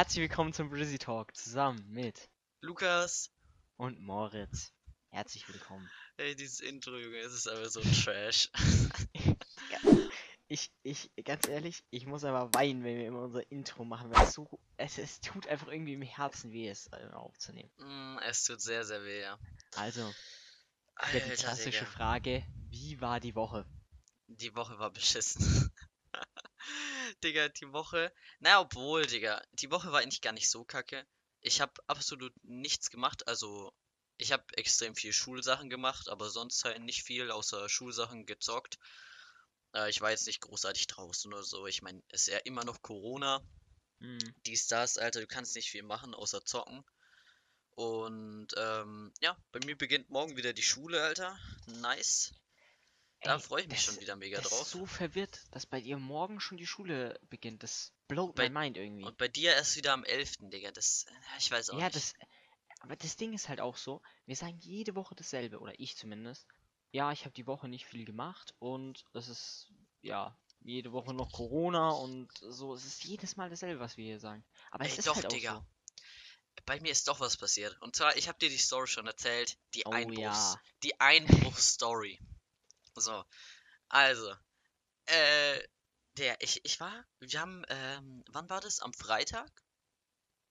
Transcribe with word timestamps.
Herzlich 0.00 0.30
willkommen 0.30 0.54
zum 0.54 0.70
Brizzy 0.70 0.98
Talk 0.98 1.36
zusammen 1.36 1.84
mit 1.90 2.30
Lukas. 2.62 3.30
und 3.76 4.00
Moritz. 4.00 4.72
Herzlich 5.10 5.46
willkommen. 5.46 5.90
Ey, 6.16 6.34
dieses 6.34 6.60
Intro, 6.60 6.96
Junge, 6.96 7.18
es 7.18 7.34
ist 7.34 7.46
einfach 7.46 7.68
so 7.68 7.82
Trash. 7.82 8.48
Ich, 10.48 10.72
ich, 10.82 11.10
ganz 11.22 11.46
ehrlich, 11.46 11.84
ich 11.90 12.06
muss 12.06 12.24
aber 12.24 12.52
weinen, 12.54 12.82
wenn 12.82 12.96
wir 12.96 13.06
immer 13.06 13.20
unser 13.20 13.48
Intro 13.52 13.84
machen, 13.84 14.10
weil 14.10 14.22
es 14.22 14.32
so, 14.32 14.58
es, 14.78 14.96
es 14.96 15.20
tut 15.20 15.46
einfach 15.48 15.68
irgendwie 15.68 15.92
im 15.92 16.02
Herzen 16.02 16.50
weh, 16.50 16.66
es 16.66 16.86
äh, 16.92 17.06
aufzunehmen. 17.12 17.70
Mm, 17.76 18.18
es 18.26 18.44
tut 18.44 18.60
sehr, 18.62 18.86
sehr 18.86 19.04
weh, 19.04 19.20
ja. 19.20 19.38
Also, 19.76 20.00
wieder 20.00 20.16
die 21.12 21.30
Alter, 21.30 21.34
klassische 21.34 21.84
Digga. 21.84 21.90
Frage, 21.90 22.42
wie 22.70 23.02
war 23.02 23.20
die 23.20 23.34
Woche? 23.34 23.66
Die 24.28 24.56
Woche 24.56 24.78
war 24.78 24.90
beschissen. 24.90 25.69
Digga, 27.24 27.48
die 27.48 27.72
Woche. 27.72 28.12
Na, 28.38 28.60
obwohl, 28.60 29.06
Digga, 29.06 29.42
die 29.52 29.70
Woche 29.70 29.92
war 29.92 30.00
eigentlich 30.00 30.20
gar 30.20 30.32
nicht 30.32 30.50
so 30.50 30.64
kacke. 30.64 31.06
Ich 31.40 31.60
habe 31.60 31.72
absolut 31.86 32.32
nichts 32.42 32.90
gemacht. 32.90 33.26
Also, 33.28 33.72
ich 34.18 34.32
habe 34.32 34.44
extrem 34.56 34.94
viel 34.94 35.12
Schulsachen 35.12 35.70
gemacht, 35.70 36.08
aber 36.08 36.28
sonst 36.30 36.64
halt 36.64 36.80
nicht 36.80 37.02
viel 37.02 37.30
außer 37.30 37.68
Schulsachen 37.68 38.26
gezockt. 38.26 38.78
Äh, 39.74 39.90
ich 39.90 40.00
war 40.00 40.10
jetzt 40.10 40.26
nicht 40.26 40.40
großartig 40.40 40.86
draußen 40.86 41.32
oder 41.32 41.42
so. 41.42 41.66
Ich 41.66 41.82
meine, 41.82 42.02
es 42.08 42.22
ist 42.22 42.34
ja 42.34 42.38
immer 42.38 42.64
noch 42.64 42.82
Corona. 42.82 43.42
Hm, 44.00 44.18
dies, 44.46 44.66
das, 44.66 44.98
Alter, 44.98 45.20
du 45.20 45.26
kannst 45.26 45.54
nicht 45.56 45.70
viel 45.70 45.82
machen, 45.82 46.14
außer 46.14 46.44
zocken. 46.44 46.84
Und 47.70 48.48
ähm, 48.56 49.12
ja, 49.20 49.36
bei 49.52 49.60
mir 49.64 49.76
beginnt 49.76 50.10
morgen 50.10 50.36
wieder 50.36 50.52
die 50.52 50.62
Schule, 50.62 51.02
Alter. 51.02 51.38
Nice. 51.66 52.32
Da 53.22 53.38
freue 53.38 53.62
ich 53.62 53.68
mich 53.68 53.76
das- 53.84 53.94
schon 53.94 54.00
wieder 54.02 54.16
mega 54.16 54.40
das 54.40 54.48
drauf. 54.50 54.62
ist 54.62 54.70
so 54.70 54.86
verwirrt, 54.86 55.40
dass 55.50 55.66
bei 55.66 55.80
dir 55.80 55.98
morgen 55.98 56.40
schon 56.40 56.56
die 56.58 56.66
Schule 56.66 57.18
beginnt. 57.28 57.62
Das 57.62 57.92
blowt 58.08 58.34
Bei- 58.34 58.48
mein 58.48 58.64
Mind 58.64 58.76
irgendwie. 58.78 59.04
Und 59.04 59.18
bei 59.18 59.28
dir 59.28 59.52
erst 59.54 59.76
wieder 59.76 59.92
am 59.92 60.04
11., 60.04 60.48
Digga. 60.50 60.70
Das, 60.72 61.04
äh, 61.08 61.12
ich 61.38 61.50
weiß 61.50 61.70
auch 61.70 61.78
Ja, 61.78 61.86
nicht. 61.86 61.96
das. 61.96 62.14
Aber 62.80 62.96
das 62.96 63.16
Ding 63.16 63.34
ist 63.34 63.48
halt 63.50 63.60
auch 63.60 63.76
so, 63.76 64.00
wir 64.24 64.36
sagen 64.36 64.56
jede 64.60 64.94
Woche 64.94 65.14
dasselbe, 65.14 65.58
oder 65.60 65.78
ich 65.78 65.96
zumindest. 65.98 66.46
Ja, 66.92 67.12
ich 67.12 67.24
habe 67.26 67.34
die 67.34 67.46
Woche 67.46 67.68
nicht 67.68 67.84
viel 67.84 68.04
gemacht 68.06 68.54
und 68.58 69.04
es 69.12 69.28
ist, 69.28 69.70
ja, 70.00 70.34
jede 70.62 70.90
Woche 70.92 71.12
noch 71.12 71.30
Corona 71.30 71.90
und 71.90 72.28
so. 72.40 72.74
Es 72.74 72.84
ist 72.86 73.04
jedes 73.04 73.36
Mal 73.36 73.50
dasselbe, 73.50 73.80
was 73.80 73.96
wir 73.98 74.04
hier 74.06 74.18
sagen. 74.18 74.44
Aber 74.70 74.84
es 74.86 74.92
Ey, 74.92 74.98
ist 75.00 75.08
doch, 75.08 75.14
halt 75.16 75.26
auch 75.26 75.30
Digga. 75.30 75.54
so. 75.56 75.64
Bei 76.66 76.80
mir 76.80 76.90
ist 76.90 77.06
doch 77.08 77.20
was 77.20 77.36
passiert. 77.36 77.80
Und 77.80 77.96
zwar, 77.96 78.16
ich 78.16 78.28
habe 78.28 78.38
dir 78.38 78.48
die 78.48 78.56
Story 78.58 78.86
schon 78.86 79.06
erzählt. 79.06 79.56
Die 79.74 79.84
Oh 79.86 79.90
Einbruchs. 79.90 80.18
ja. 80.20 80.60
Die 80.82 80.98
Einbruchsstory. 81.00 82.18
So. 82.96 83.24
Also. 83.88 84.34
Äh, 85.06 85.60
der, 86.16 86.40
ich, 86.40 86.64
ich 86.64 86.80
war, 86.80 87.04
wir 87.20 87.40
haben, 87.40 87.64
ähm, 87.68 88.24
wann 88.28 88.48
war 88.50 88.60
das? 88.60 88.80
Am 88.80 88.92
Freitag? 88.92 89.50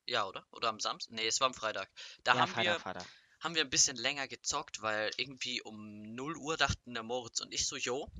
Ja, 0.05 0.25
oder? 0.25 0.45
Oder 0.51 0.69
am 0.69 0.79
Samstag? 0.79 1.13
Nee, 1.13 1.27
es 1.27 1.39
war 1.39 1.47
am 1.47 1.53
Freitag. 1.53 1.89
Da 2.23 2.33
ja, 2.33 2.41
haben 2.41 2.51
Freitag, 2.51 2.73
wir, 2.73 2.79
Freitag. 2.79 3.05
haben 3.41 3.55
wir 3.55 3.63
ein 3.63 3.69
bisschen 3.69 3.97
länger 3.97 4.27
gezockt, 4.27 4.81
weil 4.81 5.11
irgendwie 5.17 5.61
um 5.61 6.01
0 6.15 6.37
Uhr 6.37 6.57
dachten 6.57 6.93
der 6.93 7.03
Moritz 7.03 7.41
und 7.41 7.53
ich 7.53 7.67
so, 7.67 7.75
yo, 7.75 8.11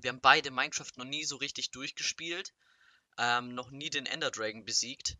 wir 0.00 0.10
haben 0.10 0.20
beide 0.20 0.50
Minecraft 0.50 0.92
noch 0.96 1.04
nie 1.04 1.24
so 1.24 1.36
richtig 1.36 1.70
durchgespielt, 1.70 2.54
ähm, 3.18 3.54
noch 3.54 3.70
nie 3.70 3.90
den 3.90 4.06
Ender 4.06 4.30
Dragon 4.30 4.64
besiegt. 4.64 5.16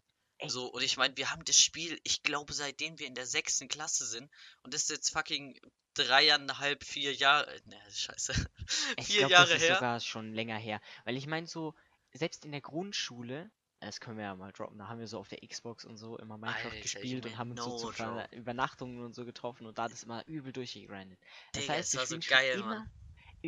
So, 0.47 0.67
und 0.67 0.83
ich 0.83 0.97
meine, 0.97 1.17
wir 1.17 1.31
haben 1.31 1.45
das 1.45 1.61
Spiel, 1.61 1.99
ich 2.05 2.23
glaube, 2.23 2.53
seitdem 2.53 2.99
wir 2.99 3.07
in 3.07 3.15
der 3.15 3.27
sechsten 3.27 3.69
Klasse 3.69 4.05
sind, 4.07 4.31
und 4.63 4.75
das 4.75 4.83
ist 4.83 4.91
jetzt 4.91 5.11
fucking 5.11 5.59
dreieinhalb, 5.95 6.85
vier 6.85 7.15
Jahre, 7.15 7.51
ne, 7.65 7.77
scheiße, 7.91 8.35
Ich 8.99 9.07
vier 9.07 9.19
glaube, 9.21 9.33
Jahre 9.33 9.49
das 9.49 9.63
ist 9.63 9.69
her. 9.69 9.75
sogar 9.77 10.01
schon 10.01 10.35
länger 10.35 10.59
her. 10.59 10.81
Weil 11.05 11.17
ich 11.17 11.27
meine, 11.27 11.47
so, 11.47 11.75
selbst 12.13 12.45
in 12.45 12.53
der 12.53 12.61
Grundschule, 12.61 13.51
das 13.81 14.01
können 14.01 14.19
wir 14.19 14.25
ja 14.25 14.37
mal 14.37 14.53
droppen, 14.53 14.79
da 14.79 14.89
haben 14.89 14.99
wir 15.01 15.07
so 15.07 15.19
auf 15.19 15.29
der 15.29 15.39
Xbox 15.47 15.85
und 15.85 15.97
so 15.97 16.19
immer 16.19 16.37
Minecraft 16.37 16.67
Alter, 16.67 16.81
gespielt 16.81 17.25
und 17.25 17.39
haben 17.39 17.51
uns 17.53 17.63
so 17.63 17.71
no 17.71 17.77
zu 17.79 17.93
Ver 17.93 18.23
joke. 18.23 18.37
Übernachtungen 18.37 19.05
und 19.05 19.15
so 19.15 19.25
getroffen 19.25 19.67
und 19.67 19.79
da 19.79 19.89
das 19.89 20.03
immer 20.03 20.27
übel 20.27 20.53
durchgegrindet. 20.53 21.19
Das 21.53 21.63
Digga, 21.63 21.75
heißt, 21.75 21.95
es 21.95 22.01
war 22.01 22.07
so 22.07 22.19
geil, 22.29 22.59
immer, 22.59 22.67
Mann. 22.67 22.91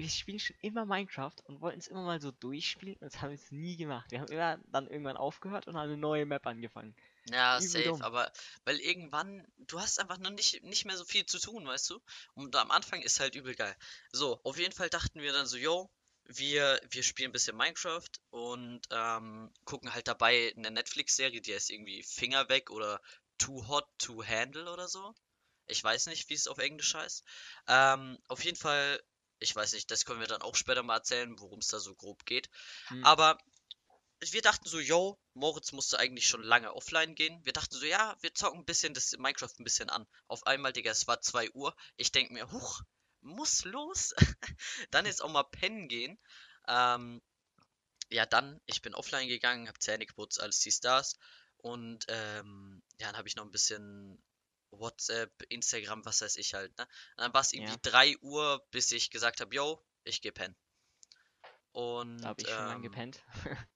Wir 0.01 0.09
spielen 0.09 0.39
schon 0.39 0.57
immer 0.61 0.85
Minecraft 0.85 1.35
und 1.45 1.61
wollten 1.61 1.79
es 1.79 1.89
immer 1.89 2.03
mal 2.03 2.21
so 2.21 2.31
durchspielen 2.31 2.97
und 2.97 3.07
das 3.13 3.21
haben 3.21 3.31
wir 3.31 3.37
es 3.37 3.51
nie 3.51 3.77
gemacht. 3.77 4.11
Wir 4.11 4.21
haben 4.21 4.33
immer 4.33 4.59
dann 4.67 4.89
irgendwann 4.89 5.17
aufgehört 5.17 5.67
und 5.67 5.77
haben 5.77 5.89
eine 5.89 5.97
neue 5.97 6.27
Map 6.27 6.47
angefangen. 6.47 6.95
Ja, 7.31 7.59
Übel 7.59 7.69
safe, 7.69 7.85
dumm. 7.85 8.03
aber 8.03 8.33
weil 8.65 8.79
irgendwann, 8.81 9.47
du 9.59 9.81
hast 9.81 10.01
einfach 10.01 10.19
noch 10.19 10.31
nicht, 10.31 10.63
nicht 10.65 10.85
mehr 10.85 10.97
so 10.97 11.05
viel 11.05 11.27
zu 11.27 11.39
tun, 11.39 11.67
weißt 11.67 11.91
du? 11.91 12.01
Und 12.35 12.57
am 12.57 12.71
Anfang 12.71 13.03
ist 13.03 13.21
halt 13.21 13.35
übel 13.35 13.55
geil. 13.55 13.77
So, 14.13 14.41
auf 14.45 14.59
jeden 14.59 14.73
Fall 14.73 14.89
dachten 14.89 15.21
wir 15.21 15.33
dann 15.33 15.47
so, 15.47 15.57
yo, 15.59 15.91
wir, 16.25 16.81
wir 16.91 17.03
spielen 17.03 17.31
ein 17.31 17.33
bisschen 17.33 17.57
Minecraft 17.57 18.11
und 18.31 18.83
ähm, 18.91 19.51
gucken 19.65 19.93
halt 19.93 20.09
dabei 20.09 20.53
eine 20.57 20.71
Netflix-Serie, 20.71 21.41
die 21.41 21.55
heißt 21.55 21.71
irgendwie 21.71 22.03
Finger 22.03 22.49
weg 22.49 22.71
oder 22.71 23.01
Too 23.39 23.67
Hot 23.69 23.87
to 23.99 24.25
Handle 24.25 24.71
oder 24.71 24.89
so. 24.89 25.15
Ich 25.67 25.83
weiß 25.83 26.07
nicht, 26.07 26.29
wie 26.29 26.35
es 26.35 26.49
auf 26.49 26.59
Englisch 26.59 26.95
heißt. 26.95 27.25
Ähm, 27.69 28.19
auf 28.27 28.45
jeden 28.45 28.57
Fall, 28.57 29.03
ich 29.39 29.55
weiß 29.55 29.73
nicht, 29.73 29.91
das 29.91 30.05
können 30.05 30.21
wir 30.21 30.27
dann 30.27 30.43
auch 30.43 30.57
später 30.57 30.83
mal 30.83 30.97
erzählen, 30.97 31.39
worum 31.39 31.61
es 31.61 31.69
da 31.69 31.79
so 31.79 31.95
grob 31.95 32.25
geht. 32.25 32.49
Hm. 32.89 33.05
Aber 33.05 33.39
wir 34.21 34.43
dachten 34.43 34.69
so, 34.69 34.81
yo, 34.81 35.19
Moritz 35.35 35.73
musste 35.73 35.99
eigentlich 35.99 36.27
schon 36.27 36.43
lange 36.43 36.75
offline 36.75 37.15
gehen. 37.15 37.41
Wir 37.45 37.53
dachten 37.53 37.77
so, 37.77 37.85
ja, 37.85 38.17
wir 38.21 38.35
zocken 38.35 38.61
ein 38.61 38.65
bisschen 38.65 38.95
das 38.95 39.13
Minecraft 39.13 39.55
ein 39.59 39.65
bisschen 39.65 39.91
an. 39.91 40.07
Auf 40.27 40.47
einmal, 40.47 40.73
Digga, 40.73 40.91
es 40.91 41.07
war 41.07 41.21
2 41.21 41.53
Uhr. 41.53 41.75
Ich 41.97 42.11
denk 42.11 42.31
mir, 42.31 42.51
huch, 42.51 42.83
muss 43.21 43.65
los. 43.65 44.15
dann 44.91 45.07
jetzt 45.07 45.23
auch 45.23 45.31
mal 45.31 45.45
pennen 45.45 45.89
gehen. 45.89 46.19
Ähm, 46.67 47.23
ja, 48.11 48.27
dann, 48.27 48.61
ich 48.67 48.83
bin 48.83 48.95
offline 48.95 49.29
gegangen, 49.29 49.69
hab 49.69 49.81
Zähne 49.81 50.07
geputzt, 50.07 50.41
alles 50.41 50.61
die 50.61 50.73
Stars. 50.73 51.17
Und 51.59 52.07
ähm, 52.09 52.83
ja, 52.99 53.09
dann 53.09 53.17
habe 53.19 53.29
ich 53.29 53.37
noch 53.37 53.45
ein 53.45 53.51
bisschen 53.51 54.23
WhatsApp, 54.71 55.43
Instagram, 55.49 56.05
was 56.05 56.21
weiß 56.21 56.37
ich 56.37 56.55
halt, 56.55 56.77
ne? 56.79 56.85
Und 57.17 57.23
dann 57.23 57.35
war 57.35 57.41
es 57.41 57.53
irgendwie 57.53 57.73
Ja. 57.73 57.79
3 57.83 58.19
Uhr, 58.19 58.67
bis 58.71 58.93
ich 58.93 59.11
gesagt 59.11 59.41
habe, 59.41 59.55
yo, 59.55 59.85
ich 60.05 60.21
geh 60.21 60.31
pennen. 60.31 60.57
Und 61.73 62.19
da 62.23 62.29
habe 62.29 62.43
ich 62.43 62.49
schon 62.49 62.67
lang 62.67 62.77
ähm, 62.77 62.83
gepennt. 62.83 63.23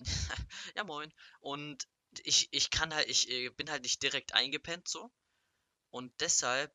ja, 0.76 0.84
moin. 0.84 1.12
Und 1.40 1.86
ich, 2.24 2.48
ich 2.52 2.70
kann 2.70 2.94
halt, 2.94 3.08
ich 3.08 3.30
äh, 3.30 3.50
bin 3.50 3.70
halt 3.70 3.82
nicht 3.82 4.02
direkt 4.02 4.34
eingepennt 4.34 4.88
so. 4.88 5.10
Und 5.90 6.12
deshalb, 6.20 6.72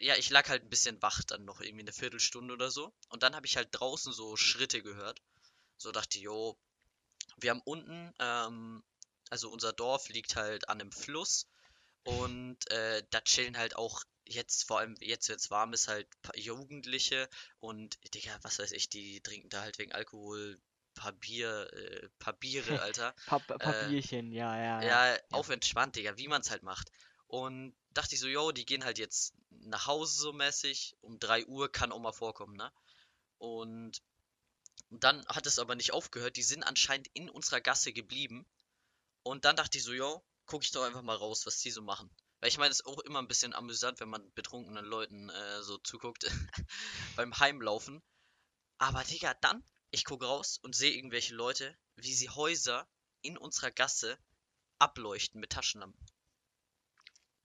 ja, 0.00 0.16
ich 0.16 0.30
lag 0.30 0.48
halt 0.48 0.62
ein 0.62 0.70
bisschen 0.70 1.00
wach 1.02 1.22
dann 1.24 1.44
noch 1.44 1.60
irgendwie 1.60 1.82
eine 1.82 1.92
Viertelstunde 1.92 2.54
oder 2.54 2.70
so. 2.70 2.92
Und 3.08 3.22
dann 3.22 3.34
habe 3.34 3.46
ich 3.46 3.56
halt 3.56 3.68
draußen 3.72 4.12
so 4.12 4.36
Schritte 4.36 4.82
gehört. 4.82 5.20
So 5.76 5.92
dachte, 5.92 6.18
jo, 6.18 6.58
wir 7.38 7.50
haben 7.50 7.62
unten, 7.64 8.12
ähm, 8.18 8.82
also 9.30 9.50
unser 9.50 9.72
Dorf 9.72 10.08
liegt 10.08 10.36
halt 10.36 10.68
an 10.68 10.80
einem 10.80 10.92
Fluss. 10.92 11.48
Und 12.04 12.70
äh, 12.70 13.02
da 13.10 13.20
chillen 13.20 13.56
halt 13.56 13.76
auch 13.76 14.02
jetzt, 14.24 14.64
vor 14.64 14.78
allem 14.78 14.96
jetzt, 15.00 15.28
wenn 15.28 15.36
es 15.36 15.50
warm 15.50 15.72
ist, 15.72 15.88
halt 15.88 16.06
Jugendliche. 16.34 17.28
Und, 17.58 17.98
Digga, 18.14 18.38
was 18.42 18.58
weiß 18.58 18.72
ich, 18.72 18.88
die 18.88 19.20
trinken 19.20 19.48
da 19.48 19.62
halt 19.62 19.78
wegen 19.78 19.92
Alkohol 19.92 20.60
paar 20.94 21.12
Bier, 21.12 21.72
äh, 21.72 22.08
paar 22.18 22.34
Biere, 22.34 22.80
Alter. 22.82 23.14
Pap 23.26 23.46
Papierchen, 23.46 24.32
ja, 24.32 24.56
ja, 24.56 24.82
Ja, 24.82 25.18
auf 25.32 25.48
entspannt, 25.48 25.96
Digga, 25.96 26.16
wie 26.16 26.28
man 26.28 26.40
es 26.40 26.50
halt 26.50 26.62
macht. 26.62 26.90
Und 27.26 27.74
dachte 27.90 28.14
ich 28.14 28.20
so, 28.20 28.26
yo, 28.26 28.50
die 28.52 28.66
gehen 28.66 28.84
halt 28.84 28.98
jetzt 28.98 29.34
nach 29.50 29.86
Hause 29.86 30.18
so 30.18 30.32
mäßig. 30.32 30.96
Um 31.00 31.18
3 31.18 31.46
Uhr 31.46 31.70
kann 31.70 31.92
auch 31.92 32.00
mal 32.00 32.12
vorkommen, 32.12 32.56
ne? 32.56 32.72
Und 33.38 34.02
dann 34.90 35.24
hat 35.26 35.46
es 35.46 35.58
aber 35.58 35.76
nicht 35.76 35.92
aufgehört. 35.92 36.36
Die 36.36 36.42
sind 36.42 36.64
anscheinend 36.64 37.08
in 37.14 37.30
unserer 37.30 37.60
Gasse 37.60 37.92
geblieben. 37.92 38.46
Und 39.22 39.44
dann 39.44 39.56
dachte 39.56 39.78
ich 39.78 39.84
so, 39.84 39.92
yo, 39.92 40.24
guck 40.50 40.64
ich 40.64 40.72
doch 40.72 40.82
einfach 40.82 41.02
mal 41.02 41.16
raus, 41.16 41.46
was 41.46 41.58
die 41.58 41.70
so 41.70 41.80
machen. 41.80 42.10
Weil 42.40 42.48
ich 42.48 42.58
meine, 42.58 42.72
es 42.72 42.80
ist 42.80 42.86
auch 42.86 42.98
immer 43.00 43.20
ein 43.20 43.28
bisschen 43.28 43.54
amüsant, 43.54 44.00
wenn 44.00 44.08
man 44.08 44.32
betrunkenen 44.32 44.84
Leuten 44.84 45.30
äh, 45.30 45.62
so 45.62 45.78
zuguckt 45.78 46.24
beim 47.16 47.38
Heimlaufen. 47.38 48.02
Aber 48.78 49.04
Digga, 49.04 49.34
dann, 49.34 49.62
ich 49.90 50.04
guck 50.04 50.24
raus 50.24 50.58
und 50.58 50.74
sehe 50.74 50.92
irgendwelche 50.92 51.34
Leute, 51.34 51.76
wie 51.94 52.12
sie 52.12 52.30
Häuser 52.30 52.88
in 53.22 53.38
unserer 53.38 53.70
Gasse 53.70 54.18
ableuchten 54.80 55.40
mit 55.40 55.50
Taschenlampen. 55.50 56.04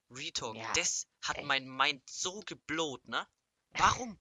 Retalk, 0.09 0.55
Ja, 0.55 0.73
das 0.73 1.07
hat 1.21 1.37
ey. 1.37 1.45
mein 1.45 1.67
Mind 1.67 2.01
so 2.09 2.39
geblowt, 2.39 3.07
ne? 3.07 3.27
Warum? 3.71 4.19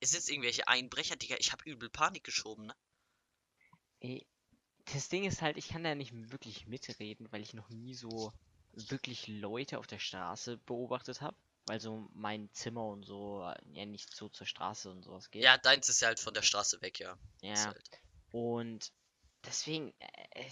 Es 0.00 0.10
sind 0.10 0.28
irgendwelche 0.28 0.68
Einbrecher, 0.68 1.16
Digga, 1.16 1.36
ich 1.38 1.52
hab 1.52 1.64
übel 1.64 1.88
Panik 1.88 2.24
geschoben, 2.24 2.66
ne? 2.66 2.76
Das 4.92 5.08
Ding 5.08 5.24
ist 5.24 5.42
halt, 5.42 5.56
ich 5.56 5.68
kann 5.68 5.84
da 5.84 5.94
nicht 5.94 6.12
wirklich 6.32 6.66
mitreden, 6.66 7.30
weil 7.30 7.42
ich 7.42 7.54
noch 7.54 7.68
nie 7.70 7.94
so 7.94 8.32
wirklich 8.72 9.26
Leute 9.28 9.78
auf 9.78 9.86
der 9.86 9.98
Straße 9.98 10.58
beobachtet 10.58 11.20
habe. 11.20 11.36
Weil 11.66 11.80
so 11.80 12.08
mein 12.14 12.48
Zimmer 12.52 12.86
und 12.86 13.04
so 13.04 13.42
ja 13.72 13.84
nicht 13.84 14.14
so 14.14 14.30
zur 14.30 14.46
Straße 14.46 14.90
und 14.90 15.02
sowas 15.02 15.30
geht. 15.30 15.42
Ja, 15.42 15.58
deins 15.58 15.90
ist 15.90 16.00
ja 16.00 16.08
halt 16.08 16.18
von 16.18 16.32
der 16.32 16.40
Straße 16.40 16.80
weg, 16.80 16.98
ja. 16.98 17.18
Ja, 17.42 17.66
halt. 17.66 17.90
und 18.32 18.90
deswegen, 19.44 19.92
äh, 19.98 20.40
äh, 20.40 20.50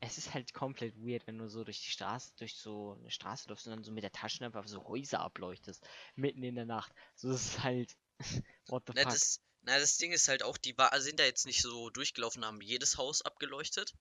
es 0.00 0.18
ist 0.18 0.34
halt 0.34 0.52
komplett 0.52 0.94
weird, 0.96 1.26
wenn 1.26 1.38
du 1.38 1.48
so 1.48 1.64
durch 1.64 1.80
die 1.80 1.90
Straße, 1.90 2.32
durch 2.36 2.54
so 2.54 2.98
eine 3.00 3.10
Straße 3.10 3.48
läufst 3.48 3.66
und 3.66 3.72
dann 3.72 3.84
so 3.84 3.92
mit 3.92 4.04
der 4.04 4.12
Taschenlampe 4.12 4.58
auf 4.58 4.68
so 4.68 4.86
Häuser 4.86 5.20
ableuchtest. 5.20 5.86
Mitten 6.16 6.42
in 6.42 6.54
der 6.54 6.66
Nacht. 6.66 6.92
So 7.14 7.30
ist 7.30 7.62
halt. 7.62 7.96
What 8.68 8.84
the 8.86 8.92
Na, 8.94 9.02
fuck? 9.02 9.12
das, 9.12 9.40
na, 9.66 9.78
das 9.78 9.98
Ding 9.98 10.12
ist 10.12 10.28
halt 10.28 10.42
auch, 10.42 10.56
die 10.56 10.78
war, 10.78 10.98
sind 11.00 11.18
da 11.18 11.24
jetzt 11.24 11.44
nicht 11.44 11.60
so 11.60 11.90
durchgelaufen, 11.90 12.44
haben 12.44 12.60
jedes 12.60 12.96
Haus 12.96 13.22
abgeleuchtet, 13.22 13.94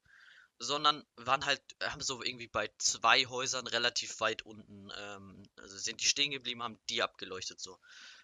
sondern 0.60 1.04
waren 1.16 1.46
halt, 1.46 1.62
haben 1.82 2.02
so 2.02 2.24
irgendwie 2.24 2.48
bei 2.48 2.70
zwei 2.78 3.26
Häusern 3.26 3.68
relativ 3.68 4.20
weit 4.20 4.44
unten, 4.44 4.92
ähm, 4.96 5.44
also 5.58 5.78
sind 5.78 6.02
die 6.02 6.08
stehen 6.08 6.32
geblieben, 6.32 6.64
haben 6.64 6.80
die 6.90 7.02
abgeleuchtet 7.02 7.60
so. 7.60 7.80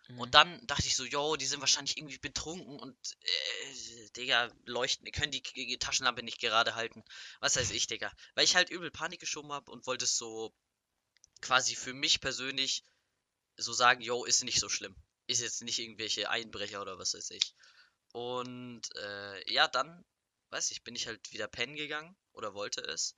Mhm. 0.07 0.19
Und 0.19 0.35
dann 0.35 0.65
dachte 0.67 0.85
ich 0.85 0.95
so, 0.95 1.03
yo, 1.03 1.35
die 1.35 1.47
sind 1.47 1.61
wahrscheinlich 1.61 1.97
irgendwie 1.97 2.19
betrunken 2.19 2.79
und, 2.79 2.95
äh, 3.21 4.09
Digga, 4.15 4.51
leuchten, 4.65 5.11
können 5.11 5.31
die, 5.31 5.41
die 5.41 5.79
Taschenlampe 5.79 6.23
nicht 6.23 6.39
gerade 6.39 6.75
halten. 6.75 7.03
Was 7.39 7.55
weiß 7.55 7.71
ich, 7.71 7.87
Digga. 7.87 8.11
Weil 8.35 8.45
ich 8.45 8.55
halt 8.55 8.69
übel 8.69 8.91
Panik 8.91 9.19
geschoben 9.19 9.51
habe 9.51 9.71
und 9.71 9.87
wollte 9.87 10.05
es 10.05 10.15
so 10.15 10.53
quasi 11.41 11.75
für 11.75 11.93
mich 11.93 12.21
persönlich 12.21 12.85
so 13.57 13.73
sagen, 13.73 14.01
yo, 14.01 14.25
ist 14.25 14.43
nicht 14.43 14.59
so 14.59 14.69
schlimm. 14.69 14.95
Ist 15.31 15.41
jetzt 15.41 15.63
nicht 15.63 15.79
irgendwelche 15.79 16.29
Einbrecher 16.29 16.81
oder 16.81 16.99
was 16.99 17.13
weiß 17.13 17.31
ich. 17.31 17.55
Und 18.13 18.81
äh, 18.97 19.51
ja, 19.53 19.67
dann, 19.67 20.05
weiß 20.49 20.71
ich, 20.71 20.83
bin 20.83 20.95
ich 20.95 21.07
halt 21.07 21.31
wieder 21.31 21.47
pennen 21.47 21.75
gegangen 21.75 22.15
oder 22.33 22.53
wollte 22.53 22.81
es. 22.81 23.15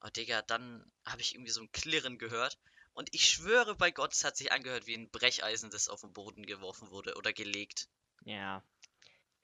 Aber 0.00 0.10
Digga, 0.10 0.42
dann 0.42 0.84
habe 1.06 1.22
ich 1.22 1.34
irgendwie 1.34 1.52
so 1.52 1.62
ein 1.62 1.72
Klirren 1.72 2.18
gehört. 2.18 2.58
Und 2.92 3.08
ich 3.14 3.26
schwöre 3.28 3.74
bei 3.76 3.90
Gott, 3.90 4.12
es 4.14 4.24
hat 4.24 4.36
sich 4.36 4.52
angehört 4.52 4.86
wie 4.86 4.94
ein 4.94 5.10
Brecheisen, 5.10 5.70
das 5.70 5.88
auf 5.88 6.02
den 6.02 6.12
Boden 6.12 6.46
geworfen 6.46 6.90
wurde 6.90 7.14
oder 7.16 7.32
gelegt. 7.32 7.88
Ja. 8.24 8.62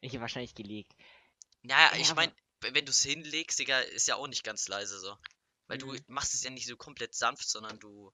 Ich 0.01 0.13
habe 0.13 0.23
wahrscheinlich 0.23 0.55
gelegt. 0.55 0.95
Naja, 1.63 1.97
Ja, 1.97 1.99
ich 1.99 2.15
meine, 2.15 2.35
wenn 2.61 2.85
du 2.85 2.91
es 2.91 3.03
hinlegst, 3.03 3.59
Digga, 3.59 3.81
ist 3.81 4.09
ja 4.09 4.17
auch 4.17 4.27
nicht 4.29 4.45
ganz 4.45 4.69
leise 4.69 4.99
so. 4.99 5.17
Weil 5.69 5.79
du 5.79 5.87
Mhm. 5.87 6.05
machst 6.09 6.35
es 6.35 6.43
ja 6.43 6.51
nicht 6.51 6.67
so 6.67 6.77
komplett 6.77 7.15
sanft, 7.15 7.49
sondern 7.49 7.79
du 7.79 8.13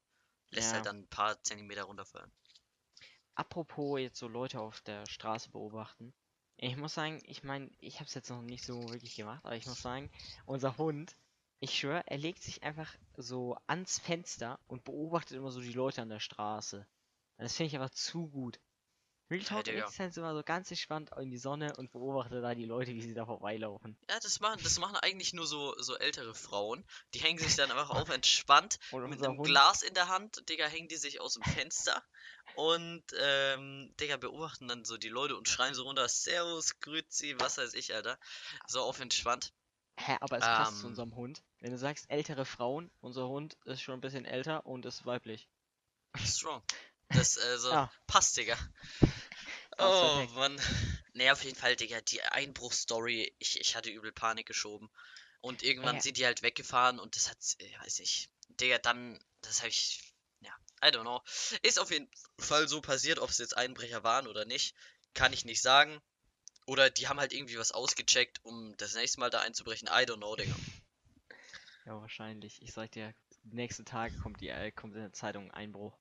lässt 0.51 0.69
Ja. 0.69 0.75
halt 0.75 0.87
dann 0.87 0.99
ein 1.01 1.09
paar 1.09 1.43
Zentimeter 1.43 1.85
runterfallen. 1.85 2.31
Apropos 3.37 4.01
jetzt 4.01 4.19
so 4.19 4.29
Leute 4.29 4.61
auf 4.61 4.81
der 4.81 5.07
Straße 5.07 5.51
beobachten. 5.51 6.13
Ich 6.57 6.77
muss 6.77 6.95
sagen, 6.95 7.21
ich 7.27 7.45
meine, 7.45 7.71
ich 7.81 7.97
habe 7.97 8.07
es 8.07 8.15
jetzt 8.15 8.31
noch 8.31 8.41
nicht 8.41 8.65
so 8.65 8.89
wirklich 8.89 9.15
gemacht, 9.15 9.45
aber 9.45 9.57
ich 9.57 9.67
muss 9.67 9.83
sagen, 9.83 10.11
unser 10.47 10.79
Hund, 10.79 11.15
ich 11.61 11.79
schwöre, 11.79 12.03
er 12.07 12.17
legt 12.17 12.43
sich 12.43 12.63
einfach 12.63 12.95
so 13.17 13.59
ans 13.67 13.99
Fenster 13.99 14.59
und 14.67 14.85
beobachtet 14.85 15.37
immer 15.37 15.51
so 15.51 15.61
die 15.61 15.73
Leute 15.73 16.01
an 16.01 16.09
der 16.09 16.21
Straße. 16.21 16.87
Das 17.37 17.55
finde 17.55 17.69
ich 17.69 17.77
aber 17.77 17.93
zu 17.93 18.29
gut. 18.29 18.59
Real 19.29 19.43
Talk 19.43 19.67
sich 19.67 19.99
halt 19.99 20.17
immer 20.17 20.35
so 20.35 20.43
ganz 20.45 20.71
entspannt 20.71 21.11
in 21.19 21.31
die 21.31 21.39
Sonne 21.39 21.75
und 21.77 21.91
beobachtet 21.91 22.45
da 22.45 22.55
die 22.55 22.65
Leute, 22.65 22.93
wie 22.93 23.03
sie 23.03 23.15
da 23.15 23.27
vorbeilaufen. 23.27 23.97
Ja, 24.09 24.21
das 24.21 24.39
machen, 24.39 24.61
das 24.63 24.79
machen 24.79 24.97
eigentlich 24.97 25.33
nur 25.33 25.47
so, 25.47 25.75
so 25.79 25.97
ältere 25.97 26.35
Frauen. 26.35 26.85
Die 27.13 27.19
hängen 27.19 27.39
sich 27.39 27.57
dann 27.57 27.71
einfach 27.71 27.91
auf 27.91 28.09
entspannt 28.09 28.79
mit 28.93 29.23
einem 29.23 29.39
Hund, 29.39 29.47
Glas 29.47 29.83
in 29.83 29.95
der 29.95 30.09
Hand, 30.09 30.49
Digga, 30.49 30.67
hängen 30.67 30.89
die 30.89 30.97
sich 30.97 31.21
aus 31.21 31.35
dem 31.35 31.43
Fenster 31.43 32.05
und, 32.55 33.03
ähm, 33.21 33.93
Digga, 34.01 34.17
beobachten 34.17 34.69
dann 34.69 34.85
so 34.85 34.97
die 34.97 35.09
Leute 35.09 35.37
und 35.37 35.49
schreien 35.49 35.75
so 35.75 35.83
runter, 35.83 36.09
Servus, 36.09 36.79
Grüezi, 36.81 37.35
was 37.39 37.59
weiß 37.59 37.75
ich, 37.75 37.95
Alter. 37.95 38.19
So 38.69 38.81
auf 38.81 39.01
entspannt. 39.01 39.53
hä, 39.99 40.17
aber 40.21 40.39
es 40.39 40.45
passt 40.45 40.79
zu 40.79 40.87
Ähm. 40.87 40.91
unserem 40.91 41.17
Hund. 41.17 41.43
Wenn 41.61 41.73
du 41.73 41.79
sagst 41.79 42.09
ältere 42.09 42.45
Frauen, 42.45 42.91
unser 43.01 43.29
Hund 43.29 43.57
ist 43.65 43.83
schon 43.83 43.95
ein 43.95 44.01
bisschen 44.01 44.25
älter 44.25 44.65
und 44.67 44.87
ist 44.87 45.05
weiblich. 45.05 45.49
Strong. 46.25 46.63
Das, 47.11 47.39
also, 47.39 47.71
Ja. 47.71 47.93
passt, 48.07 48.37
Digga. 48.37 48.57
Oh. 49.79 50.27
Mann. 50.35 50.61
Nee, 51.13 51.31
auf 51.31 51.45
jeden 51.45 51.57
Fall, 51.57 51.77
Digga, 51.77 52.01
die 52.01 52.23
Einbruchstory, 52.23 53.35
ich, 53.39 53.61
ich 53.61 53.77
hatte 53.77 53.91
übel 53.91 54.13
Panik 54.13 54.47
geschoben. 54.47 54.91
Und 55.41 55.63
irgendwann 55.63 55.97
Ja. 55.97 56.03
sind 56.03 56.17
die 56.17 56.27
halt 56.27 56.43
weggefahren 56.43 56.99
und 56.99 57.15
das 57.17 57.31
hat, 57.31 57.39
äh, 57.59 57.79
weiß 57.85 58.01
ich, 58.01 58.29
Digga, 58.49 58.79
dann, 58.79 59.19
das 59.43 59.59
habe 59.61 59.69
ich, 59.69 60.15
ja, 60.41 60.53
I 60.83 60.89
don't 60.89 61.03
know. 61.03 61.23
Ist 61.63 61.79
auf 61.79 61.91
jeden 61.91 62.11
Fall 62.39 62.69
so 62.69 62.81
passiert, 62.81 63.19
ob 63.19 63.31
es 63.31 63.39
jetzt 63.39 63.57
Einbrecher 63.57 64.03
waren 64.03 64.27
oder 64.27 64.45
nicht, 64.45 64.75
kann 65.15 65.33
ich 65.33 65.45
nicht 65.45 65.63
sagen. 65.63 66.01
Oder 66.67 66.91
die 66.91 67.07
haben 67.07 67.21
halt 67.21 67.33
irgendwie 67.33 67.59
was 67.59 67.71
ausgecheckt, 67.71 68.45
um 68.45 68.77
das 68.79 68.95
nächste 68.95 69.21
Mal 69.21 69.31
da 69.31 69.41
einzubrechen. 69.41 69.89
I 69.89 70.03
don't 70.05 70.17
know, 70.17 70.35
Digga. 70.35 70.57
Ja, 71.85 72.01
wahrscheinlich. 72.01 72.61
Ich 72.61 72.73
sag 72.73 72.91
dir, 72.91 73.15
nächsten 73.45 73.85
Tage 73.85 74.19
kommt 74.19 74.41
die 74.41 74.49
äh, 74.49 74.73
kommt 74.73 74.95
in 74.97 75.03
der 75.03 75.13
Zeitung 75.13 75.53
Einbruch. 75.53 75.97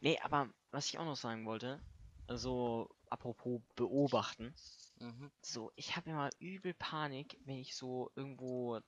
Nee, 0.00 0.18
aber 0.20 0.48
was 0.70 0.86
ich 0.88 0.98
auch 0.98 1.04
noch 1.04 1.16
sagen 1.16 1.46
wollte, 1.46 1.82
also 2.26 2.88
apropos 3.10 3.60
beobachten, 3.74 4.54
Mhm. 5.00 5.30
so 5.42 5.72
ich 5.76 5.96
habe 5.96 6.10
immer 6.10 6.30
übel 6.38 6.74
Panik, 6.74 7.38
wenn 7.44 7.58
ich 7.58 7.74
so 7.76 8.10
irgendwo 8.14 8.80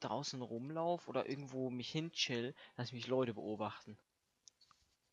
draußen 0.00 0.42
rumlaufe 0.42 1.08
oder 1.08 1.28
irgendwo 1.28 1.70
mich 1.70 1.90
hinchill, 1.90 2.54
dass 2.76 2.92
mich 2.92 3.06
Leute 3.06 3.34
beobachten. 3.34 3.98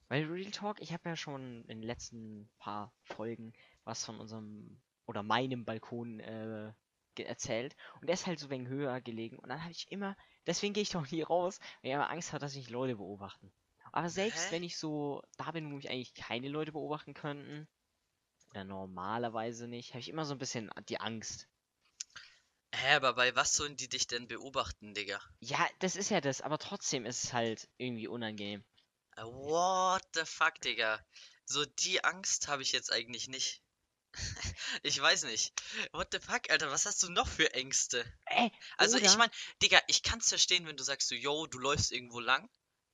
Weil 0.09 0.25
Real 0.25 0.51
Talk, 0.51 0.81
ich 0.81 0.91
habe 0.93 1.07
ja 1.09 1.15
schon 1.15 1.61
in 1.63 1.79
den 1.79 1.83
letzten 1.83 2.49
paar 2.57 2.93
Folgen 3.03 3.53
was 3.85 4.03
von 4.05 4.19
unserem 4.19 4.81
oder 5.05 5.23
meinem 5.23 5.63
Balkon 5.65 6.19
äh, 6.19 6.73
erzählt 7.17 7.75
und 8.01 8.07
der 8.07 8.13
ist 8.13 8.27
halt 8.27 8.39
so 8.39 8.47
ein 8.47 8.51
wenig 8.51 8.67
höher 8.69 9.01
gelegen 9.01 9.39
und 9.39 9.49
dann 9.49 9.61
habe 9.61 9.71
ich 9.71 9.91
immer, 9.91 10.15
deswegen 10.47 10.73
gehe 10.73 10.83
ich 10.83 10.89
doch 10.89 11.09
nie 11.11 11.21
raus, 11.21 11.59
weil 11.81 11.91
ich 11.91 11.95
immer 11.95 12.09
Angst 12.09 12.31
habe, 12.33 12.39
dass 12.41 12.55
mich 12.55 12.69
Leute 12.69 12.95
beobachten. 12.97 13.51
Aber 13.91 14.09
selbst 14.09 14.47
Hä? 14.47 14.51
wenn 14.51 14.63
ich 14.63 14.77
so 14.77 15.21
da 15.37 15.51
bin, 15.51 15.71
wo 15.71 15.75
mich 15.75 15.89
eigentlich 15.89 16.13
keine 16.13 16.49
Leute 16.49 16.71
beobachten 16.71 17.13
könnten, 17.13 17.67
oder 18.51 18.63
normalerweise 18.63 19.67
nicht, 19.67 19.89
habe 19.89 19.99
ich 19.99 20.09
immer 20.09 20.25
so 20.25 20.33
ein 20.33 20.39
bisschen 20.39 20.71
die 20.89 20.99
Angst. 20.99 21.47
Hä, 22.73 22.95
aber 22.95 23.13
bei 23.13 23.35
was 23.35 23.53
sollen 23.55 23.75
die 23.75 23.89
dich 23.89 24.07
denn 24.07 24.27
beobachten, 24.27 24.93
Digga? 24.93 25.19
Ja, 25.41 25.67
das 25.79 25.95
ist 25.95 26.09
ja 26.09 26.21
das, 26.21 26.41
aber 26.41 26.57
trotzdem 26.57 27.05
ist 27.05 27.23
es 27.23 27.33
halt 27.33 27.67
irgendwie 27.77 28.07
unangenehm. 28.07 28.63
Äh, 29.17 29.23
What 29.23 30.03
the 30.13 30.25
fuck, 30.25 30.59
Digga? 30.61 31.03
So 31.45 31.65
die 31.65 32.03
Angst 32.03 32.47
habe 32.47 32.61
ich 32.61 32.71
jetzt 32.71 32.91
eigentlich 32.91 33.27
nicht. 33.27 33.61
Ich 34.83 34.99
weiß 35.01 35.23
nicht. 35.23 35.51
What 35.91 36.09
the 36.11 36.19
fuck, 36.19 36.49
Alter, 36.49 36.71
was 36.71 36.85
hast 36.85 37.01
du 37.03 37.09
noch 37.11 37.27
für 37.27 37.53
Ängste? 37.53 38.05
Ey, 38.27 38.51
Also 38.77 38.97
ich 38.97 39.17
meine, 39.17 39.31
Digga, 39.61 39.79
ich 39.87 40.03
kann's 40.03 40.29
verstehen, 40.29 40.65
wenn 40.67 40.77
du 40.77 40.83
sagst 40.83 41.07
so, 41.07 41.15
yo, 41.15 41.47
du 41.47 41.57
läufst 41.59 41.91
irgendwo 41.91 42.19
lang 42.19 42.49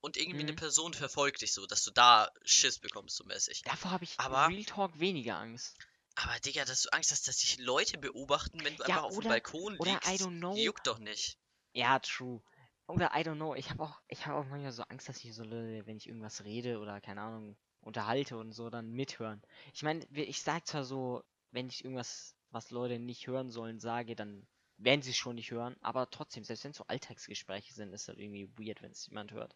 und 0.06 0.18
irgendwie 0.18 0.42
eine 0.42 0.52
Mhm. 0.54 0.58
Person 0.58 0.94
verfolgt 0.94 1.42
dich 1.42 1.52
so, 1.54 1.66
dass 1.66 1.84
du 1.84 1.92
da 1.92 2.30
Schiss 2.44 2.80
bekommst, 2.80 3.16
so 3.18 3.24
mäßig. 3.26 3.64
davor 3.64 3.92
habe 3.92 4.04
ich 4.04 4.20
Aber- 4.20 4.48
Real 4.48 4.64
Talk 4.64 5.00
weniger 5.00 5.38
Angst. 5.38 5.76
Aber 6.16 6.40
Digga, 6.40 6.64
dass 6.64 6.84
du 6.84 6.94
Angst 6.94 7.12
hast, 7.12 7.28
dass 7.28 7.38
dich 7.38 7.58
Leute 7.60 7.98
beobachten, 7.98 8.64
wenn 8.64 8.76
du 8.78 8.84
Ja, 8.84 8.88
einfach 8.90 9.04
auf 9.04 9.12
dem 9.12 9.18
oder- 9.18 9.30
Balkon 9.30 9.78
oder 9.80 9.92
I 9.92 9.94
liegst, 10.12 10.22
don't 10.26 10.38
know. 10.38 10.56
juckt 10.56 10.88
doch 10.88 11.00
nicht. 11.00 11.38
Ja, 11.74 12.00
true. 12.00 12.42
Oder 12.88 13.12
I 13.16 13.22
don't 13.24 13.36
know, 13.36 13.56
ich 13.56 13.70
habe 13.72 13.84
auch, 13.84 14.00
ich 14.08 14.26
habe 14.26 14.38
auch 14.40 14.46
manchmal 14.46 14.72
so 14.72 14.84
Angst, 14.84 15.10
dass 15.10 15.22
ich 15.24 15.34
so, 15.34 15.44
Leute, 15.44 15.86
wenn 15.88 15.98
ich 15.98 16.08
irgendwas 16.08 16.44
rede 16.46 16.80
oder 16.80 17.02
keine 17.02 17.22
Ahnung, 17.22 17.58
unterhalte 17.82 18.38
und 18.38 18.52
so, 18.54 18.70
dann 18.70 18.92
mithören. 18.92 19.42
Ich 19.74 19.82
meine, 19.84 20.06
ich 20.12 20.42
sag 20.42 20.66
zwar 20.68 20.84
so, 20.86 21.24
wenn 21.52 21.68
ich 21.68 21.84
irgendwas, 21.84 22.36
was 22.52 22.70
Leute 22.72 22.98
nicht 23.00 23.28
hören 23.28 23.50
sollen, 23.50 23.80
sage, 23.80 24.16
dann 24.16 24.48
werden 24.78 25.02
sie 25.02 25.12
es 25.12 25.18
schon 25.18 25.36
nicht 25.36 25.52
hören, 25.52 25.76
aber 25.82 26.10
trotzdem, 26.10 26.44
selbst 26.44 26.64
wenn 26.64 26.72
es 26.72 26.78
so 26.78 26.86
Alltagsgespräche 26.88 27.74
sind, 27.74 27.92
ist 27.94 28.08
das 28.08 28.18
irgendwie 28.18 28.50
weird, 28.58 28.82
wenn 28.82 28.92
es 28.92 29.06
jemand 29.08 29.32
hört. 29.32 29.56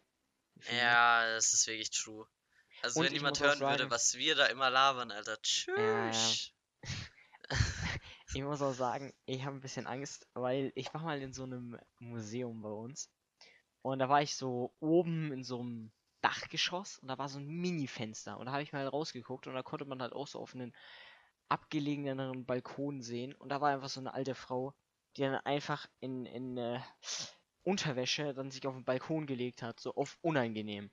Gefühlt. 0.60 0.80
Ja, 0.80 1.26
das 1.34 1.52
ist 1.52 1.66
wirklich 1.66 1.90
true. 1.90 2.26
Also 2.82 3.00
Und 3.00 3.06
wenn 3.06 3.12
jemand 3.12 3.40
hören 3.40 3.60
würde, 3.60 3.78
sagen- 3.78 3.90
was 3.90 4.14
wir 4.14 4.34
da 4.34 4.46
immer 4.46 4.70
labern, 4.70 5.10
Alter. 5.10 5.40
Tschüss. 5.42 6.52
ja. 6.84 6.88
Ich 8.32 8.42
muss 8.44 8.62
auch 8.62 8.74
sagen, 8.74 9.12
ich 9.26 9.44
habe 9.44 9.56
ein 9.56 9.60
bisschen 9.60 9.88
Angst, 9.88 10.28
weil 10.34 10.70
ich 10.76 10.94
war 10.94 11.02
mal 11.02 11.20
in 11.20 11.32
so 11.32 11.42
einem 11.42 11.76
Museum 11.98 12.62
bei 12.62 12.68
uns 12.68 13.10
und 13.82 13.98
da 13.98 14.08
war 14.08 14.22
ich 14.22 14.36
so 14.36 14.72
oben 14.78 15.32
in 15.32 15.42
so 15.42 15.58
einem 15.58 15.90
Dachgeschoss 16.20 16.98
und 16.98 17.08
da 17.08 17.18
war 17.18 17.28
so 17.28 17.40
ein 17.40 17.48
Mini-Fenster 17.48 18.38
und 18.38 18.46
da 18.46 18.52
habe 18.52 18.62
ich 18.62 18.72
mal 18.72 18.86
rausgeguckt 18.86 19.48
und 19.48 19.54
da 19.54 19.64
konnte 19.64 19.84
man 19.84 20.00
halt 20.00 20.12
auch 20.12 20.28
so 20.28 20.38
auf 20.38 20.54
einen 20.54 20.72
abgelegeneren 21.48 22.44
Balkon 22.46 23.02
sehen 23.02 23.34
und 23.34 23.48
da 23.48 23.60
war 23.60 23.70
einfach 23.70 23.88
so 23.88 23.98
eine 23.98 24.14
alte 24.14 24.36
Frau, 24.36 24.74
die 25.16 25.22
dann 25.22 25.34
einfach 25.34 25.88
in, 25.98 26.24
in 26.24 26.56
äh, 26.56 26.80
Unterwäsche 27.64 28.34
dann 28.34 28.50
sich 28.50 28.66
auf 28.66 28.74
den 28.74 28.84
Balkon 28.84 29.26
gelegt 29.26 29.62
hat, 29.62 29.80
so 29.80 29.94
auf 29.94 30.18
unangenehm. 30.22 30.90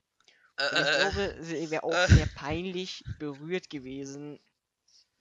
Äh, 0.57 0.69
Und 0.75 0.81
ich 0.81 0.87
äh, 0.87 0.95
äh, 0.95 0.97
glaube, 0.99 1.37
sie 1.41 1.69
wäre 1.71 1.83
auch 1.83 1.93
äh. 1.93 2.07
sehr 2.07 2.25
peinlich 2.27 3.03
berührt 3.19 3.69
gewesen, 3.69 4.39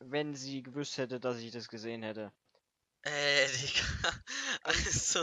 wenn 0.00 0.34
sie 0.34 0.62
gewusst 0.62 0.98
hätte, 0.98 1.20
dass 1.20 1.38
ich 1.38 1.50
das 1.52 1.68
gesehen 1.68 2.02
hätte. 2.02 2.32
äh, 3.02 3.46
Digga. 3.48 3.82
Also, 4.62 5.20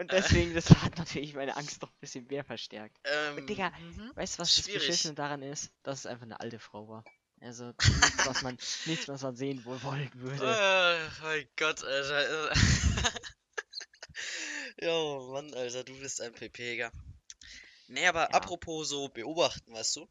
Und 0.00 0.12
deswegen, 0.12 0.52
das 0.54 0.68
hat 0.68 0.98
natürlich 0.98 1.34
meine 1.34 1.56
Angst 1.56 1.80
noch 1.80 1.88
ein 1.88 2.00
bisschen 2.00 2.26
mehr 2.26 2.44
verstärkt. 2.44 2.98
ähm, 3.04 3.46
Digga, 3.46 3.70
mhm. 3.70 4.12
Weißt 4.14 4.34
du, 4.34 4.42
was 4.42 4.54
das 4.54 4.64
Schwierig. 4.64 4.86
Beschissene 4.86 5.14
daran 5.14 5.42
ist? 5.42 5.70
Dass 5.82 6.00
es 6.00 6.06
einfach 6.06 6.24
eine 6.24 6.40
alte 6.40 6.58
Frau 6.58 6.88
war. 6.88 7.04
Also 7.40 7.66
nichts, 7.66 8.26
was 8.26 8.42
man, 8.42 8.56
nichts, 8.86 9.08
was 9.08 9.22
man 9.22 9.34
sehen 9.34 9.64
wollen 9.64 10.10
würde. 10.14 10.44
Oh 10.44 11.22
mein 11.24 11.48
Gott, 11.56 11.82
Alter. 11.82 12.52
Jo, 14.82 15.28
Mann, 15.30 15.54
Alter, 15.54 15.84
du 15.84 15.96
bist 16.00 16.20
ein 16.20 16.32
Pepega. 16.34 16.90
Nee, 17.86 18.04
aber 18.08 18.22
Ja. 18.22 18.30
apropos 18.30 18.88
so 18.88 19.08
beobachten, 19.08 19.72
weißt 19.72 19.94
du? 19.94 20.08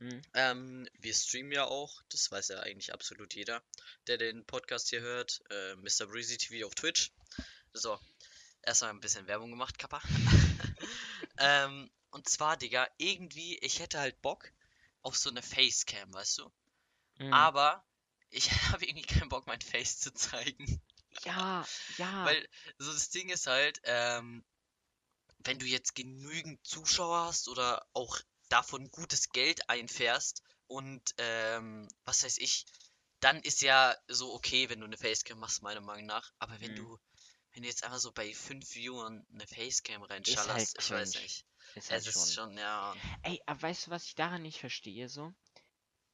Hm. 0.00 0.20
Ähm, 0.34 0.88
wir 0.98 1.14
streamen 1.14 1.50
ja 1.52 1.64
auch, 1.64 2.02
das 2.10 2.30
weiß 2.30 2.48
ja 2.48 2.60
eigentlich 2.60 2.92
absolut 2.92 3.34
jeder, 3.34 3.62
der 4.06 4.18
den 4.18 4.44
Podcast 4.44 4.90
hier 4.90 5.00
hört. 5.00 5.40
Äh, 5.48 5.76
Mr. 5.76 6.06
Breezy 6.08 6.36
TV 6.36 6.66
auf 6.66 6.74
Twitch. 6.74 7.10
So, 7.72 7.98
erstmal 8.60 8.90
ein 8.90 9.00
bisschen 9.00 9.26
Werbung 9.28 9.50
gemacht, 9.50 9.78
Kappa. 9.78 10.02
ähm, 11.38 11.90
und 12.10 12.28
zwar, 12.28 12.58
Digga, 12.58 12.86
irgendwie, 12.98 13.56
ich 13.60 13.78
hätte 13.78 13.98
halt 13.98 14.20
Bock 14.20 14.52
auf 15.00 15.16
so 15.16 15.30
eine 15.30 15.40
Facecam, 15.40 16.12
weißt 16.12 16.36
du? 16.36 16.52
Hm. 17.16 17.32
Aber 17.32 17.82
ich 18.28 18.50
habe 18.72 18.84
irgendwie 18.84 19.06
keinen 19.06 19.30
Bock, 19.30 19.46
mein 19.46 19.62
Face 19.62 20.00
zu 20.00 20.12
zeigen. 20.12 20.82
Ja, 21.24 21.64
ja. 21.98 22.24
Weil, 22.24 22.48
so 22.78 22.92
das 22.92 23.10
Ding 23.10 23.28
ist 23.28 23.46
halt, 23.46 23.80
ähm, 23.84 24.44
wenn 25.44 25.58
du 25.58 25.66
jetzt 25.66 25.94
genügend 25.94 26.64
Zuschauer 26.66 27.26
hast 27.26 27.48
oder 27.48 27.86
auch 27.92 28.18
davon 28.48 28.90
gutes 28.90 29.30
Geld 29.30 29.68
einfährst 29.68 30.42
und 30.66 31.14
ähm, 31.18 31.88
was 32.04 32.24
weiß 32.24 32.38
ich, 32.38 32.66
dann 33.20 33.40
ist 33.42 33.62
ja 33.62 33.96
so 34.08 34.32
okay, 34.34 34.68
wenn 34.68 34.80
du 34.80 34.86
eine 34.86 34.96
Facecam 34.96 35.38
machst, 35.38 35.62
meiner 35.62 35.80
Meinung 35.80 36.06
nach. 36.06 36.32
Aber 36.38 36.60
wenn 36.60 36.72
Mhm. 36.72 36.76
du, 36.76 36.98
wenn 37.52 37.62
du 37.62 37.68
jetzt 37.68 37.84
einfach 37.84 37.98
so 37.98 38.12
bei 38.12 38.32
5 38.34 38.74
Viewern 38.74 39.26
eine 39.32 39.46
Facecam 39.46 40.00
halt 40.02 40.10
reinschallerst, 40.10 40.76
ich 40.80 40.90
weiß 40.90 41.14
nicht. 41.16 41.44
Ist 41.74 41.90
halt 41.90 42.04
Es 42.04 42.06
ist 42.06 42.34
schon, 42.34 42.56
ja. 42.58 42.94
Ey, 43.22 43.40
aber 43.46 43.62
weißt 43.62 43.86
du, 43.86 43.90
was 43.90 44.04
ich 44.06 44.14
daran 44.14 44.42
nicht 44.42 44.58
verstehe, 44.58 45.08
so? 45.08 45.32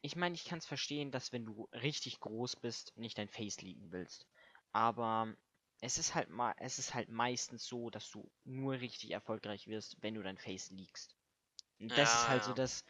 Ich 0.02 0.17
meine, 0.17 0.35
ich 0.35 0.45
kann 0.45 0.59
es 0.59 0.67
verstehen, 0.67 1.11
dass 1.12 1.33
wenn 1.33 1.47
du 1.47 1.69
richtig 1.73 2.21
groß 2.21 2.57
bist, 2.57 2.93
nicht 2.97 3.19
dein 3.19 3.28
Face 3.28 3.61
liegen 3.61 3.93
willst. 3.93 4.26
Aber 4.72 5.34
es 5.80 5.98
ist 5.98 6.14
halt 6.14 6.30
mal, 6.30 6.54
es 6.58 6.78
ist 6.78 6.94
halt 6.94 7.08
meistens 7.10 7.66
so, 7.66 7.90
dass 7.90 8.10
du 8.10 8.30
nur 8.44 8.75
richtig 8.80 9.10
erfolgreich 9.12 9.66
wirst, 9.68 9.96
wenn 10.02 10.14
du 10.14 10.22
dein 10.22 10.38
Face 10.38 10.70
liegst. 10.70 11.16
Und 11.80 11.98
das 11.98 12.14
ist 12.14 12.28
Ja, 12.28 12.28
halt 12.28 12.44
so 12.44 12.52
ja. 12.52 12.54
das, 12.54 12.84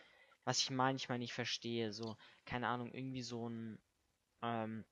was 0.45 0.59
ich 0.61 0.71
manchmal 0.71 1.19
nicht 1.19 1.35
verstehe. 1.35 1.93
So, 1.93 2.17
keine 2.47 2.69
Ahnung, 2.69 2.93
irgendwie 2.93 3.23
so 3.23 3.49
ein 3.49 3.79
ähm, 4.43 4.85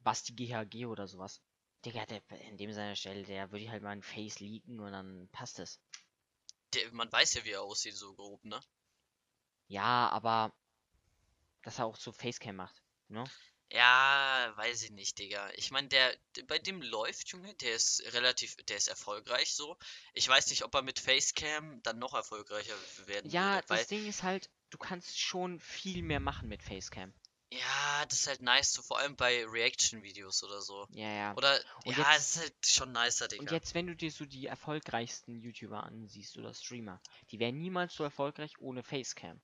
Basti 0.00 0.34
GHG 0.34 0.86
oder 0.86 1.06
sowas. 1.08 1.42
Digga, 1.84 2.06
der, 2.06 2.22
in 2.50 2.58
dem 2.58 2.72
seiner 2.72 2.96
Stelle, 2.96 3.24
der 3.24 3.52
würde 3.52 3.70
halt 3.70 3.82
mal 3.82 3.90
ein 3.90 4.02
Face 4.02 4.40
leaken 4.40 4.80
und 4.80 4.92
dann 4.92 5.28
passt 5.32 5.58
es. 5.60 5.80
Der, 6.74 6.90
man 6.92 7.12
weiß 7.12 7.34
ja, 7.34 7.44
wie 7.44 7.50
er 7.52 7.62
aussieht, 7.62 7.94
so 7.94 8.12
grob, 8.12 8.44
ne? 8.44 8.60
Ja, 9.68 10.10
aber 10.10 10.52
dass 11.62 11.78
er 11.78 11.86
auch 11.86 11.96
so 11.96 12.12
Facecam 12.12 12.56
macht, 12.56 12.82
ne? 13.08 13.30
Ja, 13.72 14.52
weiß 14.56 14.82
ich 14.82 14.90
nicht, 14.90 15.18
Digga. 15.18 15.48
Ich 15.54 15.70
meine, 15.70 15.88
der, 15.88 16.16
bei 16.46 16.58
dem 16.58 16.82
läuft, 16.82 17.28
Junge, 17.28 17.54
der 17.54 17.74
ist 17.76 18.02
relativ, 18.12 18.56
der 18.68 18.76
ist 18.76 18.88
erfolgreich 18.88 19.54
so. 19.54 19.76
Ich 20.12 20.28
weiß 20.28 20.50
nicht, 20.50 20.64
ob 20.64 20.74
er 20.74 20.82
mit 20.82 20.98
Facecam 20.98 21.80
dann 21.82 21.98
noch 21.98 22.14
erfolgreicher 22.14 22.74
werden 23.06 23.30
Ja, 23.32 23.54
würde, 23.54 23.62
weil, 23.68 23.78
das 23.78 23.86
Ding 23.88 24.06
ist 24.06 24.22
halt, 24.22 24.50
du 24.70 24.78
kannst 24.78 25.18
schon 25.18 25.58
viel 25.60 26.02
mehr 26.02 26.20
machen 26.20 26.48
mit 26.48 26.62
Facecam. 26.62 27.12
ja, 27.52 28.06
das 28.06 28.20
ist 28.20 28.26
halt 28.26 28.42
nice, 28.42 28.72
so 28.72 28.82
vor 28.82 28.98
allem 28.98 29.16
bei 29.16 29.44
Reaction-Videos 29.44 30.42
oder 30.44 30.60
so. 30.62 30.86
Ja, 30.90 31.08
ja. 31.08 31.32
Oder, 31.36 31.60
Und 31.84 31.96
ja, 31.96 31.98
jetzt- 31.98 32.18
es 32.18 32.36
ist 32.36 32.40
halt 32.42 32.66
schon 32.66 32.92
nicer, 32.92 33.28
Und 33.38 33.44
Digga. 33.44 33.50
jetzt, 33.50 33.74
wenn 33.74 33.86
du 33.88 33.96
dir 33.96 34.10
so 34.12 34.24
die 34.24 34.46
erfolgreichsten 34.46 35.34
YouTuber 35.40 35.82
ansiehst 35.82 36.36
oder 36.38 36.54
Streamer, 36.54 37.00
die 37.30 37.38
wären 37.40 37.58
niemals 37.58 37.94
so 37.94 38.04
erfolgreich 38.04 38.58
ohne 38.60 38.82
Facecam. 38.84 39.40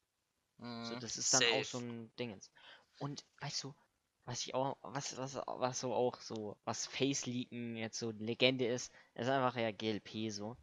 So, 0.81 0.95
Mhm, 0.95 1.01
das 1.01 1.17
ist 1.19 1.33
dann 1.35 1.47
auch 1.49 1.65
so 1.65 1.79
safe. 1.79 1.81
ein 1.81 2.15
Dingens. 2.17 2.51
Und 2.99 3.25
weißt 3.41 3.65
du, 3.65 3.75
was 4.27 4.45
ich 4.45 4.55
auch, 4.55 4.77
was, 4.83 5.17
was, 5.17 5.37
was 5.37 5.81
so 5.81 5.95
auch 5.95 6.21
so, 6.21 6.57
was 6.65 6.87
Face-Leaken 6.87 7.77
jetzt 7.77 7.99
so 7.99 8.09
eine 8.09 8.19
Legende 8.19 8.67
ist, 8.67 8.93
ist 9.15 9.29
einfach 9.29 9.55
ja 9.57 9.71
GLP 9.71 10.31
so. 10.31 10.57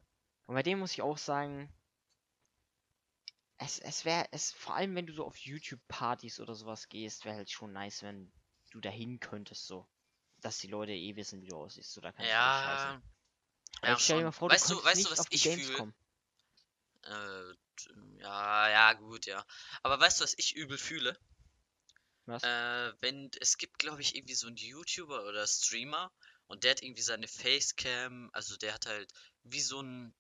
Und 0.46 0.56
bei 0.56 0.64
dem 0.64 0.80
muss 0.80 0.92
ich 0.92 1.02
auch 1.02 1.18
sagen, 1.18 1.74
es, 3.58 3.80
es 3.80 4.04
wäre, 4.04 4.28
es, 4.32 4.52
vor 4.52 4.76
allem 4.76 4.96
wenn 4.96 5.08
du 5.08 5.14
so 5.14 5.26
auf 5.26 5.38
YouTube-Partys 5.38 6.42
oder 6.42 6.56
sowas 6.56 6.90
gehst, 6.90 7.24
wäre 7.24 7.38
halt 7.38 7.50
schon 7.50 7.72
nice, 7.72 8.04
wenn 8.04 8.32
du 8.72 8.82
dahin 8.82 9.22
könntest, 9.22 9.66
so. 9.66 9.88
Dass 10.42 10.58
die 10.58 10.68
Leute 10.68 10.92
eh 10.92 11.16
wissen, 11.16 11.42
wie 11.42 11.48
du 11.48 11.56
aussiehst, 11.56 11.94
so, 11.94 12.02
da 12.02 12.12
kannst 12.12 12.30
du 12.30 12.36
Ja. 12.36 13.02
Weil 13.82 13.92
ja, 13.92 14.00
stell 14.00 14.18
dir 14.18 14.26
mal 14.26 14.32
vor, 14.34 14.50
Weißt 14.50 14.70
du 14.70 14.76
du, 14.76 14.84
weißt 14.84 15.06
du, 15.06 15.12
was 15.12 15.26
ich 15.30 15.44
fühle? 15.44 15.94
Äh, 17.04 18.20
ja, 18.20 18.70
ja, 18.70 18.94
gut, 18.94 19.26
ja. 19.26 19.46
Aber 19.84 20.00
weißt 20.02 20.20
du, 20.20 20.24
was 20.24 20.38
ich 20.38 20.54
übel 20.56 20.78
fühle? 20.78 21.18
Was? 22.26 22.44
Äh, 22.44 22.94
wenn, 23.02 23.30
es 23.40 23.58
gibt, 23.58 23.80
glaube 23.80 24.02
ich, 24.02 24.16
irgendwie 24.16 24.36
so 24.36 24.48
einen 24.48 24.56
YouTuber 24.56 25.26
oder 25.26 25.46
Streamer 25.46 26.12
und 26.48 26.64
der 26.64 26.72
hat 26.72 26.82
irgendwie 26.82 27.02
seine 27.02 27.28
Facecam, 27.28 28.30
also 28.34 28.56
der 28.58 28.74
hat 28.74 28.86
halt 28.86 29.12
wie 29.44 29.62
so 29.62 29.82
ein, 29.82 30.14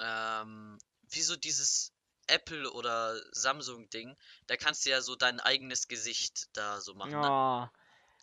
ähm, 0.00 0.78
wie 1.10 1.22
so 1.22 1.36
dieses 1.36 1.92
Apple 2.26 2.70
oder 2.72 3.20
Samsung-Ding, 3.32 4.16
da 4.46 4.56
kannst 4.56 4.86
du 4.86 4.90
ja 4.90 5.00
so 5.00 5.16
dein 5.16 5.40
eigenes 5.40 5.88
Gesicht 5.88 6.48
da 6.52 6.80
so 6.80 6.94
machen, 6.94 7.10
ne? 7.12 7.26
Ja, 7.26 7.72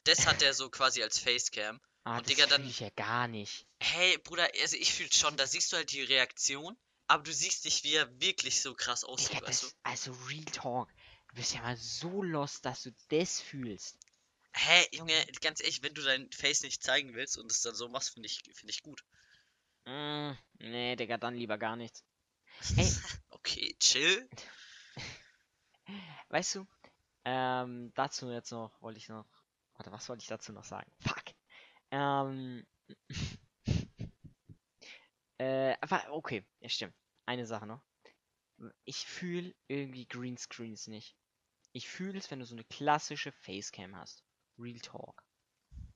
Das 0.06 0.26
hat 0.26 0.42
der 0.42 0.54
so 0.54 0.70
quasi 0.70 1.04
als 1.04 1.20
Facecam. 1.20 1.82
ah, 2.04 2.18
Und 2.18 2.26
das 2.26 2.36
Digga, 2.36 2.48
fühl 2.48 2.58
dann- 2.58 2.70
ich 2.70 2.80
ja 2.80 2.90
gar 2.92 3.28
nicht. 3.28 3.68
Hey, 3.80 4.18
Bruder, 4.20 4.50
also 4.62 4.76
ich 4.78 4.94
fühle 4.94 5.12
schon, 5.12 5.36
da 5.38 5.46
siehst 5.46 5.72
du 5.72 5.78
halt 5.78 5.92
die 5.92 6.02
Reaktion, 6.04 6.78
aber 7.08 7.24
du 7.24 7.34
siehst 7.34 7.66
nicht, 7.66 7.84
wie 7.84 7.94
er 7.94 8.20
wirklich 8.22 8.62
so 8.62 8.74
krass 8.74 9.04
aussieht, 9.04 9.34
Digga, 9.34 9.48
weißt 9.48 9.64
du? 9.64 9.68
das, 9.68 9.76
also 9.84 10.12
Real 10.28 10.46
Talk. 10.46 10.90
Du 11.38 11.42
bist 11.42 11.54
ja 11.54 11.62
mal 11.62 11.78
so 11.78 12.24
lost, 12.24 12.66
dass 12.66 12.82
du 12.82 12.90
das 13.10 13.40
fühlst. 13.40 14.00
Hä, 14.56 14.88
Junge, 14.92 15.14
ganz 15.40 15.62
ehrlich, 15.62 15.84
wenn 15.84 15.94
du 15.94 16.02
dein 16.02 16.32
Face 16.32 16.64
nicht 16.64 16.82
zeigen 16.82 17.14
willst 17.14 17.38
und 17.38 17.52
es 17.52 17.62
dann 17.62 17.76
so 17.76 17.90
machst, 17.90 18.10
finde 18.10 18.26
ich, 18.26 18.42
finde 18.56 18.72
ich 18.72 18.82
gut. 18.82 19.06
Mm, 19.86 20.32
nee, 20.58 20.96
Digga, 20.96 21.20
dann 21.20 21.36
lieber 21.36 21.60
gar 21.60 21.76
nichts. 21.76 22.04
Ey. 22.76 22.90
Okay, 23.30 23.76
chill. 23.80 24.28
Weißt 26.30 26.56
du, 26.56 26.66
ähm, 27.24 27.92
dazu 27.94 28.32
jetzt 28.32 28.50
noch, 28.52 28.82
wollte 28.82 28.98
ich 28.98 29.08
noch, 29.08 29.28
warte, 29.76 29.92
was 29.92 30.10
wollte 30.10 30.24
ich 30.24 30.28
dazu 30.28 30.54
noch 30.54 30.64
sagen? 30.64 30.92
Fuck. 31.02 31.24
Ähm, 31.92 32.66
äh, 35.38 35.78
okay, 36.10 36.48
ja 36.62 36.70
stimmt. 36.70 36.96
Eine 37.28 37.46
Sache 37.46 37.68
noch. 37.68 37.84
Ich 38.86 39.06
fühle 39.06 39.54
irgendwie 39.68 40.08
Greenscreens 40.08 40.88
nicht. 40.88 41.16
Ich 41.78 41.88
fühle 41.90 42.18
es, 42.18 42.32
wenn 42.32 42.40
du 42.40 42.46
so 42.48 42.56
eine 42.56 42.64
klassische 42.64 43.32
Facecam 43.32 43.96
hast. 43.96 44.24
Real 44.58 44.80
Talk. 44.80 45.24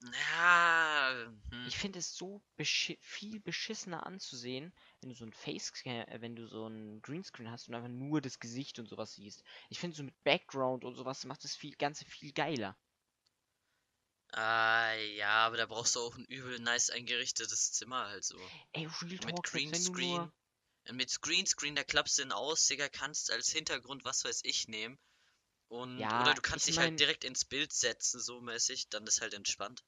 Ja, 0.04 1.26
hm. 1.50 1.68
Ich 1.68 1.76
finde 1.76 1.98
es 1.98 2.16
so 2.16 2.44
beschi 2.56 3.00
viel 3.02 3.40
beschissener 3.40 4.06
anzusehen, 4.06 4.76
wenn 5.00 5.10
du 5.10 5.16
so 5.16 5.26
ein 5.26 5.34
Facecam, 5.34 6.06
äh, 6.08 6.22
wenn 6.22 6.36
du 6.36 6.46
so 6.46 6.68
ein 6.68 7.02
Greenscreen 7.02 7.50
hast 7.50 7.68
und 7.68 7.74
einfach 7.74 7.90
nur 7.90 8.22
das 8.22 8.40
Gesicht 8.40 8.78
und 8.78 8.90
sowas 8.90 9.16
siehst. 9.16 9.44
Ich 9.70 9.80
finde 9.80 9.98
so 9.98 10.04
mit 10.04 10.24
Background 10.24 10.84
und 10.86 10.94
sowas 10.94 11.26
macht 11.26 11.44
das 11.44 11.56
viel, 11.56 11.76
Ganze 11.76 12.06
viel 12.06 12.32
geiler. 12.32 12.78
Ah, 14.34 14.94
ja, 14.94 15.48
aber 15.48 15.58
da 15.58 15.66
brauchst 15.66 15.96
du 15.96 16.00
auch 16.02 16.16
ein 16.16 16.26
übel 16.26 16.60
nice 16.60 16.92
eingerichtetes 16.92 17.72
Zimmer 17.72 18.06
halt 18.08 18.24
so. 18.24 18.38
Ey, 18.74 18.86
Real 19.02 19.18
Mit 19.18 19.22
Talk, 19.22 19.52
du 19.52 19.60
Greenscreen. 19.60 20.12
nur, 20.12 20.34
Mit 20.92 21.22
Greenscreen, 21.22 21.76
da 21.76 21.84
klappst 21.84 22.20
du 22.20 22.22
den 22.22 22.32
aus, 22.32 22.68
Digga, 22.68 22.88
kannst 22.88 23.32
als 23.32 23.50
Hintergrund 23.52 24.06
was 24.06 24.24
weiß 24.24 24.42
ich 24.44 24.68
nehmen. 24.68 25.00
Und, 25.72 25.98
Ja, 26.00 26.24
oder 26.24 26.34
du 26.34 26.42
kannst 26.42 26.68
ich 26.68 26.72
dich 26.74 26.80
halt 26.80 26.90
mein- 26.92 26.98
direkt 26.98 27.24
ins 27.24 27.46
Bild 27.46 27.72
setzen, 27.72 28.20
so 28.20 28.42
mäßig, 28.42 28.90
dann 28.90 29.08
ist 29.08 29.22
halt 29.22 29.34
entspannt. 29.34 29.86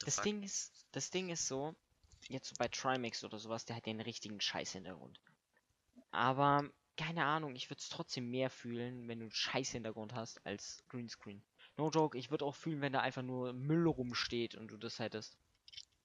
Das 0.00 0.16
fuck? 0.16 0.24
Ding 0.24 0.42
ist, 0.42 0.70
das 0.92 1.08
Ding 1.10 1.30
ist 1.30 1.48
so, 1.48 1.74
jetzt 2.28 2.50
so 2.50 2.54
bei 2.58 2.68
Trimax 2.68 3.24
oder 3.24 3.38
sowas, 3.38 3.64
der 3.64 3.76
hat 3.76 3.86
den 3.86 4.02
richtigen 4.02 4.42
Scheiß-Hintergrund. 4.42 5.18
Aber, 6.10 6.68
keine 6.98 7.24
Ahnung, 7.24 7.56
ich 7.56 7.70
würde 7.70 7.80
es 7.80 7.88
trotzdem 7.88 8.30
mehr 8.30 8.50
fühlen, 8.50 9.08
wenn 9.08 9.20
du 9.20 9.24
einen 9.24 9.32
Scheiß-Hintergrund 9.32 10.12
hast, 10.12 10.44
als 10.44 10.84
Greenscreen. 10.90 11.42
No 11.78 11.88
joke, 11.88 12.18
ich 12.18 12.30
würde 12.30 12.44
auch 12.44 12.54
fühlen, 12.54 12.82
wenn 12.82 12.92
da 12.92 13.00
einfach 13.00 13.22
nur 13.22 13.54
Müll 13.54 13.86
rumsteht 13.88 14.54
und 14.54 14.68
du 14.68 14.76
das 14.76 14.98
hättest. 14.98 15.38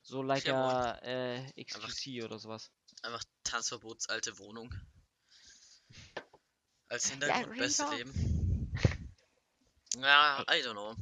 So 0.04 0.22
like 0.22 0.46
Ja, 0.46 0.94
a, 0.94 1.00
äh, 1.00 1.52
XQC 1.62 2.24
oder 2.24 2.40
sowas. 2.40 2.72
Einfach 3.02 3.26
Tanzverbotsalte 3.44 4.38
Wohnung. 4.40 4.74
Als 6.88 7.10
Ja, 7.10 7.12
Hintergrund 7.12 7.48
Real 7.52 7.58
beste. 7.58 7.84
Leben. 7.94 8.37
Ja, 10.02 10.44
I 10.48 10.62
don't 10.62 10.74
know. 10.74 10.96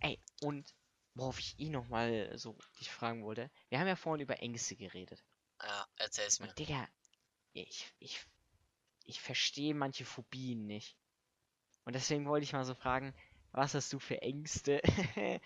Ey, 0.00 0.18
und 0.42 0.74
worauf 1.14 1.38
ich 1.38 1.58
eh 1.58 1.68
nochmal 1.68 2.36
so 2.38 2.56
dich 2.80 2.90
fragen 2.90 3.22
wollte, 3.24 3.50
wir 3.68 3.78
haben 3.78 3.86
ja 3.86 3.96
vorhin 3.96 4.22
über 4.22 4.40
Ängste 4.40 4.76
geredet. 4.76 5.22
Ja, 5.62 5.86
erzähl's 5.96 6.40
mir. 6.40 6.48
Und 6.48 6.58
Digga, 6.58 6.88
ich, 7.52 7.92
ich, 7.98 8.20
ich 9.04 9.20
verstehe 9.20 9.74
manche 9.74 10.04
Phobien 10.04 10.66
nicht. 10.66 10.96
Und 11.84 11.94
deswegen 11.94 12.26
wollte 12.26 12.44
ich 12.44 12.52
mal 12.52 12.64
so 12.64 12.74
fragen, 12.74 13.14
was 13.52 13.74
hast 13.74 13.92
du 13.92 13.98
für 13.98 14.22
Ängste? 14.22 14.80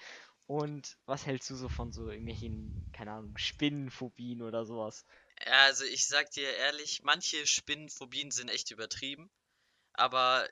Und 0.46 0.98
was 1.06 1.24
hältst 1.24 1.48
du 1.48 1.54
so 1.54 1.70
von 1.70 1.90
so 1.90 2.10
irgendwelchen, 2.10 2.90
keine 2.92 3.12
Ahnung, 3.12 3.36
Spinnenphobien 3.38 4.42
oder 4.42 4.66
sowas? 4.66 5.06
Ja, 5.46 5.64
also 5.64 5.84
ich 5.84 6.06
sag 6.06 6.30
dir 6.32 6.54
ehrlich, 6.54 7.02
manche 7.02 7.46
Spinnenphobien 7.46 8.30
sind 8.30 8.50
echt 8.50 8.70
übertrieben. 8.70 9.30
Aber 9.94 10.46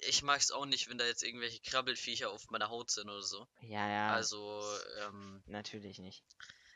ich 0.00 0.22
mag's 0.22 0.50
auch 0.50 0.66
nicht, 0.66 0.88
wenn 0.88 0.98
da 0.98 1.04
jetzt 1.06 1.22
irgendwelche 1.22 1.60
Krabbelfiecher 1.60 2.30
auf 2.30 2.50
meiner 2.50 2.68
Haut 2.68 2.90
sind 2.90 3.08
oder 3.08 3.22
so. 3.22 3.46
Ja, 3.60 3.88
ja, 3.88 4.08
Also, 4.12 4.62
ähm, 5.00 5.42
natürlich 5.46 5.98
nicht. 5.98 6.22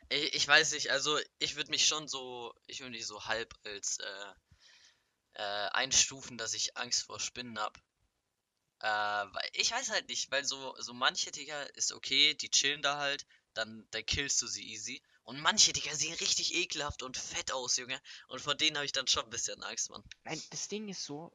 ich, 0.09 0.35
ich 0.35 0.49
weiß 0.49 0.73
nicht, 0.73 0.91
also 0.91 1.19
ich 1.39 1.57
würde 1.57 1.71
mich 1.71 1.87
schon 1.87 2.09
so, 2.09 2.55
ich 2.67 2.81
würde 2.81 2.93
mich 2.93 3.07
so 3.07 3.25
halb 3.25 3.55
als 3.65 3.99
äh, 3.99 4.33
äh, 5.35 5.69
einstufen, 5.71 6.39
dass 6.39 6.55
ich 6.55 6.77
Angst 6.77 7.05
vor 7.05 7.21
Spinnen 7.21 7.59
hab. 7.59 7.79
Äh, 8.81 8.87
weil 8.87 9.49
ich 9.53 9.71
weiß 9.71 9.91
halt 9.91 10.09
nicht, 10.09 10.31
weil 10.31 10.45
so, 10.45 10.75
so 10.79 10.93
manche, 10.93 11.31
Digga, 11.31 11.63
ist 11.75 11.93
okay, 11.93 12.35
die 12.35 12.51
chillen 12.51 12.83
da 12.83 12.99
halt, 12.99 13.25
dann, 13.55 13.87
dann 13.93 14.05
killst 14.05 14.43
du 14.43 14.47
sie 14.47 14.69
easy. 14.69 15.03
Und 15.25 15.41
manche, 15.41 15.73
Digga, 15.73 15.95
sehen 15.95 16.15
richtig 16.15 16.55
ekelhaft 16.55 17.03
und 17.05 17.17
fett 17.17 17.53
aus, 17.53 17.77
Junge. 17.77 18.01
Und 18.27 18.41
vor 18.41 18.57
denen 18.57 18.77
habe 18.77 18.85
ich 18.85 18.93
dann 18.93 19.07
schon 19.07 19.23
ein 19.25 19.31
bisschen 19.31 19.63
Angst, 19.63 19.89
Mann. 19.91 20.03
Nein, 20.25 20.43
das 20.51 20.67
Ding 20.67 20.89
ist 20.89 21.05
so, 21.05 21.33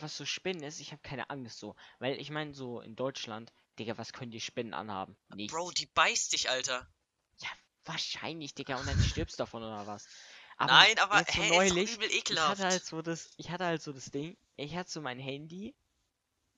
was 0.00 0.16
so 0.16 0.24
Spinnen 0.24 0.62
ist, 0.62 0.80
ich 0.80 0.92
habe 0.92 1.02
keine 1.02 1.30
Angst 1.30 1.58
so. 1.58 1.74
Weil 1.98 2.20
ich 2.20 2.30
meine, 2.30 2.54
so 2.54 2.80
in 2.80 2.96
Deutschland, 2.96 3.52
Digga, 3.78 3.98
was 3.98 4.12
können 4.12 4.30
die 4.30 4.40
Spinnen 4.40 4.74
anhaben? 4.74 5.16
Nichts. 5.34 5.54
Bro, 5.54 5.70
die 5.72 5.86
beißt 5.86 6.32
dich, 6.32 6.50
Alter. 6.50 6.86
Ja, 7.40 7.48
wahrscheinlich, 7.84 8.54
Digga, 8.54 8.76
und 8.76 8.86
dann 8.86 9.00
stirbst 9.02 9.38
du 9.38 9.42
davon 9.42 9.62
oder 9.62 9.86
was. 9.86 10.06
Aber 10.56 10.72
Nein, 10.72 10.98
aber 10.98 11.24
so 11.24 11.42
hä, 11.42 11.48
neulich, 11.50 11.94
übel 11.94 12.08
ich 12.08 12.16
hatte 12.16 12.18
ekelhaft. 12.18 12.64
halt 12.64 12.84
so 12.84 13.00
das, 13.00 13.32
ich 13.36 13.50
hatte 13.50 13.64
halt 13.64 13.80
so 13.80 13.92
das 13.92 14.10
Ding, 14.10 14.36
ich 14.56 14.74
hatte 14.74 14.90
so 14.90 15.00
mein 15.00 15.20
Handy, 15.20 15.74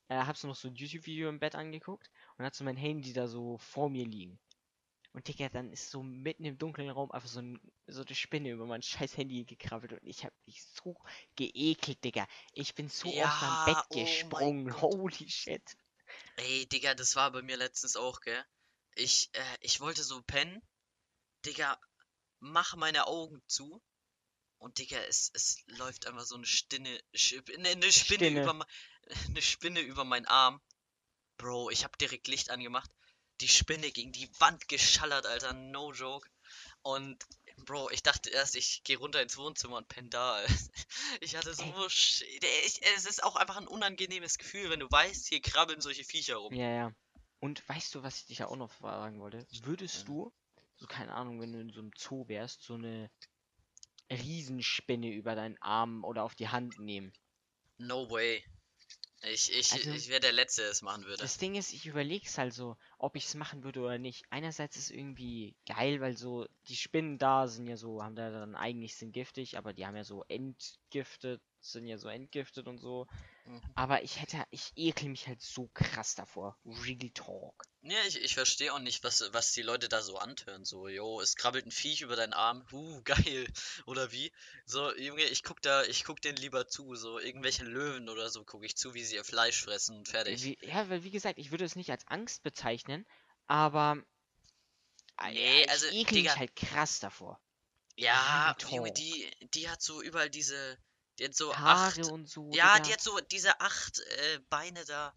äh, 0.09 0.17
hab 0.17 0.37
so 0.39 0.49
noch 0.49 0.57
so 0.57 0.69
ein 0.69 0.75
YouTube-Video 0.75 1.29
im 1.29 1.39
Bett 1.39 1.55
angeguckt 1.55 2.11
und 2.37 2.45
hatte 2.45 2.57
so 2.57 2.65
mein 2.65 2.79
Handy 2.79 3.13
da 3.13 3.29
so 3.29 3.59
vor 3.59 3.91
mir 3.91 4.07
liegen. 4.07 4.41
Und 5.13 5.29
Digga, 5.29 5.49
dann 5.49 5.71
ist 5.73 5.91
so 5.91 6.03
mitten 6.03 6.45
im 6.45 6.59
dunklen 6.59 6.91
Raum 6.91 7.11
einfach 7.13 7.29
so, 7.29 7.41
ein, 7.41 7.61
so 7.87 8.03
eine 8.03 8.15
Spinne 8.15 8.51
über 8.51 8.67
mein 8.67 8.83
scheiß 8.83 9.17
Handy 9.17 9.45
gekrabbelt 9.45 9.93
und 9.93 10.05
ich 10.05 10.25
hab 10.25 10.33
mich 10.47 10.63
so 10.65 10.97
geekelt, 11.37 12.03
Digga. 12.05 12.27
Ich 12.53 12.75
bin 12.75 12.89
so 12.89 13.17
aus 13.17 13.41
Ja, 13.41 13.41
meinem 13.41 13.59
Bett 13.59 13.89
oh 13.91 13.91
gesprungen. 13.91 14.81
Holy 14.81 15.29
shit. 15.29 15.77
Ey, 16.37 16.67
Digga, 16.67 16.95
das 16.97 17.15
war 17.17 17.31
bei 17.31 17.41
mir 17.43 17.57
letztens 17.57 17.95
auch, 17.97 18.21
gell? 18.21 18.45
Ich, 18.97 19.31
äh, 19.35 19.57
ich 19.61 19.81
wollte 19.81 20.03
so 20.03 20.21
pennen. 20.23 20.61
Digga, 21.47 21.81
mach 22.41 22.77
meine 22.77 23.07
Augen 23.09 23.43
zu. 23.49 23.83
Und 24.59 24.79
Digga, 24.79 24.99
es, 25.09 25.31
es 25.35 25.65
läuft 25.67 26.07
einfach 26.07 26.25
so 26.25 26.37
eine 26.37 26.47
Stinne, 26.47 27.01
Sch- 27.15 27.59
ne, 27.59 27.71
eine 27.71 27.93
Spinne 27.93 28.29
Spinne. 28.29 28.31
über, 28.31 28.67
eine 29.29 29.43
Spinne 29.43 29.81
über 29.81 30.05
meinen 30.05 30.27
Arm. 30.27 30.61
Bro, 31.39 31.71
ich 31.71 31.85
hab 31.85 31.99
direkt 31.99 32.29
Licht 32.29 32.51
angemacht. 32.51 32.91
Die 33.41 33.49
Spinne 33.49 33.91
gegen 33.91 34.13
die 34.13 34.31
Wand 34.39 34.69
geschallert, 34.69 35.27
Alter, 35.27 35.53
no 35.53 35.93
joke. 35.93 36.29
Und 36.83 37.25
Bro, 37.65 37.91
ich 37.91 38.03
dachte 38.03 38.31
erst, 38.31 38.57
ich 38.57 38.83
gehe 38.85 38.97
runter 38.97 39.21
ins 39.21 39.37
Wohnzimmer 39.37 39.77
und 39.77 39.89
penne 39.89 40.09
da. 40.09 40.43
Ich 41.21 41.35
hatte 41.37 41.53
so, 41.55 41.65
ich, 41.87 42.81
es 42.97 43.05
ist 43.05 43.23
auch 43.25 43.37
einfach 43.37 43.57
ein 43.57 43.67
unangenehmes 43.67 44.39
Gefühl, 44.39 44.71
wenn 44.71 44.81
du 44.81 44.87
weißt, 44.91 45.29
hier 45.29 45.41
krabbeln 45.41 45.81
solche 45.81 46.05
Viecher 46.05 46.37
rum. 46.37 46.55
Ja, 46.55 46.71
ja. 46.71 46.93
Und 47.41 47.69
weißt 47.69 47.95
du, 47.95 48.03
was 48.03 48.19
ich 48.19 48.27
dich 48.27 48.39
ja 48.39 48.47
auch 48.47 48.57
noch 48.57 48.71
fragen 48.71 49.19
wollte? 49.21 49.47
Würdest 49.65 50.07
du, 50.09 50.33
so 50.77 50.87
keine 50.87 51.13
Ahnung, 51.13 51.41
wenn 51.41 51.53
du 51.53 51.61
in 51.61 51.71
so 51.71 51.81
einem 51.81 51.91
Zoo 51.97 52.29
wärst, 52.29 52.63
so 52.63 52.75
eine 52.75 53.11
Riesenspinne 54.11 55.11
über 55.11 55.35
deinen 55.35 55.61
Arm 55.61 56.05
oder 56.05 56.25
auf 56.25 56.35
die 56.35 56.49
Hand 56.49 56.79
nehmen? 56.79 57.13
No 57.79 58.09
way. 58.11 58.45
Ich, 59.23 59.53
ich, 59.53 59.73
Also- 59.73 59.91
ich 59.91 60.09
wäre 60.09 60.21
der 60.21 60.33
Letzte, 60.33 60.63
der 60.63 60.71
es 60.71 60.83
machen 60.83 61.05
würde. 61.05 61.23
Das 61.23 61.39
Ding 61.39 61.55
ist, 61.55 61.73
ich 61.73 61.87
überleg's 61.87 62.39
halt 62.39 62.55
so, 62.55 62.77
ob 63.01 63.17
ich 63.17 63.25
es 63.25 63.35
machen 63.35 63.65
würde 63.65 63.81
oder 63.81 63.99
nicht. 63.99 64.25
Einerseits 64.31 64.77
ist 64.77 64.91
irgendwie 64.91 65.57
geil, 65.67 66.01
weil 66.01 66.17
so 66.17 66.47
die 66.69 66.77
Spinnen 66.77 67.19
da 67.19 67.49
sind 67.49 67.67
ja 67.67 67.77
so, 67.77 68.03
haben 68.03 68.15
da 68.15 68.31
dann 68.31 68.55
eigentlich 68.55 68.97
sind 68.97 69.13
giftig, 69.13 69.57
aber 69.57 69.73
die 69.73 69.87
haben 69.87 69.97
ja 69.97 70.05
so 70.05 70.25
entgiftet, 70.29 71.41
sind 71.61 71.87
ja 71.87 71.99
so 71.99 72.09
entgiftet 72.09 72.67
und 72.67 72.79
so. 72.79 73.07
Mhm. 73.47 73.61
Aber 73.75 74.03
ich 74.03 74.21
hätte, 74.21 74.45
ich 74.51 74.73
ekel 74.77 75.09
mich 75.09 75.27
halt 75.27 75.41
so 75.41 75.69
krass 75.73 76.15
davor. 76.15 76.57
Real 76.65 77.11
Talk. 77.15 77.65
Ja, 77.83 77.97
ich, 78.07 78.21
ich 78.21 78.35
verstehe 78.35 78.75
auch 78.75 78.79
nicht, 78.79 79.03
was, 79.05 79.25
was 79.33 79.53
die 79.53 79.63
Leute 79.63 79.89
da 79.89 80.03
so 80.03 80.19
antören. 80.19 80.67
So, 80.67 80.89
yo, 80.89 81.21
es 81.23 81.35
krabbelt 81.35 81.65
ein 81.65 81.71
Viech 81.71 82.03
über 82.03 82.15
deinen 82.15 82.35
Arm. 82.35 82.67
Uh, 82.73 83.01
geil. 83.05 83.47
Oder 83.87 84.13
wie? 84.13 84.31
So, 84.67 84.95
Junge, 84.97 85.25
ich 85.25 85.43
guck 85.43 85.63
da, 85.63 85.83
ich 85.85 86.05
guck 86.05 86.21
denen 86.21 86.37
lieber 86.37 86.69
zu. 86.69 86.95
So, 86.95 87.19
irgendwelche 87.19 87.65
Löwen 87.65 88.11
oder 88.11 88.29
so 88.29 88.45
gucke 88.45 88.67
ich 88.67 88.77
zu, 88.77 88.93
wie 88.93 89.03
sie 89.03 89.15
ihr 89.15 89.25
Fleisch 89.25 89.63
fressen 89.63 89.97
und 89.97 90.09
fertig. 90.09 90.45
Wie, 90.45 90.59
ja, 90.61 90.89
weil 90.91 91.05
wie 91.05 91.11
gesagt, 91.11 91.39
ich 91.39 91.51
würde 91.51 91.65
es 91.65 91.77
nicht 91.77 91.91
als 91.91 92.07
Angst 92.09 92.43
bezeichnen, 92.43 92.90
aber 93.47 94.03
äh, 95.19 95.33
Nee, 95.33 95.59
ja, 95.59 95.65
ich 95.65 95.71
also, 95.71 95.87
ekel 95.89 96.23
mich 96.23 96.37
halt 96.37 96.57
krass 96.57 97.01
davor. 97.01 97.41
Ja, 97.97 98.57
Junge, 98.71 98.93
die, 98.93 99.31
die 99.55 99.69
hat 99.69 99.83
so 99.83 100.01
überall 100.03 100.31
diese, 100.31 100.79
die 101.19 101.25
hat 101.27 101.35
so 101.35 101.55
Haare 101.55 101.89
acht, 102.01 102.11
und 102.11 102.27
so. 102.29 102.51
ja, 102.53 102.75
Digga. 102.75 102.87
die 102.87 102.93
hat 102.95 103.01
so 103.03 103.21
diese 103.21 103.61
acht 103.61 103.99
äh, 104.01 104.39
Beine 104.49 104.85
da, 104.87 105.15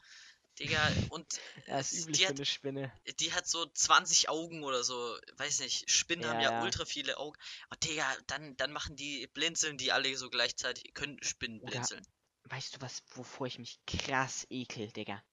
Digga, 0.59 0.91
und 1.09 1.25
Ja, 1.67 1.79
ist 1.79 1.93
üblich 1.93 2.17
die 2.17 2.23
für 2.23 2.29
hat 2.29 2.35
eine 2.35 2.45
Spinne. 2.45 2.91
die 3.19 3.31
hat 3.33 3.47
so 3.47 3.65
20 3.65 4.27
Augen 4.29 4.63
oder 4.63 4.83
so. 4.83 5.17
Weiß 5.37 5.59
nicht, 5.61 5.89
Spinnen 5.89 6.27
haben 6.27 6.41
Ja, 6.41 6.49
ja 6.51 6.57
ja. 6.57 6.63
ultra 6.63 6.83
viele 6.85 7.17
Augen. 7.17 7.37
Und 7.69 7.83
Digga, 7.85 8.05
dann, 8.27 8.57
dann 8.57 8.71
machen 8.73 8.95
die, 8.97 9.27
blinzeln 9.27 9.77
die 9.77 9.91
alle 9.93 10.15
so 10.17 10.29
gleichzeitig. 10.29 10.93
Können 10.93 11.21
Spinnen 11.23 11.61
Oder- 11.61 11.71
blinzeln. 11.71 12.05
Weißt 12.45 12.75
du 12.75 12.81
was, 12.81 13.01
wovor 13.15 13.47
ich 13.47 13.57
mich 13.57 13.79
krass 13.87 14.45
ekel, 14.49 14.91
Digga? 14.91 15.23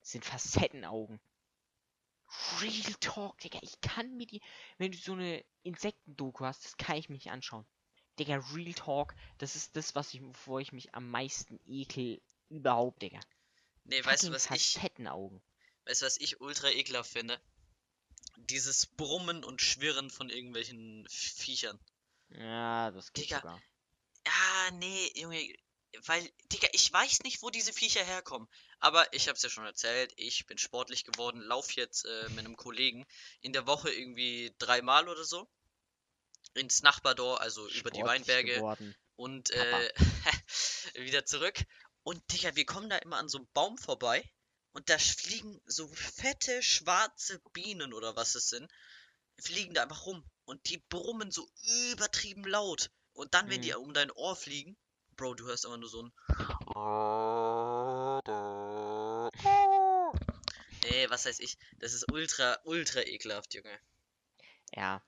Das 0.00 0.12
sind 0.12 0.24
Facettenaugen. 0.24 1.20
Real 2.60 2.94
Talk, 3.00 3.38
Digga. 3.38 3.58
Ich 3.62 3.80
kann 3.80 4.16
mir 4.16 4.26
die, 4.26 4.40
wenn 4.78 4.92
du 4.92 4.98
so 4.98 5.12
eine 5.12 5.44
Insektendoku 5.62 6.44
hast, 6.44 6.64
das 6.64 6.76
kann 6.76 6.96
ich 6.96 7.08
mir 7.08 7.14
nicht 7.14 7.30
anschauen. 7.30 7.66
Digga, 8.18 8.42
Real 8.54 8.72
Talk, 8.72 9.14
das 9.38 9.56
ist 9.56 9.76
das, 9.76 9.94
was 9.94 10.14
ich, 10.14 10.22
wovor 10.22 10.60
ich 10.60 10.72
mich 10.72 10.94
am 10.94 11.10
meisten 11.10 11.60
ekel 11.66 12.20
überhaupt, 12.48 13.02
Digga. 13.02 13.20
Nee, 13.84 14.04
weißt 14.04 14.24
du, 14.24 14.32
was 14.32 14.44
ich, 14.50 14.74
Facettenaugen. 14.74 15.42
weißt 15.84 16.02
du, 16.02 16.06
was 16.06 16.16
ich 16.18 16.40
ultra 16.40 16.70
ekelhaft 16.70 17.10
finde? 17.10 17.40
Dieses 18.36 18.86
Brummen 18.86 19.44
und 19.44 19.62
Schwirren 19.62 20.10
von 20.10 20.30
irgendwelchen 20.30 21.06
Viechern. 21.08 21.78
Ja, 22.30 22.90
das 22.90 23.12
geht 23.12 23.26
Digga, 23.26 23.40
sogar. 23.40 23.62
Ja, 24.26 24.70
nee, 24.72 25.12
Junge, 25.14 25.54
weil, 26.06 26.30
Digga, 26.52 26.68
ich 26.72 26.92
weiß 26.92 27.22
nicht, 27.22 27.42
wo 27.42 27.50
diese 27.50 27.72
Viecher 27.72 28.04
herkommen. 28.04 28.48
Aber 28.78 29.12
ich 29.12 29.28
hab's 29.28 29.42
ja 29.42 29.48
schon 29.48 29.64
erzählt, 29.64 30.12
ich 30.16 30.46
bin 30.46 30.58
sportlich 30.58 31.04
geworden, 31.04 31.40
lauf 31.40 31.72
jetzt 31.72 32.04
äh, 32.04 32.28
mit 32.30 32.44
einem 32.44 32.56
Kollegen 32.56 33.06
in 33.40 33.52
der 33.52 33.66
Woche 33.66 33.90
irgendwie 33.92 34.54
dreimal 34.58 35.08
oder 35.08 35.24
so 35.24 35.48
ins 36.54 36.82
Nachbardorf, 36.82 37.40
also 37.40 37.68
über 37.68 37.90
die 37.90 38.00
Sportlich 38.00 38.04
Weinberge 38.04 38.54
Geworden. 38.56 38.94
und 39.16 39.50
äh, 39.50 39.92
wieder 40.94 41.24
zurück. 41.26 41.58
Und 42.02 42.22
Digga, 42.32 42.54
wir 42.56 42.64
kommen 42.66 42.88
da 42.88 42.96
immer 42.98 43.16
an 43.18 43.28
so 43.28 43.38
einem 43.38 43.48
Baum 43.52 43.78
vorbei 43.78 44.24
und 44.72 44.88
da 44.88 44.98
fliegen 44.98 45.60
so 45.66 45.88
fette 45.88 46.62
schwarze 46.62 47.40
Bienen 47.52 47.92
oder 47.92 48.16
was 48.16 48.34
es 48.34 48.48
sind, 48.48 48.70
fliegen 49.38 49.74
da 49.74 49.82
einfach 49.82 50.06
rum 50.06 50.24
und 50.44 50.68
die 50.68 50.78
brummen 50.78 51.30
so 51.30 51.48
übertrieben 51.90 52.44
laut. 52.44 52.90
Und 53.12 53.34
dann, 53.34 53.48
wenn 53.50 53.62
die 53.62 53.72
Mhm. 53.72 53.78
um 53.78 53.94
dein 53.94 54.10
Ohr 54.12 54.36
fliegen, 54.36 54.76
Bro, 55.16 55.34
du 55.34 55.46
hörst 55.46 55.64
immer 55.64 55.78
nur 55.78 55.88
so 55.88 56.02
ein. 56.02 56.12
Nee, 60.82 61.10
was 61.10 61.24
heißt 61.24 61.40
ich? 61.40 61.56
Das 61.78 61.94
ist 61.94 62.10
ultra, 62.12 62.58
ultra 62.64 63.00
ekelhaft, 63.00 63.54
Junge. 63.54 63.80
Ja. 64.74 65.02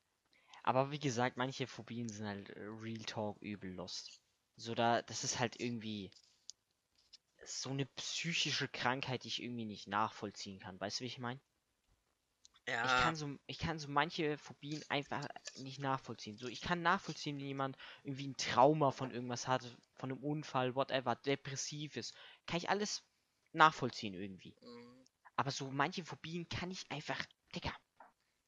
Aber 0.62 0.90
wie 0.90 0.98
gesagt, 0.98 1.36
manche 1.36 1.66
Phobien 1.66 2.08
sind 2.08 2.26
halt 2.26 2.50
äh, 2.50 2.60
Real 2.60 3.04
Talk 3.04 3.40
übel 3.40 3.72
lost. 3.72 4.20
So 4.56 4.74
da, 4.74 5.02
das 5.02 5.24
ist 5.24 5.38
halt 5.38 5.60
irgendwie 5.60 6.10
so 7.44 7.70
eine 7.70 7.86
psychische 7.86 8.68
Krankheit, 8.68 9.24
die 9.24 9.28
ich 9.28 9.42
irgendwie 9.42 9.64
nicht 9.64 9.88
nachvollziehen 9.88 10.58
kann. 10.58 10.80
Weißt 10.80 11.00
du, 11.00 11.04
wie 11.04 11.08
ich 11.08 11.18
meine? 11.18 11.40
Ich 12.80 12.94
Ja, 12.94 12.96
kann 12.96 13.16
so, 13.16 13.36
ich 13.46 13.58
kann 13.58 13.78
so 13.78 13.88
manche 13.88 14.38
Phobien 14.38 14.84
einfach 14.88 15.26
nicht 15.56 15.78
nachvollziehen. 15.80 16.36
So, 16.38 16.48
ich 16.48 16.60
kann 16.60 16.82
nachvollziehen, 16.82 17.38
wenn 17.38 17.46
jemand 17.46 17.76
irgendwie 18.04 18.28
ein 18.28 18.36
Trauma 18.36 18.90
von 18.92 19.10
irgendwas 19.10 19.48
hat, 19.48 19.64
von 19.94 20.10
einem 20.12 20.22
Unfall, 20.22 20.74
whatever, 20.74 21.16
depressiv 21.16 21.96
ist. 21.96 22.14
Kann 22.46 22.58
ich 22.58 22.70
alles 22.70 23.02
nachvollziehen 23.52 24.14
irgendwie. 24.14 24.56
mm. 24.62 25.04
Aber 25.36 25.50
so 25.52 25.70
manche 25.70 26.04
Phobien 26.04 26.48
kann 26.48 26.70
ich 26.70 26.90
einfach, 26.90 27.24
Digga, 27.54 27.72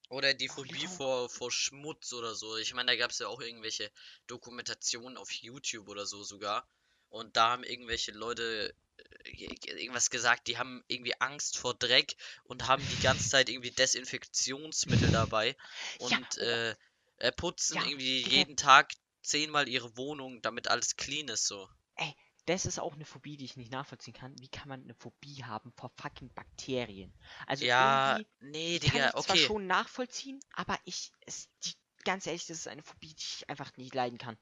Oder 0.09 0.33
die 0.35 0.47
Phobie 0.49 0.85
vor, 0.87 1.27
vor 1.29 1.51
Schmutz 1.51 2.13
oder 2.13 2.35
so. 2.35 2.55
Ich 2.57 2.73
meine, 2.75 2.91
da 2.91 2.97
gab 2.97 3.09
es 3.11 3.19
ja 3.19 3.27
auch 3.27 3.41
irgendwelche 3.41 3.91
Dokumentationen 4.27 5.17
auf 5.17 5.31
YouTube 5.31 5.87
oder 5.87 6.05
so 6.05 6.23
sogar. 6.23 6.67
Und 7.09 7.35
da 7.35 7.49
haben 7.51 7.63
irgendwelche 7.63 8.11
Leute 8.11 8.75
irgendwas 9.23 10.09
gesagt, 10.09 10.47
die 10.47 10.57
haben 10.57 10.83
irgendwie 10.87 11.19
Angst 11.19 11.57
vor 11.57 11.73
Dreck 11.73 12.15
und 12.43 12.67
haben 12.67 12.83
die 12.89 13.01
ganze 13.01 13.29
Zeit 13.29 13.49
irgendwie 13.49 13.71
Desinfektionsmittel 13.71 15.11
dabei 15.11 15.55
Ja, 15.99 16.17
und 16.17 16.27
oh. 16.37 16.41
äh, 16.41 16.75
äh, 17.17 17.31
putzen 17.31 17.77
Ja, 17.77 17.85
irgendwie 17.85 18.23
Digga. 18.23 18.35
jeden 18.37 18.57
Tag 18.57 18.93
zehnmal 19.21 19.67
ihre 19.67 19.95
Wohnung, 19.97 20.41
damit 20.41 20.67
alles 20.67 20.95
clean 20.95 21.27
ist 21.27 21.45
so. 21.45 21.69
Das 22.45 22.65
ist 22.65 22.79
auch 22.79 22.95
eine 22.95 23.05
Phobie, 23.05 23.37
die 23.37 23.45
ich 23.45 23.55
nicht 23.55 23.71
nachvollziehen 23.71 24.13
kann. 24.13 24.35
Wie 24.39 24.47
kann 24.47 24.67
man 24.67 24.83
eine 24.83 24.95
Phobie 24.95 25.43
haben 25.43 25.71
vor 25.73 25.91
fucking 25.95 26.33
Bakterien? 26.33 27.13
Also 27.45 27.65
Ja, 27.65 28.17
irgendwie 28.17 28.27
nee, 28.39 28.75
ich 28.75 28.81
kann 28.81 28.95
Digga, 28.95 29.07
ich 29.07 29.23
zwar 29.23 29.35
okay. 29.35 29.45
schon 29.45 29.67
nachvollziehen, 29.67 30.39
aber 30.53 30.79
ich, 30.85 31.11
es, 31.21 31.49
die, 31.63 31.73
ganz 32.03 32.25
ehrlich, 32.25 32.47
das 32.47 32.57
ist 32.57 32.67
eine 32.67 32.81
Phobie, 32.81 33.13
die 33.13 33.23
ich 33.23 33.49
einfach 33.49 33.75
nicht 33.77 33.93
leiden 33.93 34.17
kann. 34.17 34.37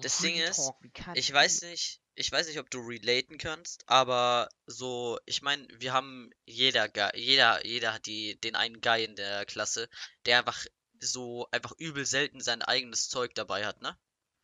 Das 0.00 0.18
Ding 0.18 0.36
ist, 0.36 0.70
Ich 1.14 1.32
weiß 1.32 1.62
nicht, 1.62 2.00
ich 2.14 2.30
weiß 2.30 2.48
nicht, 2.48 2.58
ob 2.58 2.70
du 2.70 2.80
relaten 2.80 3.38
kannst, 3.38 3.88
aber 3.88 4.48
so, 4.66 5.18
ich 5.26 5.42
meine, 5.42 5.66
wir 5.78 5.92
haben 5.92 6.30
jeder, 6.44 6.90
jeder, 7.16 7.64
jeder 7.66 7.94
hat 7.94 8.06
die, 8.06 8.38
den 8.40 8.56
einen 8.56 8.80
Guy 8.80 9.04
in 9.04 9.16
der 9.16 9.46
Klasse, 9.46 9.88
der 10.26 10.38
einfach 10.38 10.66
so 11.00 11.48
einfach 11.50 11.72
übel 11.78 12.04
selten 12.04 12.40
sein 12.40 12.62
eigenes 12.62 13.08
Zeug 13.08 13.34
dabei 13.34 13.66
hat, 13.66 13.80
ne? 13.80 13.96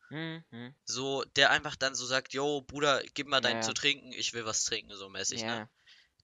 Hm, 0.09 0.43
hm, 0.49 0.75
So, 0.85 1.23
der 1.35 1.51
einfach 1.51 1.75
dann 1.75 1.93
so 1.93 2.05
sagt, 2.05 2.33
yo, 2.33 2.61
Bruder, 2.61 3.03
gib 3.13 3.27
mal 3.27 3.41
dein 3.41 3.57
ja. 3.57 3.61
zu 3.61 3.73
trinken, 3.73 4.11
ich 4.13 4.33
will 4.33 4.45
was 4.45 4.63
trinken, 4.63 4.95
so 4.95 5.09
mäßig, 5.09 5.41
ne? 5.41 5.47
ja. 5.47 5.69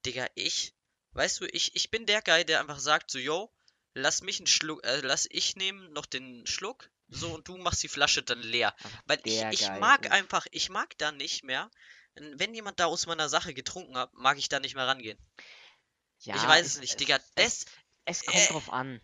Digga, 0.06 0.28
ich, 0.36 0.74
weißt 1.12 1.42
du, 1.42 1.46
ich, 1.46 1.76
ich 1.76 1.92
bin 1.92 2.06
der 2.06 2.22
Guy, 2.22 2.46
der 2.46 2.62
einfach 2.62 2.80
sagt 2.80 3.12
so, 3.12 3.20
yo, 3.20 3.52
lass 3.94 4.22
mich 4.24 4.40
einen 4.40 4.48
Schluck, 4.48 4.86
äh, 4.86 5.02
lass 5.02 5.28
ich 5.30 5.56
nehmen 5.56 5.92
noch 5.94 6.06
den 6.06 6.48
Schluck, 6.48 6.90
so, 7.14 7.34
und 7.34 7.48
du 7.48 7.58
machst 7.58 7.82
die 7.84 7.88
Flasche 7.88 8.24
dann 8.24 8.42
leer. 8.42 8.74
Einfach 8.84 9.02
Weil 9.06 9.20
ich, 9.24 9.44
ich 9.52 9.70
mag 9.80 10.12
einfach, 10.12 10.46
ich 10.52 10.70
mag 10.70 10.98
da 10.98 11.12
nicht 11.12 11.44
mehr, 11.44 11.70
wenn 12.16 12.54
jemand 12.54 12.80
da 12.80 12.86
aus 12.86 13.06
meiner 13.08 13.30
Sache 13.30 13.54
getrunken 13.54 13.98
hat, 13.98 14.14
mag 14.14 14.38
ich 14.38 14.50
da 14.50 14.60
nicht 14.60 14.76
mehr 14.76 14.88
rangehen. 14.88 15.18
Ja, 16.20 16.36
ich 16.36 16.48
weiß 16.48 16.66
es- 16.68 16.76
es 16.76 16.82
nicht, 16.82 17.00
Digga, 17.00 17.20
es, 17.36 17.66
das, 17.66 17.66
es 18.06 18.26
kommt 18.26 18.38
äh, 18.38 18.48
drauf 18.48 18.70
an. 18.72 19.02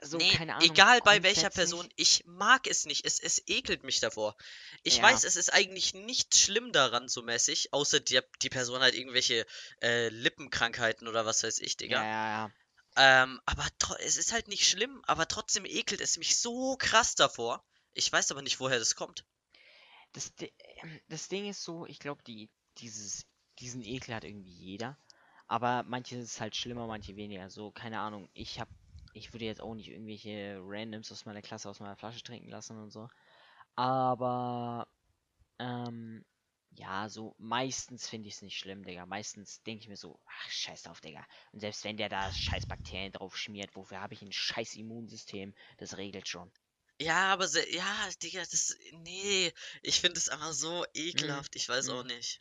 so, 0.00 0.18
nee, 0.18 0.30
keine 0.30 0.54
Ahnung. 0.54 0.70
egal 0.70 1.00
bei 1.02 1.22
welcher 1.22 1.50
Person, 1.50 1.88
ich 1.96 2.24
mag 2.26 2.66
es 2.66 2.86
nicht. 2.86 3.04
Es, 3.04 3.18
es 3.18 3.42
ekelt 3.48 3.82
mich 3.82 4.00
davor. 4.00 4.36
Ich 4.84 4.96
Ja. 4.96 5.02
weiß, 5.02 5.24
es 5.24 5.36
ist 5.36 5.52
eigentlich 5.52 5.92
nicht 5.94 6.36
schlimm 6.36 6.72
daran, 6.72 7.08
so 7.08 7.22
mäßig, 7.22 7.72
außer 7.74 8.00
die, 8.00 8.20
die 8.42 8.48
Person 8.48 8.80
hat 8.80 8.94
irgendwelche 8.94 9.44
äh, 9.82 10.08
Lippenkrankheiten 10.08 11.08
oder 11.08 11.26
was 11.26 11.42
weiß 11.42 11.58
ich, 11.58 11.76
Digga. 11.76 11.96
Ja, 11.96 12.04
ja, 12.04 12.28
ja. 12.46 12.50
Ähm, 13.00 13.40
aber 13.46 13.64
es 14.00 14.16
ist 14.16 14.32
halt 14.32 14.48
nicht 14.48 14.68
schlimm, 14.68 15.00
aber 15.06 15.28
trotzdem 15.28 15.64
ekelt 15.64 16.00
es 16.00 16.18
mich 16.18 16.36
so 16.36 16.76
krass 16.76 17.14
davor. 17.14 17.64
Ich 17.94 18.12
weiß 18.12 18.32
aber 18.32 18.42
nicht, 18.42 18.58
woher 18.58 18.78
das 18.78 18.96
kommt. 18.96 19.24
Das, 20.12 20.32
ähm, 20.40 21.00
das 21.08 21.28
Ding 21.28 21.48
ist 21.48 21.62
so, 21.62 21.86
ich 21.86 22.00
glaube, 22.00 22.22
die, 22.24 22.50
diesen 23.60 23.82
Ekel 23.82 24.14
hat 24.14 24.24
irgendwie 24.24 24.52
jeder. 24.52 24.98
Aber 25.46 25.84
manche 25.84 26.16
ist 26.16 26.40
halt 26.40 26.56
schlimmer, 26.56 26.88
manche 26.88 27.14
weniger. 27.14 27.48
So, 27.50 27.70
keine 27.70 28.00
Ahnung. 28.00 28.28
Ich 28.34 28.58
hab, 28.58 28.68
ich 29.12 29.32
würde 29.32 29.44
jetzt 29.44 29.62
auch 29.62 29.74
nicht 29.74 29.88
irgendwelche 29.88 30.58
Randoms 30.60 31.12
aus 31.12 31.24
meiner 31.24 31.42
Klasse 31.42 31.70
aus 31.70 31.80
meiner 31.80 31.96
Flasche 31.96 32.22
trinken 32.22 32.50
lassen 32.50 32.78
und 32.78 32.90
so. 32.90 33.08
Aber, 33.76 34.88
ähm, 35.60 36.24
ja, 36.70 37.08
so 37.08 37.34
meistens 37.38 38.08
finde 38.08 38.28
ich 38.28 38.34
es 38.34 38.42
nicht 38.42 38.58
schlimm, 38.58 38.84
Digga. 38.84 39.06
Meistens 39.06 39.62
denke 39.62 39.82
ich 39.82 39.88
mir 39.88 39.96
so, 39.96 40.20
ach, 40.26 40.50
scheiß 40.50 40.82
drauf, 40.82 41.00
Digga. 41.00 41.26
Und 41.52 41.60
selbst 41.60 41.84
wenn 41.84 41.96
der 41.96 42.08
da 42.08 42.32
scheiß 42.32 42.66
Bakterien 42.66 43.12
drauf 43.12 43.36
schmiert, 43.36 43.74
wofür 43.74 44.00
habe 44.00 44.14
ich 44.14 44.22
ein 44.22 44.32
scheiß 44.32 44.74
Immunsystem? 44.74 45.54
Das 45.78 45.96
regelt 45.96 46.28
schon. 46.28 46.50
Ja, 47.00 47.32
aber 47.32 47.46
se 47.48 47.68
ja, 47.72 48.08
Digga, 48.22 48.40
das. 48.40 48.76
Nee, 48.92 49.52
ich 49.82 50.00
finde 50.00 50.18
es 50.18 50.28
einfach 50.28 50.52
so 50.52 50.84
ekelhaft. 50.94 51.54
Ich 51.56 51.68
weiß 51.68 51.88
mhm. 51.88 51.92
auch 51.94 52.04
nicht. 52.04 52.40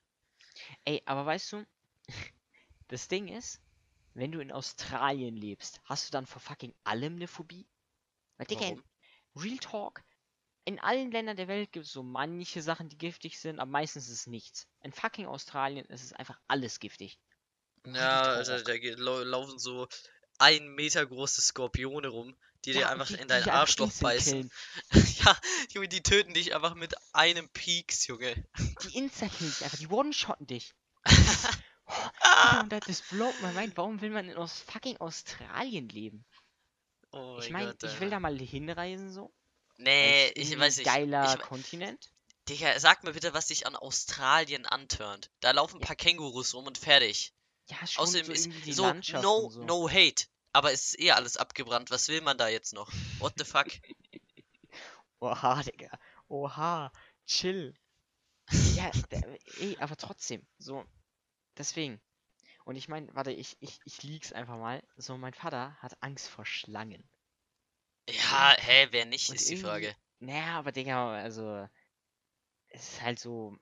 Ey, 0.85 1.01
aber 1.05 1.25
weißt 1.25 1.53
du, 1.53 1.65
das 2.87 3.07
Ding 3.07 3.27
ist, 3.27 3.61
wenn 4.13 4.31
du 4.31 4.39
in 4.39 4.51
Australien 4.51 5.35
lebst, 5.35 5.79
hast 5.83 6.07
du 6.07 6.11
dann 6.11 6.25
vor 6.25 6.41
fucking 6.41 6.73
allem 6.83 7.15
eine 7.15 7.27
Phobie? 7.27 7.67
Weil, 8.37 8.47
Digga, 8.47 8.61
Warum? 8.61 8.83
Real 9.35 9.57
Talk, 9.57 10.03
in 10.67 10.79
allen 10.79 11.11
Ländern 11.11 11.37
der 11.37 11.47
Welt 11.47 11.71
gibt 11.71 11.85
es 11.85 11.91
so 11.93 12.03
manche 12.03 12.61
Sachen, 12.61 12.89
die 12.89 12.97
giftig 12.97 13.39
sind, 13.39 13.59
aber 13.59 13.71
meistens 13.71 14.07
ist 14.09 14.13
es 14.21 14.27
nichts. 14.27 14.67
In 14.81 14.91
fucking 14.91 15.25
Australien 15.25 15.85
ist 15.85 16.03
es 16.03 16.11
einfach 16.13 16.39
alles 16.47 16.79
giftig. 16.79 17.17
Ja, 17.85 18.43
Talk. 18.43 18.65
da 18.65 18.73
lau 18.97 19.23
laufen 19.23 19.59
so 19.59 19.87
ein 20.39 20.67
Meter 20.75 21.05
große 21.05 21.41
Skorpione 21.41 22.09
rum, 22.09 22.35
die 22.65 22.73
dir 22.73 22.81
Ja, 22.81 22.87
und 22.87 22.93
einfach 22.93 23.07
die- 23.07 23.13
in 23.13 23.21
die 23.21 23.27
dein 23.27 23.43
dich 23.43 23.47
einfach 23.51 23.61
Arschloch 23.61 23.91
beißen. 24.01 24.51
Ja, 25.25 25.37
Junge, 25.71 25.87
die 25.87 26.03
töten 26.03 26.33
dich 26.33 26.53
einfach 26.53 26.75
mit 26.75 26.93
einem 27.13 27.47
Pieks, 27.49 28.05
Junge. 28.07 28.35
Die 28.83 28.97
Insta-Killen 28.97 29.51
dich 29.51 29.63
einfach, 29.63 29.77
die 29.79 29.87
one-shotten 29.87 30.47
dich. 30.47 30.73
Digga, 31.07 31.59
und 32.61 32.71
das- 32.73 33.01
blowt 33.03 33.35
mein 33.41 33.55
Mind. 33.55 33.77
Warum 33.77 34.01
will 34.01 34.09
man 34.09 34.27
in 34.27 34.35
aus 34.35 34.59
fucking 34.61 34.97
Australien 34.97 35.87
leben? 35.89 36.25
Oh 37.11 37.37
ich 37.41 37.49
mein 37.51 37.67
meine, 37.67 37.77
ich 37.81 37.99
will 38.01 38.09
da 38.09 38.19
mal 38.19 38.37
hinreisen 38.37 39.11
so. 39.11 39.33
Nee, 39.77 40.29
ich 40.35 40.57
weiß 40.57 40.77
nicht. 40.77 40.85
Geiler 40.87 41.35
Ich, 41.35 41.41
Kontinent. 41.41 42.11
Digga, 42.49 42.79
sag 42.79 43.03
mir 43.03 43.13
bitte, 43.13 43.33
was 43.33 43.47
dich 43.47 43.67
an 43.67 43.75
Australien 43.75 44.65
antörnt. 44.65 45.29
Da 45.41 45.51
laufen 45.51 45.77
ein 45.77 45.81
Ja. 45.81 45.87
paar 45.87 45.95
Kängurus 45.95 46.53
rum 46.53 46.65
und 46.65 46.77
fertig. 46.77 47.33
Ja, 47.69 47.85
schon 47.85 48.03
Außerdem 48.03 48.25
so 48.25 48.31
ist 48.31 48.75
so, 48.75 48.93
no, 49.21 49.49
so. 49.49 49.63
no 49.63 49.89
hate. 49.89 50.25
Aber 50.53 50.71
es 50.71 50.87
ist 50.87 50.99
eh 50.99 51.11
alles 51.11 51.37
abgebrannt. 51.37 51.91
Was 51.91 52.07
will 52.07 52.21
man 52.21 52.37
da 52.37 52.47
jetzt 52.47 52.73
noch? 52.73 52.91
What 53.19 53.33
the 53.37 53.43
fuck? 53.45 53.67
Oha, 55.19 55.61
Digga. 55.63 55.89
Oha. 56.29 56.91
Chill. 57.25 57.75
Ja, 58.75 58.89
ey, 59.59 59.77
aber 59.79 59.97
trotzdem. 59.97 60.45
So. 60.57 60.85
Deswegen. 61.57 61.99
Und 62.63 62.75
ich 62.77 62.87
meine, 62.87 63.13
warte, 63.13 63.31
ich, 63.31 63.57
ich, 63.59 63.79
ich 63.85 64.03
lieg's 64.03 64.31
einfach 64.31 64.57
mal. 64.57 64.81
So, 64.95 65.17
mein 65.17 65.33
Vater 65.33 65.75
hat 65.81 65.97
Angst 66.01 66.29
vor 66.29 66.45
Schlangen. 66.45 67.03
Ja, 68.09 68.55
hä, 68.57 68.87
wer 68.91 69.05
nicht, 69.05 69.29
Und 69.29 69.35
ist 69.35 69.49
die 69.49 69.57
Frage. 69.57 69.95
Naja, 70.19 70.59
aber 70.59 70.71
Digga, 70.71 71.11
also. 71.11 71.67
Es 72.69 72.93
ist 72.93 73.01
halt 73.01 73.19
so. 73.19 73.57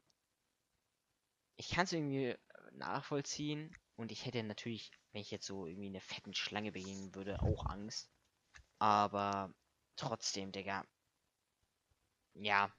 Ich 1.58 1.70
kann 1.70 1.86
es 1.86 1.94
irgendwie 1.94 2.36
nachvollziehen. 2.74 3.76
Und 3.96 4.12
ich 4.12 4.26
hätte 4.26 4.44
natürlich, 4.44 4.92
wenn 5.14 5.22
ich 5.22 5.32
jetzt 5.32 5.46
so 5.46 5.68
irgendwie 5.68 5.88
eine 5.88 6.02
fetten 6.02 6.34
Schlange 6.34 6.72
begegnen 6.72 7.16
würde, 7.16 7.42
auch 7.42 7.66
Angst. 7.66 8.12
Aber 8.78 9.54
trotzdem, 9.96 10.52
Digga. 10.52 10.86
Ja. 12.34 12.74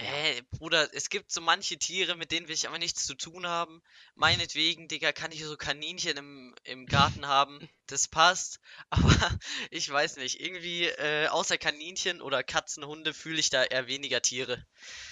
Hä, 0.00 0.42
Bruder, 0.52 0.88
es 0.94 1.10
gibt 1.10 1.32
so 1.32 1.40
manche 1.40 1.76
Tiere, 1.76 2.14
mit 2.14 2.30
denen 2.30 2.46
will 2.46 2.54
ich 2.54 2.68
aber 2.68 2.78
nichts 2.78 3.04
zu 3.04 3.14
tun 3.14 3.46
haben. 3.46 3.82
Meinetwegen, 4.14 4.86
Digga, 4.86 5.10
kann 5.10 5.32
ich 5.32 5.42
so 5.42 5.56
Kaninchen 5.56 6.16
im, 6.16 6.54
im 6.62 6.86
Garten 6.86 7.26
haben. 7.26 7.68
Das 7.86 8.06
passt. 8.06 8.60
Aber 8.90 9.38
ich 9.70 9.90
weiß 9.90 10.16
nicht. 10.18 10.40
Irgendwie, 10.40 10.84
äh, 10.84 11.26
außer 11.28 11.58
Kaninchen 11.58 12.20
oder 12.20 12.42
Katzen, 12.44 12.84
Hunde, 12.86 13.12
fühle 13.12 13.40
ich 13.40 13.50
da 13.50 13.64
eher 13.64 13.88
weniger 13.88 14.22
Tiere. 14.22 14.64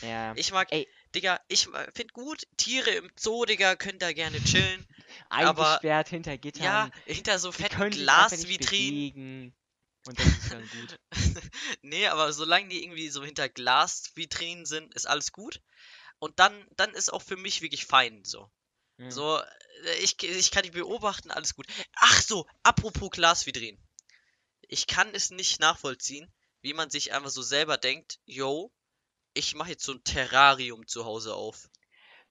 Ja. 0.03 0.35
Ich 0.37 0.53
mag, 0.53 0.71
Ey. 0.71 0.87
Digga, 1.15 1.41
ich 1.49 1.69
finde 1.95 2.13
gut, 2.13 2.47
Tiere 2.57 2.91
im 2.91 3.11
Zoo, 3.19 3.45
Digga, 3.45 3.75
können 3.75 3.99
da 3.99 4.13
gerne 4.13 4.43
chillen. 4.45 4.87
aber- 5.31 5.69
eingesperrt 5.69 6.09
hinter 6.11 6.39
Gittern. 6.39 6.63
Ja, 6.65 6.91
hinter 7.07 7.39
so 7.39 7.51
fetten 7.51 7.91
Glasvitrinen. 7.91 9.53
Und 10.07 10.19
das 10.19 10.27
ist 10.27 10.53
dann 10.53 10.69
gut. 10.69 10.99
Nee, 11.83 12.07
aber 12.09 12.33
solange 12.33 12.69
die 12.69 12.83
irgendwie 12.83 13.09
so 13.09 13.25
hinter 13.25 13.49
Glasvitrinen 13.49 14.67
sind, 14.67 14.95
ist 14.95 15.07
alles 15.07 15.33
gut. 15.33 15.61
Und 16.19 16.39
dann, 16.39 16.67
dann 16.77 16.95
ist 16.95 17.13
auch 17.13 17.23
für 17.23 17.37
mich 17.37 17.63
wirklich 17.63 17.87
fein, 17.87 18.25
so. 18.25 18.51
Hm. 18.99 19.11
So, 19.11 19.39
äh, 19.39 19.95
ich, 20.01 20.23
ich 20.23 20.51
kann 20.51 20.63
die 20.63 20.71
beobachten, 20.71 21.31
alles 21.31 21.55
gut. 21.55 21.67
Ach 21.97 22.23
so, 22.23 22.47
apropos 22.63 23.11
Glasvitrinen. 23.11 23.81
Ich 24.63 24.87
kann 24.87 25.15
es 25.15 25.31
nicht 25.31 25.61
nachvollziehen, 25.61 26.33
wie 26.61 26.75
man 26.75 26.91
sich 26.91 27.13
einfach 27.13 27.31
so 27.31 27.43
selber 27.43 27.77
denkt, 27.79 28.19
yo, 28.25 28.73
ich 29.35 29.55
mache 29.55 29.71
jetzt 29.71 29.85
so 29.85 29.93
ein 29.93 30.03
Terrarium 30.05 30.87
zu 30.87 31.05
Hause 31.05 31.35
auf. 31.35 31.69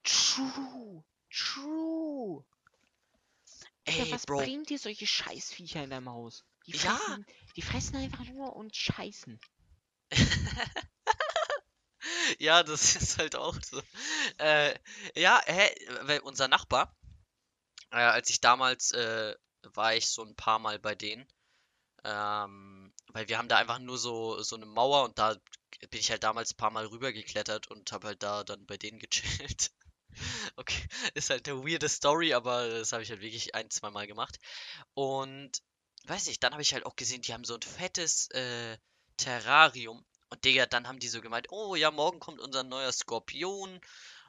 True. 0.03 1.03
True. 1.29 2.43
Ey, 3.85 4.11
was 4.11 4.25
Bro, 4.25 4.39
bringt 4.39 4.69
dir 4.69 4.79
solche 4.79 5.05
Scheißviecher 5.05 5.83
in 5.83 5.91
deinem 5.91 6.09
Haus? 6.09 6.43
Die 6.65 6.71
Ja. 6.71 6.97
fressen, 6.97 7.25
die 7.55 7.61
fressen 7.61 7.95
einfach 7.95 8.25
nur 8.25 8.55
und 8.55 8.75
scheißen. 8.75 9.39
ja, 12.39 12.63
das 12.63 12.95
ist 12.95 13.17
halt 13.17 13.35
auch 13.35 13.55
so. 13.63 13.81
Äh, 14.37 14.77
ja, 15.15 15.41
hä, 15.45 15.69
weil 16.01 16.19
unser 16.19 16.47
Nachbar, 16.47 16.95
äh, 17.91 17.97
als 17.97 18.29
ich 18.29 18.41
damals, 18.41 18.91
äh, 18.91 19.35
war 19.73 19.95
ich 19.95 20.07
so 20.07 20.23
ein 20.23 20.35
paar 20.35 20.59
Mal 20.59 20.79
bei 20.79 20.95
denen, 20.95 21.27
ähm, 22.03 22.93
weil 23.07 23.27
wir 23.27 23.37
haben 23.37 23.47
da 23.47 23.57
einfach 23.57 23.79
nur 23.79 23.97
so, 23.97 24.41
so 24.43 24.55
eine 24.55 24.65
Mauer 24.65 25.05
und 25.05 25.17
da 25.17 25.35
bin 25.89 25.99
ich 25.99 26.11
halt 26.11 26.23
damals 26.23 26.53
ein 26.53 26.57
paar 26.57 26.71
Mal 26.71 26.85
rübergeklettert 26.85 27.67
und 27.67 27.91
habe 27.91 28.07
halt 28.07 28.23
da 28.23 28.43
dann 28.43 28.65
bei 28.65 28.77
denen 28.77 28.99
gechillt. 28.99 29.71
Okay, 30.55 30.81
ist 31.13 31.29
halt 31.29 31.49
eine 31.49 31.65
weirde 31.65 31.89
Story, 31.89 32.33
aber 32.33 32.69
das 32.69 32.93
habe 32.93 33.03
ich 33.03 33.09
halt 33.09 33.19
wirklich 33.19 33.53
ein, 33.53 33.69
zwei 33.69 33.89
Mal 33.89 34.07
gemacht. 34.07 34.39
Und 34.93 35.61
weiß 36.07 36.27
nicht, 36.27 36.43
dann 36.43 36.53
habe 36.53 36.61
ich 36.61 36.73
halt 36.73 36.85
auch 36.85 36.95
gesehen, 36.95 37.21
die 37.21 37.33
haben 37.33 37.43
so 37.43 37.55
ein 37.55 37.61
fettes 37.61 38.29
äh, 38.31 38.77
Terrarium. 39.17 40.05
Und 40.29 40.43
Digga, 40.43 40.65
dann 40.65 40.87
haben 40.87 40.99
die 40.99 41.07
so 41.07 41.21
gemeint, 41.21 41.47
oh 41.51 41.75
ja, 41.75 41.91
morgen 41.91 42.19
kommt 42.19 42.39
unser 42.39 42.63
neuer 42.63 42.91
Skorpion 42.91 43.79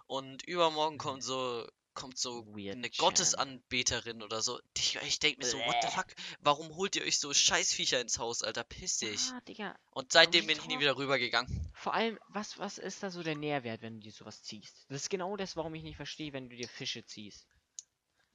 und 0.06 0.42
übermorgen 0.44 0.98
kommt 0.98 1.22
so 1.22 1.66
kommt 1.96 2.18
so 2.18 2.46
Weird 2.54 2.76
eine 2.76 2.90
Chan. 2.90 3.04
Gottesanbeterin 3.04 4.22
oder 4.22 4.42
so. 4.42 4.60
Digga, 4.76 5.00
ich 5.06 5.18
denk 5.18 5.38
mir 5.38 5.46
so, 5.46 5.58
what 5.58 5.76
the 5.82 5.88
fuck? 5.88 6.06
Warum 6.40 6.76
holt 6.76 6.94
ihr 6.94 7.02
euch 7.02 7.18
so 7.18 7.32
Scheißviecher 7.32 8.00
ins 8.00 8.18
Haus, 8.18 8.42
Alter? 8.42 8.62
Piss 8.62 8.98
dich. 8.98 9.32
Ah. 9.58 9.74
Und 9.90 10.12
seitdem 10.12 10.46
bin 10.46 10.58
ich 10.58 10.66
nie 10.66 10.78
wieder 10.78 10.96
rübergegangen. 10.96 11.72
Vor 11.72 11.94
allem, 11.94 12.18
was, 12.28 12.58
was 12.58 12.78
ist 12.78 13.02
da 13.02 13.10
so 13.10 13.22
der 13.22 13.34
Nährwert, 13.34 13.82
wenn 13.82 13.94
du 13.94 14.00
dir 14.00 14.12
sowas 14.12 14.42
ziehst? 14.42 14.84
Das 14.88 15.02
ist 15.02 15.10
genau 15.10 15.36
das, 15.36 15.56
warum 15.56 15.74
ich 15.74 15.82
nicht 15.82 15.96
verstehe, 15.96 16.32
wenn 16.32 16.48
du 16.48 16.56
dir 16.56 16.68
Fische 16.68 17.04
ziehst. 17.04 17.48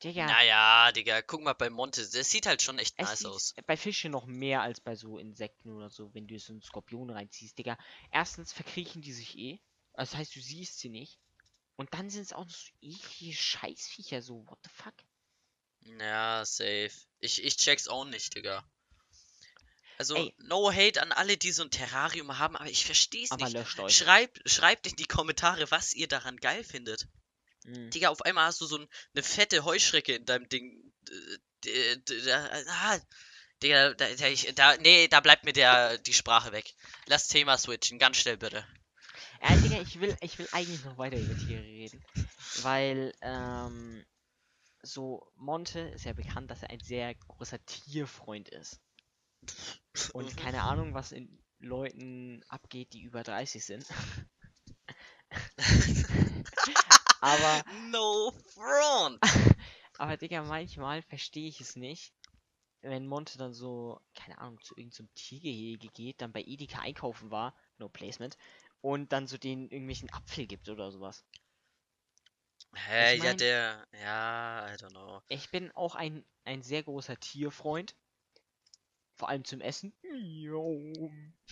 Digga, 0.04 0.26
Naja, 0.26 0.92
Digga, 0.92 1.22
guck 1.22 1.42
mal 1.44 1.54
bei 1.54 1.70
Monte. 1.70 2.02
Das 2.10 2.30
sieht 2.30 2.46
halt 2.48 2.62
schon 2.62 2.80
echt 2.80 2.96
es 2.98 3.08
nice 3.08 3.26
aus. 3.26 3.54
bei 3.68 3.78
Fischen 3.78 4.12
noch 4.12 4.26
mehr 4.26 4.62
als 4.62 4.82
bei 4.82 4.96
so 4.96 5.18
Insekten 5.20 5.70
oder 5.70 5.90
so, 5.90 6.14
wenn 6.14 6.28
du 6.28 6.40
so 6.40 6.54
einen 6.54 6.62
Skorpion 6.62 7.10
reinziehst, 7.10 7.58
Digga. 7.58 7.78
Erstens 8.12 8.52
verkriechen 8.54 9.02
die 9.02 9.14
sich 9.14 9.38
eh. 9.38 9.60
Das 9.94 10.16
heißt, 10.16 10.36
du 10.36 10.42
siehst 10.42 10.80
sie 10.80 10.90
nicht. 10.90 11.20
Und 11.76 11.94
dann 11.94 12.10
sind 12.10 12.24
es 12.24 12.34
auch 12.34 12.46
noch 12.46 12.52
so 12.52 12.72
eklige 12.82 13.34
Scheißviecher, 13.36 14.22
so, 14.22 14.46
what 14.48 14.60
the 14.64 14.70
fuck? 14.74 14.94
Ja, 16.00 16.44
safe. 16.46 16.92
Ich, 17.20 17.44
ich 17.44 17.58
check's 17.58 17.88
auch 17.88 18.06
nicht, 18.06 18.36
Digga. 18.36 18.64
Also, 19.98 20.16
Ey. 20.16 20.34
no 20.40 20.72
hate 20.72 21.02
an 21.02 21.12
alle, 21.12 21.38
die 21.38 21.52
so 21.52 21.64
ein 21.64 21.70
Terrarium 21.70 22.40
haben, 22.40 22.56
aber 22.56 22.70
ich 22.70 22.86
versteh's 22.86 23.32
Aber 23.32 23.46
nicht. 23.46 23.54
löscht 23.54 23.80
euch. 23.80 23.96
Schreibt, 23.96 24.42
schreibt 24.50 24.88
in 24.88 24.96
die 24.96 25.06
Kommentare, 25.06 25.70
was 25.70 25.94
ihr 25.94 26.08
daran 26.08 26.38
geil 26.38 26.64
findet. 26.64 27.08
Mhm. 27.66 27.90
Digga, 27.92 28.10
auf 28.10 28.22
einmal 28.24 28.46
hast 28.46 28.62
du 28.62 28.66
so 28.66 28.78
ein, 28.78 28.88
eine 29.14 29.24
fette 29.24 29.64
Heuschrecke 29.64 30.16
in 30.16 30.26
deinem 30.26 30.50
Ding. 30.50 30.94
Ah, 32.68 33.00
Digga, 33.62 33.94
da, 33.94 34.08
da, 34.16 34.28
ich, 34.28 34.54
da, 34.56 34.78
nee, 34.78 35.08
da 35.08 35.20
bleibt 35.20 35.46
mir 35.46 35.54
der, 35.54 35.98
die 36.00 36.14
Sprache 36.14 36.52
weg. 36.52 36.74
Lass 37.06 37.28
Thema 37.28 37.58
switchen, 37.58 38.00
ganz 38.00 38.18
schnell 38.18 38.38
bitte. 38.38 38.66
Ja, 39.42 39.56
Digga, 39.56 39.82
ich 39.82 40.00
will, 40.00 40.16
ich 40.22 40.40
will 40.40 40.48
eigentlich 40.52 40.84
noch 40.84 40.98
weiter 40.98 41.18
über 41.18 41.38
Tiere 41.38 41.62
reden. 41.62 42.04
Weil, 42.62 43.14
ähm, 43.22 44.04
so, 44.82 45.32
Monte 45.36 45.80
ist 45.80 46.06
ja 46.06 46.14
bekannt, 46.14 46.50
dass 46.50 46.64
er 46.64 46.72
ein 46.72 46.80
sehr 46.80 47.14
großer 47.14 47.64
Tierfreund 47.66 48.50
ist. 48.50 48.80
Und 50.14 50.36
keine 50.38 50.64
Ahnung, 50.64 50.96
was 50.96 51.12
in 51.12 51.40
Leuten 51.60 52.44
abgeht, 52.48 52.94
die 52.94 53.04
über 53.04 53.22
30 53.22 53.64
sind. 53.64 53.86
aber, 57.22 57.64
No 57.92 58.32
front! 58.54 59.20
aber 59.98 60.18
Digga, 60.18 60.44
manchmal 60.44 61.02
verstehe 61.04 61.48
ich 61.48 61.62
es 61.62 61.76
nicht, 61.76 62.14
wenn 62.82 63.08
Monte 63.08 63.38
dann 63.38 63.54
so, 63.54 64.02
keine 64.16 64.38
Ahnung, 64.40 64.60
zu 64.62 64.76
irgendeinem 64.76 65.14
Tiergehege 65.14 65.88
geht, 65.90 66.22
dann 66.22 66.32
bei 66.34 66.42
Edeka 66.42 66.80
einkaufen 66.82 67.32
war, 67.32 67.56
no 67.78 67.90
placement, 67.90 68.38
und 68.82 69.12
dann 69.12 69.28
so 69.28 69.38
den 69.38 69.70
irgendwelchen 69.70 70.12
Apfel 70.12 70.48
gibt 70.48 70.68
oder 70.70 70.92
sowas. 70.92 71.24
Hä, 72.76 73.16
Ich 73.16 73.24
ja, 73.24 73.30
mein- 73.30 73.38
der. 73.38 73.88
Ja, 73.94 74.74
I 74.74 74.78
don't 74.78 74.90
know. 74.92 75.22
Ich 75.28 75.50
bin 75.52 75.72
auch 75.74 75.96
ein, 75.96 76.26
ein 76.46 76.64
sehr 76.64 76.84
großer 76.84 77.20
Tierfreund. 77.20 77.96
Vor 79.16 79.30
allem 79.30 79.46
zum 79.46 79.62
Essen. 79.62 79.94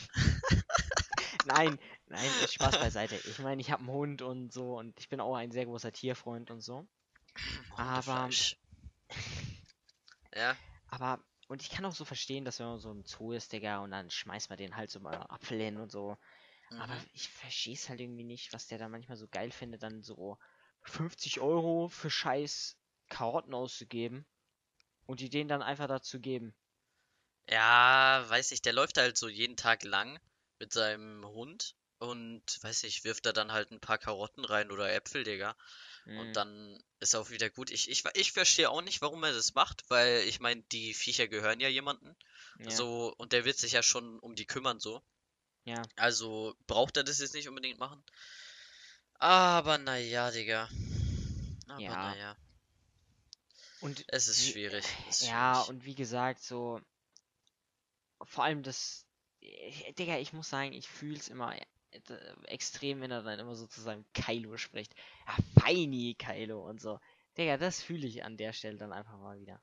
nein, 1.45 1.79
nein, 2.07 2.29
Spaß 2.47 2.79
beiseite. 2.79 3.15
Ich 3.15 3.39
meine, 3.39 3.61
ich 3.61 3.71
habe 3.71 3.81
einen 3.81 3.91
Hund 3.91 4.21
und 4.21 4.51
so 4.51 4.77
und 4.77 4.99
ich 4.99 5.09
bin 5.09 5.19
auch 5.19 5.35
ein 5.35 5.51
sehr 5.51 5.65
großer 5.65 5.91
Tierfreund 5.91 6.51
und 6.51 6.61
so. 6.61 6.87
Aber-. 7.75 8.29
Ja, 10.35 10.55
Aber, 10.89 11.23
und 11.47 11.63
ich 11.63 11.71
kann 11.71 11.85
auch 11.85 11.91
so 11.93 12.05
verstehen, 12.05 12.45
dass 12.45 12.59
wenn 12.59 12.67
man 12.67 12.79
so 12.79 12.91
im 12.91 13.03
Zoo 13.03 13.31
ist, 13.31 13.51
Digga, 13.51 13.79
und 13.79 13.91
dann 13.91 14.11
schmeißt 14.11 14.49
man 14.49 14.57
den 14.57 14.75
halt 14.75 14.91
so 14.91 14.99
mal 14.99 15.25
Apfel 15.29 15.59
hin 15.59 15.77
und 15.77 15.91
so. 15.91 16.17
Aber 16.77 16.93
mhm. 16.93 17.05
ich 17.13 17.29
verstehe 17.29 17.73
es 17.73 17.89
halt 17.89 17.99
irgendwie 17.99 18.23
nicht, 18.23 18.53
was 18.53 18.67
der 18.67 18.77
da 18.77 18.87
manchmal 18.87 19.17
so 19.17 19.27
geil 19.27 19.51
findet, 19.51 19.81
dann 19.81 20.03
so 20.03 20.37
50 20.83 21.39
Euro 21.39 21.87
für 21.87 22.09
scheiß 22.11 22.77
Karotten 23.09 23.53
auszugeben 23.53 24.25
und 25.07 25.19
die 25.19 25.29
denen 25.29 25.49
dann 25.49 25.63
einfach 25.63 25.87
dazu 25.87 26.19
geben. 26.19 26.53
Ja, 27.49 28.23
weiß 28.27 28.51
ich, 28.51 28.61
der 28.61 28.73
läuft 28.73 28.97
halt 28.97 29.17
so 29.17 29.27
jeden 29.27 29.57
Tag 29.57 29.83
lang 29.83 30.19
mit 30.59 30.73
seinem 30.73 31.25
Hund 31.25 31.75
und, 31.99 32.43
weiß 32.61 32.83
ich, 32.83 33.03
wirft 33.03 33.25
da 33.25 33.33
dann 33.33 33.51
halt 33.51 33.71
ein 33.71 33.79
paar 33.81 33.97
Karotten 33.97 34.45
rein 34.45 34.71
oder 34.71 34.93
Äpfel, 34.93 35.23
Digga. 35.23 35.55
Mhm. 36.05 36.19
Und 36.19 36.33
dann 36.33 36.83
ist 36.99 37.15
auch 37.15 37.29
wieder 37.29 37.49
gut. 37.49 37.71
Ich, 37.71 37.89
ich, 37.89 38.03
ich 38.13 38.31
verstehe 38.31 38.69
auch 38.69 38.81
nicht, 38.81 39.01
warum 39.01 39.23
er 39.23 39.33
das 39.33 39.53
macht, 39.53 39.89
weil 39.89 40.21
ich 40.27 40.39
meine, 40.39 40.61
die 40.71 40.93
Viecher 40.93 41.27
gehören 41.27 41.59
ja 41.59 41.67
jemanden. 41.69 42.15
Ja, 42.59 42.71
So, 42.71 43.13
und 43.17 43.33
der 43.33 43.45
wird 43.45 43.57
sich 43.57 43.73
ja 43.73 43.83
schon 43.83 44.19
um 44.19 44.35
die 44.35 44.45
kümmern, 44.45 44.79
so. 44.79 45.01
ja. 45.65 45.81
Also 45.95 46.55
braucht 46.67 46.95
er 46.97 47.03
das 47.03 47.19
jetzt 47.19 47.33
nicht 47.33 47.49
unbedingt 47.49 47.79
machen. 47.79 48.03
Aber 49.15 49.77
naja, 49.77 50.31
Digga. 50.31 50.69
Aber 51.67 51.81
Ja. 51.81 51.95
naja. 51.95 52.37
Und 53.81 54.03
Es 54.07 54.27
ist 54.27 54.45
wie- 54.45 54.51
schwierig. 54.51 54.85
Es 55.09 55.21
ist 55.21 55.27
Ja, 55.29 55.53
schwierig. 55.55 55.69
und 55.69 55.85
wie 55.85 55.95
gesagt, 55.95 56.43
so 56.43 56.81
vor 58.23 58.43
allem 58.43 58.63
das, 58.63 59.05
äh, 59.41 59.93
Digga, 59.93 60.17
ich 60.17 60.33
muss 60.33 60.49
sagen, 60.49 60.73
ich 60.73 60.87
fühl's 60.87 61.27
immer 61.27 61.55
äh, 61.55 61.61
extrem, 62.45 63.01
wenn 63.01 63.11
er 63.11 63.23
dann 63.23 63.39
immer 63.39 63.55
so 63.55 63.67
zu 63.67 63.81
seinem 63.81 64.05
Kylo 64.13 64.57
spricht. 64.57 64.93
Ja, 65.27 65.35
feini 65.61 66.15
Kylo 66.17 66.67
und 66.67 66.81
so. 66.81 66.99
Digga, 67.37 67.57
das 67.57 67.81
fühle 67.81 68.07
ich 68.07 68.23
an 68.23 68.37
der 68.37 68.53
Stelle 68.53 68.77
dann 68.77 68.93
einfach 68.93 69.17
mal 69.17 69.39
wieder. 69.39 69.61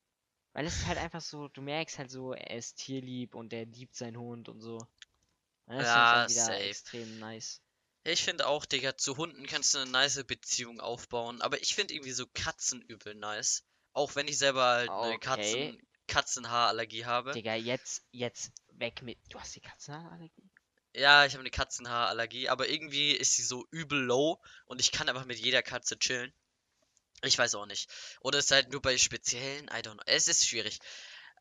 Weil 0.52 0.66
es 0.66 0.76
ist 0.78 0.86
halt 0.86 0.98
einfach 0.98 1.20
so, 1.20 1.48
du 1.48 1.62
merkst 1.62 1.98
halt 1.98 2.10
so, 2.10 2.32
er 2.32 2.56
ist 2.56 2.76
tierlieb 2.76 3.34
und 3.34 3.52
er 3.52 3.66
liebt 3.66 3.94
seinen 3.94 4.18
Hund 4.18 4.48
und 4.48 4.60
so. 4.60 4.78
Und 5.66 5.74
Das 5.74 5.88
ist 5.88 5.94
Ja, 5.94 6.12
dann 6.12 6.28
wieder 6.30 6.46
safe. 6.46 6.68
extrem 6.68 7.18
nice. 7.18 7.60
Ich 8.04 8.22
finde 8.22 8.46
auch, 8.46 8.64
Digga, 8.64 8.96
zu 8.96 9.16
Hunden 9.16 9.46
kannst 9.46 9.74
du 9.74 9.78
eine 9.78 9.90
nice 9.90 10.22
Beziehung 10.24 10.80
aufbauen. 10.80 11.42
Aber 11.42 11.60
ich 11.60 11.74
finde 11.74 11.92
irgendwie 11.94 12.12
so 12.12 12.24
Katzen 12.32 12.80
übel 12.82 13.14
nice. 13.14 13.64
Auch 13.92 14.14
wenn 14.14 14.28
ich 14.28 14.38
selber 14.38 14.64
halt 14.64 14.90
eine 14.92 15.18
Okay. 15.18 15.18
Katzen, 15.18 15.82
Katzenhaarallergie 16.06 17.04
habe. 17.04 17.32
Digga, 17.34 17.54
jetzt, 17.54 18.06
jetzt 18.12 18.52
weg 18.78 19.02
mit. 19.02 19.18
Du 19.30 19.38
hast 19.40 19.54
die 19.54 19.60
Katzenhaarallergie? 19.60 20.50
Ja, 20.94 21.26
ich 21.26 21.34
habe 21.34 21.40
eine 21.40 21.50
Katzenhaarallergie, 21.50 22.48
aber 22.48 22.68
irgendwie 22.68 23.12
ist 23.12 23.34
sie 23.34 23.42
so 23.42 23.66
übel 23.70 24.00
low 24.00 24.40
und 24.64 24.80
ich 24.80 24.92
kann 24.92 25.08
einfach 25.08 25.26
mit 25.26 25.38
jeder 25.38 25.62
Katze 25.62 25.98
chillen. 25.98 26.32
Ich 27.22 27.36
weiß 27.36 27.54
auch 27.54 27.66
nicht. 27.66 27.90
Oder 28.20 28.38
ist 28.38 28.50
halt 28.50 28.70
nur 28.70 28.82
bei 28.82 28.96
speziellen, 28.96 29.66
I 29.66 29.80
don't 29.80 29.94
know. 29.94 30.02
Es 30.06 30.28
ist 30.28 30.46
schwierig. 30.46 30.78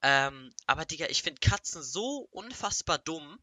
Ähm, 0.02 0.54
aber 0.68 0.86
Digga, 0.86 1.08
ich 1.08 1.22
finde 1.24 1.40
Katzen 1.40 1.84
so 1.84 2.28
unfassbar 2.32 2.98
dumm. 2.98 3.40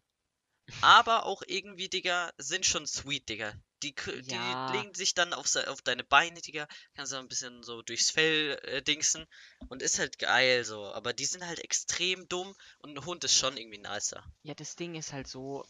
Aber 0.80 1.26
auch 1.26 1.42
irgendwie, 1.46 1.88
Digga, 1.88 2.32
sind 2.38 2.64
schon 2.66 2.86
sweet, 2.86 3.28
Digga. 3.28 3.52
Die, 3.82 3.94
Ja. 4.26 4.72
legen 4.72 4.94
sich 4.94 5.14
dann 5.14 5.32
auf, 5.32 5.54
auf 5.66 5.82
deine 5.82 6.04
Beine, 6.04 6.40
Digga. 6.40 6.66
Kannst 6.94 7.12
du 7.12 7.16
ein 7.16 7.28
bisschen 7.28 7.62
so 7.62 7.82
durchs 7.82 8.10
Fell 8.10 8.58
äh, 8.64 8.82
dingsen. 8.82 9.26
Und 9.68 9.82
ist 9.82 9.98
halt 9.98 10.18
geil 10.18 10.64
so. 10.64 10.92
Aber 10.92 11.12
die 11.12 11.24
sind 11.24 11.46
halt 11.46 11.58
extrem 11.60 12.28
dumm 12.28 12.54
und 12.80 12.96
ein 12.96 13.04
Hund 13.04 13.24
ist 13.24 13.34
schon 13.36 13.56
irgendwie 13.56 13.78
nicer. 13.78 14.22
Ja, 14.42 14.54
das 14.54 14.76
Ding 14.76 14.94
ist 14.94 15.12
halt 15.12 15.26
so, 15.26 15.64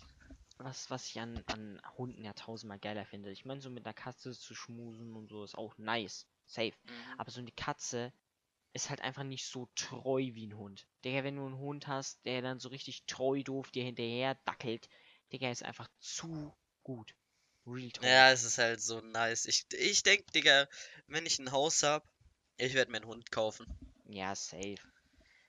was, 0.59 0.91
was 0.91 1.07
ich 1.07 1.21
an, 1.21 1.43
an 1.47 1.81
Hunden 1.97 2.25
ja 2.25 2.33
tausendmal 2.33 2.79
geiler 2.79 3.05
finde. 3.07 3.31
Ich 3.31 3.45
meine, 3.45 3.61
so 3.61 3.71
mit 3.71 3.85
einer 3.85 3.95
Katze 3.95 4.33
zu 4.33 4.55
schmusen 4.55 5.15
und 5.15 5.29
so 5.29 5.45
ist 5.45 5.57
auch 5.57 5.77
nice. 5.79 6.27
Safe. 6.47 6.73
Mhm. 6.85 6.93
Aber 7.19 7.31
so 7.31 7.41
eine 7.41 7.53
Katze 7.53 8.13
ist 8.73 8.91
halt 8.91 9.03
einfach 9.03 9.23
nicht 9.23 9.47
so 9.47 9.69
treu 9.75 10.31
wie 10.33 10.47
ein 10.47 10.57
Hund. 10.57 10.87
Digga, 11.05 11.25
wenn 11.25 11.37
du 11.37 11.45
einen 11.47 11.59
Hund 11.59 11.87
hast, 11.87 12.25
der 12.25 12.43
dann 12.43 12.59
so 12.59 12.69
richtig 12.71 13.05
treu 13.07 13.43
doof 13.43 13.71
dir 13.71 13.85
hinterher 13.85 14.35
dackelt, 14.45 14.89
Digga, 15.33 15.51
ist 15.51 15.63
einfach 15.63 15.89
zu 15.99 16.55
gut. 16.83 17.15
Real 17.67 17.91
talk. 17.91 18.05
Ja, 18.05 18.31
es 18.33 18.45
ist 18.45 18.59
halt 18.59 18.81
so 18.81 19.01
nice. 19.01 19.47
Ich, 19.47 19.67
ich 19.73 20.03
denke, 20.03 20.25
Digga, 20.33 20.69
wenn 21.07 21.27
ich 21.27 21.39
ein 21.39 21.53
Haus 21.53 21.83
hab, 21.83 22.07
ich 22.57 22.75
werde 22.75 22.91
mir 22.91 22.99
einen 22.99 23.07
Hund 23.07 23.31
kaufen. 23.31 23.67
Ja, 24.07 24.35
safe. 24.35 24.79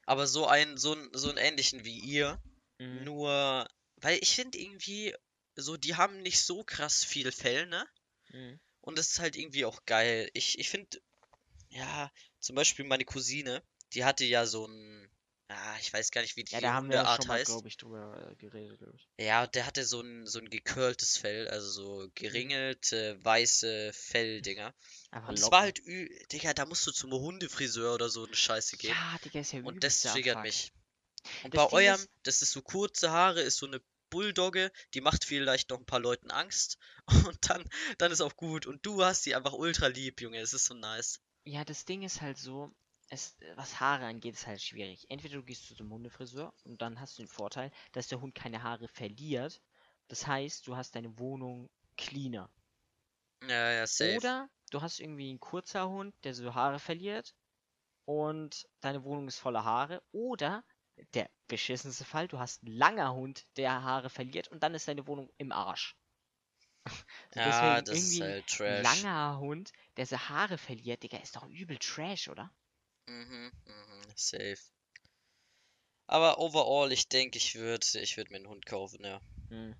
Aber 0.05 0.27
so 0.27 0.47
einen, 0.47 0.77
so 0.77 0.93
einen, 0.93 1.09
so 1.13 1.29
einen 1.29 1.37
ähnlichen 1.37 1.85
wie 1.85 1.99
ihr. 1.99 2.41
Mhm. 2.77 3.03
Nur, 3.03 3.67
weil 3.97 4.19
ich 4.21 4.35
finde 4.35 4.57
irgendwie, 4.57 5.15
so, 5.55 5.77
die 5.77 5.95
haben 5.95 6.21
nicht 6.21 6.41
so 6.41 6.63
krass 6.63 7.03
viel 7.03 7.31
Fell, 7.31 7.65
ne? 7.67 7.87
Mhm. 8.29 8.59
Und 8.81 8.97
das 8.97 9.09
ist 9.09 9.19
halt 9.19 9.35
irgendwie 9.37 9.65
auch 9.65 9.85
geil. 9.85 10.29
Ich, 10.33 10.59
ich 10.59 10.69
finde, 10.69 11.01
ja, 11.69 12.11
zum 12.39 12.55
Beispiel 12.55 12.85
meine 12.85 13.05
Cousine, 13.05 13.63
die 13.93 14.03
hatte 14.03 14.25
ja 14.25 14.45
so 14.45 14.67
ein, 14.67 15.09
ja, 15.49 15.75
ich 15.79 15.91
weiß 15.93 16.11
gar 16.11 16.21
nicht, 16.21 16.35
wie 16.35 16.43
die 16.43 16.53
Ja, 16.53 16.61
da 16.61 16.73
haben 16.73 16.89
wir 16.89 16.97
Hundeart 16.99 17.23
schon 17.23 17.31
heißt. 17.33 17.45
glaube 17.47 17.67
ich, 17.67 17.77
drüber 17.77 18.31
äh, 18.31 18.35
geredet, 18.35 18.77
glaube 18.79 18.95
ich. 18.95 19.07
Ja, 19.19 19.45
der 19.47 19.65
hatte 19.65 19.85
so 19.85 20.01
ein, 20.01 20.25
so 20.25 20.39
ein 20.39 20.49
gecurltes 20.49 21.17
Fell, 21.17 21.47
also 21.47 21.69
so 21.69 22.09
geringelte, 22.15 23.17
weiße 23.23 23.91
Felldinger. 23.93 24.73
Einfach 25.11 25.29
Und 25.29 25.39
es 25.39 25.51
war 25.51 25.61
halt, 25.61 25.79
ü 25.85 26.09
Digga, 26.31 26.53
da 26.53 26.65
musst 26.65 26.85
du 26.87 26.91
zum 26.91 27.11
Hundefriseur 27.11 27.93
oder 27.93 28.09
so 28.09 28.25
eine 28.25 28.35
Scheiße 28.35 28.77
gehen. 28.77 28.95
Ja, 28.95 29.17
Digga, 29.23 29.39
ist 29.41 29.51
ja 29.53 29.61
Und 29.61 29.83
das 29.83 30.01
triggert 30.01 30.41
mich. 30.43 30.71
Und 31.43 31.53
Das 31.53 31.63
bei 31.63 31.69
Ding 31.69 31.79
eurem, 31.79 32.01
ist- 32.01 32.09
das 32.23 32.41
ist 32.41 32.51
so 32.51 32.61
kurze 32.61 33.11
Haare, 33.11 33.41
ist 33.41 33.57
so 33.57 33.67
eine 33.67 33.81
Bulldogge, 34.09 34.71
die 34.93 35.01
macht 35.01 35.25
vielleicht 35.25 35.69
noch 35.69 35.79
ein 35.79 35.85
paar 35.85 35.99
Leuten 35.99 36.29
Angst. 36.31 36.77
Und 37.35 37.49
dann, 37.49 37.63
dann 37.97 38.11
ist 38.11 38.21
auch 38.21 38.35
gut. 38.35 38.65
Und 38.67 38.85
du 38.85 39.03
hast 39.03 39.25
die 39.25 39.35
einfach 39.35 39.53
ultra 39.53 39.87
lieb, 39.87 40.21
Junge. 40.21 40.39
Es 40.39 40.53
ist 40.53 40.65
so 40.65 40.73
nice. 40.73 41.19
Ja, 41.45 41.63
das 41.65 41.85
Ding 41.85 42.03
ist 42.03 42.21
halt 42.21 42.37
so, 42.37 42.73
es, 43.13 43.37
was 43.55 43.79
Haare 43.79 44.05
angeht, 44.05 44.33
ist 44.35 44.47
halt 44.47 44.61
schwierig. 44.61 45.05
Entweder 45.09 45.35
du 45.35 45.43
gehst 45.43 45.67
zu 45.67 45.75
dem 45.75 45.91
Hundefriseur 45.91 46.53
und 46.65 46.81
dann 46.81 46.99
hast 46.99 47.17
du 47.17 47.23
den 47.23 47.29
Vorteil, 47.29 47.71
dass 47.93 48.07
der 48.07 48.21
Hund 48.21 48.35
keine 48.35 48.63
Haare 48.63 48.87
verliert. 48.87 49.61
Das 50.09 50.27
heißt, 50.27 50.67
du 50.67 50.75
hast 50.75 50.95
deine 50.95 51.17
Wohnung 51.19 51.69
cleaner. 51.97 52.49
Ja, 53.47 53.71
ja, 53.73 53.85
safe. 53.87 54.17
Oder 54.17 54.49
du 54.71 54.81
hast 54.81 54.99
irgendwie 54.99 55.29
einen 55.31 55.39
kurzer 55.39 55.89
Hund, 55.89 56.13
der 56.23 56.33
so 56.35 56.53
Haare 56.53 56.77
verliert 56.79 57.33
und 58.05 58.67
deine 58.81 59.03
Wohnung 59.03 59.27
ist 59.27 59.39
voller 59.39 59.65
Haare. 59.65 60.03
Oder 60.11 60.63
der 61.13 61.29
beschissenste 61.47 62.05
Fall, 62.05 62.27
du 62.27 62.39
hast 62.39 62.63
einen 62.63 62.75
langer 62.77 63.13
Hund, 63.13 63.47
der 63.57 63.83
Haare 63.83 64.09
verliert 64.09 64.49
und 64.49 64.63
dann 64.63 64.75
ist 64.75 64.87
deine 64.87 65.07
Wohnung 65.07 65.31
im 65.37 65.51
Arsch. 65.51 65.95
So, 66.85 66.91
Ja, 67.35 67.43
deswegen 67.43 67.81
das 67.81 67.99
ist 67.99 68.19
irgendwie 68.19 68.21
halt 68.21 68.47
ein 68.65 68.75
Trash. 68.77 68.81
langer 68.81 69.37
Hund, 69.39 69.71
der 69.97 70.05
so 70.05 70.17
Haare 70.17 70.57
verliert, 70.57 71.03
Digga, 71.03 71.17
ist 71.17 71.35
doch 71.35 71.47
übel 71.47 71.77
Trash, 71.77 72.27
oder? 72.29 72.51
Mhm, 73.07 73.51
mhm, 73.65 74.01
safe. 74.15 74.61
Aber 76.07 76.39
overall, 76.39 76.93
ich 76.93 77.09
denke, 77.09 77.37
ich 77.37 77.55
würde 77.55 77.85
ich 77.99 78.15
würd 78.15 78.31
mir 78.31 78.37
einen 78.37 78.47
Hund 78.47 78.65
kaufen, 78.65 79.03
ja. 79.03 79.21
Hm. 79.49 79.75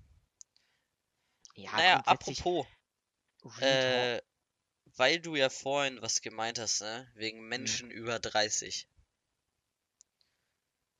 Ja, 1.56 1.70
Naja, 1.72 2.00
apropos, 2.04 2.66
äh, 3.60 4.20
weil 4.96 5.20
du 5.20 5.36
ja 5.36 5.50
vorhin 5.50 6.02
was 6.02 6.22
gemeint 6.22 6.58
hast, 6.58 6.82
ne? 6.82 7.08
Hm. 7.14 7.20
Wegen 7.20 7.48
Menschen 7.48 7.90
über 7.90 8.18
30. 8.20 8.88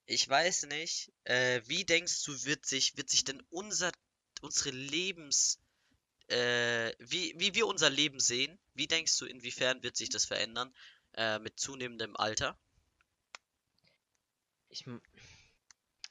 Ich 0.06 0.26
weiß 0.28 0.64
nicht, 0.66 1.12
äh, 1.24 1.60
wie 1.66 1.84
denkst 1.84 2.22
du, 2.24 2.44
wird 2.44 2.64
sich, 2.66 2.96
wird 2.96 3.10
sich 3.10 3.24
denn 3.24 3.42
unser, 3.50 3.92
unsere 4.40 4.70
Lebens, 4.70 5.58
äh, 6.28 6.92
wie, 6.98 7.34
wie 7.38 7.54
wir 7.54 7.66
unser 7.66 7.90
Leben 7.90 8.20
sehen, 8.20 8.58
wie 8.74 8.86
denkst 8.88 9.18
du, 9.18 9.26
inwiefern 9.26 9.82
wird 9.82 9.96
sich 9.96 10.10
das 10.10 10.24
verändern, 10.26 10.74
äh, 11.14 11.38
mit 11.38 11.58
zunehmendem 11.58 12.16
Alter? 12.16 12.58
ich, 14.74 14.84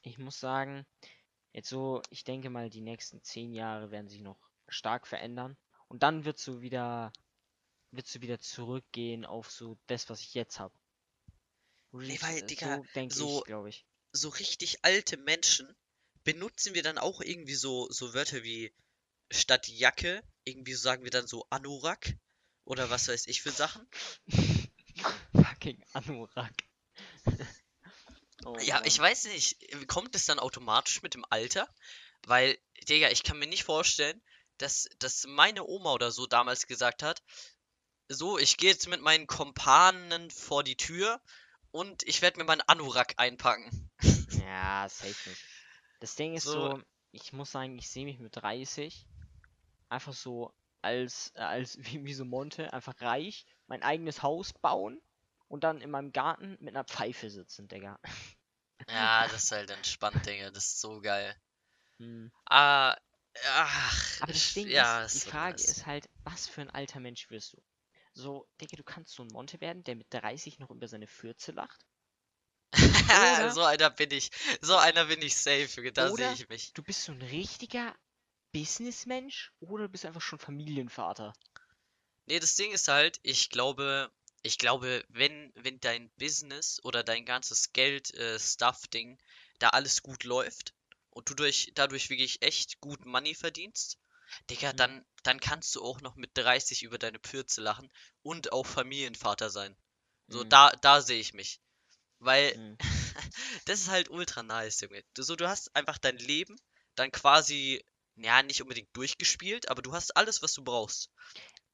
ich 0.02 0.18
muss 0.18 0.40
sagen, 0.40 0.86
jetzt 1.52 1.68
so, 1.68 2.02
ich 2.10 2.24
denke 2.24 2.50
mal, 2.50 2.70
die 2.70 2.80
nächsten 2.80 3.22
zehn 3.22 3.52
Jahre 3.52 3.90
werden 3.90 4.08
sich 4.08 4.20
noch 4.20 4.38
stark 4.68 5.06
verändern. 5.06 5.56
Und 5.88 6.02
dann 6.02 6.24
wird 6.24 6.38
so 6.38 6.62
wieder, 6.62 7.12
wird 7.90 8.06
so 8.06 8.22
wieder 8.22 8.40
zurückgehen 8.40 9.24
auf 9.24 9.50
so 9.50 9.78
das, 9.86 10.08
was 10.08 10.20
ich 10.20 10.34
jetzt 10.34 10.58
habe. 10.58 10.74
Nee, 11.92 12.18
weil, 12.22 12.42
Digga, 12.42 12.82
so 13.08 13.42
glaube 13.42 13.68
ich. 13.68 13.86
so 14.10 14.30
richtig 14.30 14.84
alte 14.84 15.16
Menschen 15.16 15.76
benutzen 16.24 16.74
wir 16.74 16.82
dann 16.82 16.98
auch 16.98 17.20
irgendwie 17.20 17.54
so, 17.54 17.88
so 17.90 18.14
Wörter 18.14 18.42
wie 18.42 18.74
statt 19.30 19.68
Jacke, 19.68 20.24
irgendwie 20.42 20.74
sagen 20.74 21.04
wir 21.04 21.10
dann 21.10 21.28
so 21.28 21.46
Anorak 21.50 22.16
oder 22.64 22.90
was 22.90 23.08
weiß 23.08 23.26
ich 23.26 23.42
für 23.42 23.52
Sachen. 23.52 23.86
Fucking 25.64 25.82
Anorak. 25.94 26.64
oh, 28.44 28.60
Ja, 28.60 28.80
ich 28.84 28.98
Mann. 28.98 28.98
weiß 28.98 29.24
nicht, 29.26 29.56
kommt 29.88 30.14
es 30.14 30.26
dann 30.26 30.38
automatisch 30.38 31.02
mit 31.02 31.14
dem 31.14 31.24
Alter? 31.30 31.68
Weil, 32.26 32.58
Digga, 32.88 33.10
ich 33.10 33.22
kann 33.22 33.38
mir 33.38 33.46
nicht 33.46 33.64
vorstellen, 33.64 34.20
dass, 34.58 34.88
dass 34.98 35.26
meine 35.26 35.64
Oma 35.64 35.92
oder 35.92 36.10
so 36.10 36.26
damals 36.26 36.66
gesagt 36.66 37.02
hat, 37.02 37.22
so, 38.08 38.38
ich 38.38 38.56
gehe 38.56 38.70
jetzt 38.70 38.88
mit 38.88 39.00
meinen 39.00 39.26
Kompanen 39.26 40.30
vor 40.30 40.62
die 40.62 40.76
Tür 40.76 41.20
und 41.70 42.02
ich 42.04 42.22
werde 42.22 42.38
mir 42.38 42.44
meinen 42.44 42.60
Anorak 42.62 43.14
einpacken. 43.16 43.90
Ja, 44.30 44.88
safe 44.88 45.28
nicht. 45.28 45.50
Das 46.00 46.14
Ding 46.16 46.34
ist 46.34 46.44
So. 46.44 46.52
so, 46.52 46.82
ich 47.12 47.32
muss 47.32 47.52
sagen, 47.52 47.78
ich 47.78 47.88
sehe 47.88 48.04
mich 48.04 48.18
mit 48.18 48.36
30 48.36 49.06
einfach 49.88 50.12
so 50.12 50.54
als, 50.82 51.32
äh, 51.36 51.40
als 51.40 51.78
wie, 51.78 52.04
wie 52.04 52.14
so 52.14 52.24
Monte, 52.24 52.72
einfach 52.72 53.00
reich, 53.00 53.46
mein 53.66 53.82
eigenes 53.82 54.22
Haus 54.22 54.52
bauen 54.52 55.00
und 55.54 55.62
dann 55.62 55.80
in 55.80 55.90
meinem 55.90 56.12
Garten 56.12 56.56
mit 56.60 56.74
einer 56.74 56.82
Pfeife 56.84 57.30
sitzen, 57.30 57.68
Digga. 57.68 58.00
Ja, 58.88 59.26
das 59.28 59.44
ist 59.44 59.52
halt 59.52 59.70
entspannt, 59.70 60.24
Digga, 60.26 60.50
das 60.50 60.64
ist 60.64 60.80
so 60.80 61.00
geil. 61.00 61.34
Hm. 61.98 62.30
Ah, 62.50 62.96
ach, 63.46 64.20
Aber 64.20 64.32
das 64.32 64.52
Ding 64.52 64.68
ja, 64.70 65.06
ist, 65.06 65.14
die 65.14 65.20
so 65.20 65.30
Frage 65.30 65.62
nice. 65.62 65.68
ist 65.68 65.86
halt, 65.86 66.10
was 66.24 66.48
für 66.48 66.62
ein 66.62 66.70
alter 66.70 66.98
Mensch 66.98 67.30
wirst 67.30 67.52
du? 67.52 67.62
So, 68.12 68.48
Digga, 68.60 68.76
du 68.76 68.82
kannst 68.82 69.14
so 69.14 69.22
ein 69.22 69.28
Monte 69.32 69.60
werden, 69.60 69.84
der 69.84 69.94
mit 69.94 70.08
30 70.10 70.58
noch 70.58 70.70
über 70.70 70.88
seine 70.88 71.06
Fürze 71.06 71.52
lacht. 71.52 71.86
So 73.54 73.62
einer 73.62 73.90
bin 73.90 74.10
ich, 74.10 74.30
so 74.60 74.76
einer 74.76 75.04
bin 75.06 75.22
ich 75.22 75.36
safe, 75.36 75.92
da 75.92 76.10
sehe 76.10 76.32
ich 76.32 76.48
mich. 76.48 76.72
Du 76.72 76.82
bist 76.82 77.04
so 77.04 77.12
ein 77.12 77.22
richtiger 77.22 77.94
Businessmensch 78.52 79.52
oder 79.60 79.84
du 79.84 79.88
bist 79.90 80.06
einfach 80.06 80.20
schon 80.20 80.38
Familienvater. 80.38 81.32
Nee, 82.26 82.38
das 82.38 82.54
Ding 82.54 82.72
ist 82.72 82.88
halt, 82.88 83.18
ich 83.22 83.48
glaube, 83.50 84.10
ich 84.44 84.58
glaube, 84.58 85.04
wenn, 85.08 85.52
wenn 85.56 85.80
dein 85.80 86.10
Business 86.18 86.80
oder 86.84 87.02
dein 87.02 87.24
ganzes 87.24 87.72
Geld, 87.72 88.14
äh, 88.14 88.38
da 89.58 89.70
alles 89.70 90.02
gut 90.02 90.24
läuft 90.24 90.74
und 91.10 91.28
du 91.30 91.34
durch, 91.34 91.72
dadurch 91.74 92.10
wirklich 92.10 92.42
echt 92.42 92.80
gut 92.80 93.04
Money 93.06 93.34
verdienst, 93.34 93.98
Digga, 94.50 94.72
Mhm. 94.72 94.76
dann, 94.76 95.06
dann 95.22 95.40
kannst 95.40 95.74
du 95.74 95.82
auch 95.82 96.00
noch 96.02 96.16
mit 96.16 96.30
30 96.34 96.82
über 96.82 96.98
deine 96.98 97.18
Pürze 97.18 97.62
lachen 97.62 97.90
und 98.22 98.52
auch 98.52 98.66
Familienvater 98.66 99.50
sein. 99.50 99.76
So, 100.28 100.44
Mhm. 100.44 100.48
da, 100.50 100.70
da 100.82 101.00
sehe 101.02 101.20
ich 101.20 101.34
mich. 101.34 101.60
Weil 102.20 102.54
Mhm. 102.56 102.78
das 103.66 103.80
ist 103.82 103.88
halt 103.88 104.10
ultra 104.10 104.42
nice, 104.42 104.80
Junge. 104.82 105.04
Du, 105.14 105.22
so, 105.22 105.36
du 105.36 105.48
hast 105.48 105.74
einfach 105.76 105.98
dein 105.98 106.18
Leben 106.18 106.56
dann 106.96 107.12
quasi, 107.12 107.84
ja, 108.16 108.42
nicht 108.42 108.62
unbedingt 108.62 108.94
durchgespielt, 108.96 109.68
aber 109.70 109.82
du 109.82 109.92
hast 109.94 110.16
alles, 110.16 110.42
was 110.42 110.54
du 110.54 110.64
brauchst. 110.64 111.10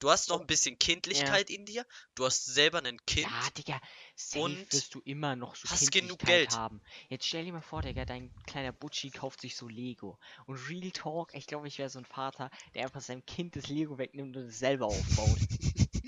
Du 0.01 0.09
hast 0.09 0.29
noch 0.29 0.41
ein 0.41 0.47
bisschen 0.47 0.79
Kindlichkeit 0.79 1.51
in 1.51 1.63
dir, 1.63 1.85
du 2.15 2.25
hast 2.25 2.45
selber 2.45 2.83
ein 2.83 2.97
Kind. 3.05 3.29
Ja, 3.29 3.49
Digga, 3.55 3.79
safe 4.15 4.43
Und 4.43 4.73
wirst 4.73 4.95
du 4.95 5.01
immer 5.01 5.35
noch 5.35 5.55
so 5.55 5.69
hast 5.69 5.91
genug 5.91 6.17
Geld. 6.17 6.49
haben. 6.49 6.81
Jetzt 7.09 7.27
stell 7.27 7.45
dir 7.45 7.53
mal 7.53 7.61
vor, 7.61 7.83
Digga, 7.83 8.03
dein 8.03 8.33
kleiner 8.47 8.71
Butchi 8.71 9.11
kauft 9.11 9.41
sich 9.41 9.55
so 9.55 9.67
Lego. 9.67 10.17
Und 10.47 10.57
Real 10.67 10.89
Talk, 10.89 11.35
ich 11.35 11.45
glaube, 11.45 11.67
ich 11.67 11.77
wäre 11.77 11.91
so 11.91 11.99
ein 11.99 12.05
Vater, 12.05 12.49
der 12.73 12.85
einfach 12.85 12.99
seinem 13.01 13.23
Kind 13.27 13.55
das 13.55 13.67
Lego 13.67 13.99
wegnimmt 13.99 14.35
und 14.35 14.45
es 14.45 14.57
selber 14.57 14.87
aufbaut. 14.87 15.37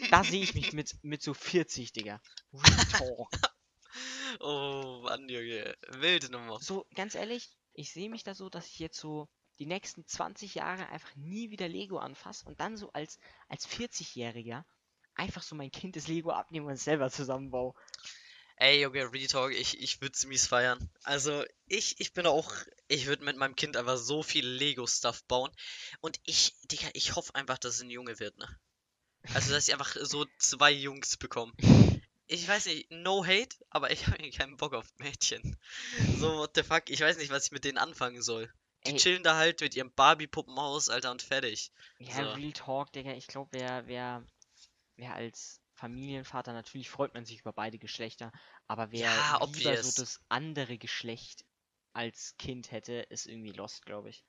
da 0.09 0.23
sehe 0.23 0.41
ich 0.41 0.55
mich 0.55 0.73
mit, 0.73 0.95
mit 1.03 1.21
so 1.21 1.35
40, 1.35 1.91
Digga. 1.93 2.19
Real 2.51 2.85
Talk. 2.87 3.29
Oh 4.39 5.01
Mann, 5.03 5.29
Junge. 5.29 5.77
Wilde 5.89 6.31
Nummer. 6.31 6.59
So, 6.59 6.87
ganz 6.95 7.13
ehrlich, 7.13 7.55
ich 7.73 7.93
sehe 7.93 8.09
mich 8.09 8.23
da 8.23 8.33
so, 8.33 8.49
dass 8.49 8.65
ich 8.65 8.79
jetzt 8.79 8.97
so 8.99 9.29
die 9.59 9.65
nächsten 9.65 10.05
20 10.05 10.55
Jahre 10.55 10.87
einfach 10.89 11.15
nie 11.15 11.49
wieder 11.49 11.67
Lego 11.67 11.97
anfasse 11.97 12.45
und 12.45 12.59
dann 12.59 12.77
so 12.77 12.91
als, 12.91 13.19
als 13.47 13.67
40-Jähriger 13.67 14.63
einfach 15.15 15.43
so 15.43 15.55
mein 15.55 15.71
Kind 15.71 15.95
das 15.95 16.07
Lego 16.07 16.31
abnehme 16.31 16.67
und 16.67 16.77
selber 16.77 17.09
zusammenbaue. 17.09 17.73
Ey, 18.57 18.81
Junge, 18.81 19.11
Retalk, 19.11 19.53
ich, 19.53 19.81
ich 19.81 19.99
würd's 20.01 20.25
mies 20.25 20.47
feiern. 20.47 20.89
Also, 21.03 21.43
ich, 21.67 21.99
ich 21.99 22.13
bin 22.13 22.27
auch, 22.27 22.53
ich 22.87 23.07
würde 23.07 23.25
mit 23.25 23.35
meinem 23.35 23.55
Kind 23.55 23.75
einfach 23.75 23.97
so 23.97 24.21
viel 24.21 24.47
Lego-Stuff 24.47 25.23
bauen. 25.25 25.51
Und 26.01 26.19
ich, 26.23 26.53
Digga, 26.71 26.87
ich 26.93 27.15
hoffe 27.15 27.33
einfach, 27.35 27.57
dass 27.57 27.75
es 27.75 27.81
ein 27.81 27.89
Junge 27.89 28.19
wird, 28.19 28.37
ne? 28.37 28.47
Also, 29.33 29.51
dass 29.51 29.67
ich 29.67 29.73
einfach 29.73 29.95
so 29.99 30.25
zwei 30.37 30.71
Jungs 30.71 31.17
bekomme. 31.17 31.53
Ich 32.27 32.47
weiß 32.47 32.67
nicht, 32.67 32.89
no 32.91 33.25
hate, 33.25 33.55
aber 33.69 33.91
ich 33.91 34.07
habe 34.07 34.29
keinen 34.31 34.57
Bock 34.57 34.73
auf 34.73 34.87
Mädchen. 34.97 35.57
So, 36.17 36.37
what 36.37 36.51
the 36.55 36.63
fuck, 36.63 36.89
ich 36.89 37.01
weiß 37.01 37.17
nicht, 37.17 37.31
was 37.31 37.45
ich 37.45 37.51
mit 37.51 37.65
denen 37.65 37.77
anfangen 37.77 38.21
soll. 38.21 38.51
Die 38.85 38.91
Ey. 38.91 38.97
chillen 38.97 39.23
da 39.23 39.35
halt 39.37 39.61
mit 39.61 39.75
ihrem 39.75 39.91
Barbie-Puppenhaus, 39.93 40.89
Alter, 40.89 41.11
und 41.11 41.21
fertig. 41.21 41.71
Ja, 41.99 42.15
So. 42.17 42.31
Real 42.33 42.51
Talk, 42.51 42.91
Digga, 42.91 43.13
ich 43.13 43.27
glaube, 43.27 43.49
wer, 43.53 43.87
wer, 43.87 44.23
wer 44.97 45.13
als 45.15 45.61
Familienvater, 45.73 46.53
natürlich 46.53 46.89
freut 46.89 47.13
man 47.13 47.25
sich 47.25 47.39
über 47.39 47.53
beide 47.53 47.77
Geschlechter, 47.79 48.31
aber 48.67 48.91
wer 48.91 49.01
Ja, 49.01 49.35
lieber 49.41 49.41
obvious. 49.41 49.95
so 49.95 50.01
das 50.01 50.19
andere 50.29 50.77
Geschlecht 50.77 51.45
als 51.93 52.35
Kind 52.37 52.71
hätte, 52.71 52.93
ist 53.09 53.25
irgendwie 53.25 53.51
lost, 53.51 53.85
glaube 53.85 54.09
ich. 54.09 54.23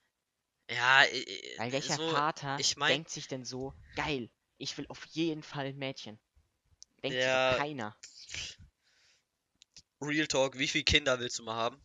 Ja, 0.69 1.03
äh, 1.03 1.57
Weil 1.57 1.71
welcher 1.71 1.97
so, 1.97 2.11
Vater 2.11 2.57
ich 2.59 2.77
mein- 2.77 2.91
denkt 2.93 3.09
sich 3.09 3.27
denn 3.27 3.43
so, 3.45 3.73
geil, 3.95 4.29
ich 4.57 4.77
will 4.77 4.85
auf 4.87 5.05
jeden 5.07 5.43
Fall 5.43 5.65
ein 5.67 5.77
Mädchen. 5.77 6.19
Denkt 7.03 7.21
sich 7.21 7.31
Ja. 7.31 7.51
doch 7.51 7.57
keiner. 7.57 7.95
Real 10.01 10.25
Talk, 10.27 10.57
wie 10.57 10.69
viele 10.69 10.85
Kinder 10.85 11.19
willst 11.19 11.39
du 11.39 11.43
mal 11.43 11.55
haben? 11.55 11.81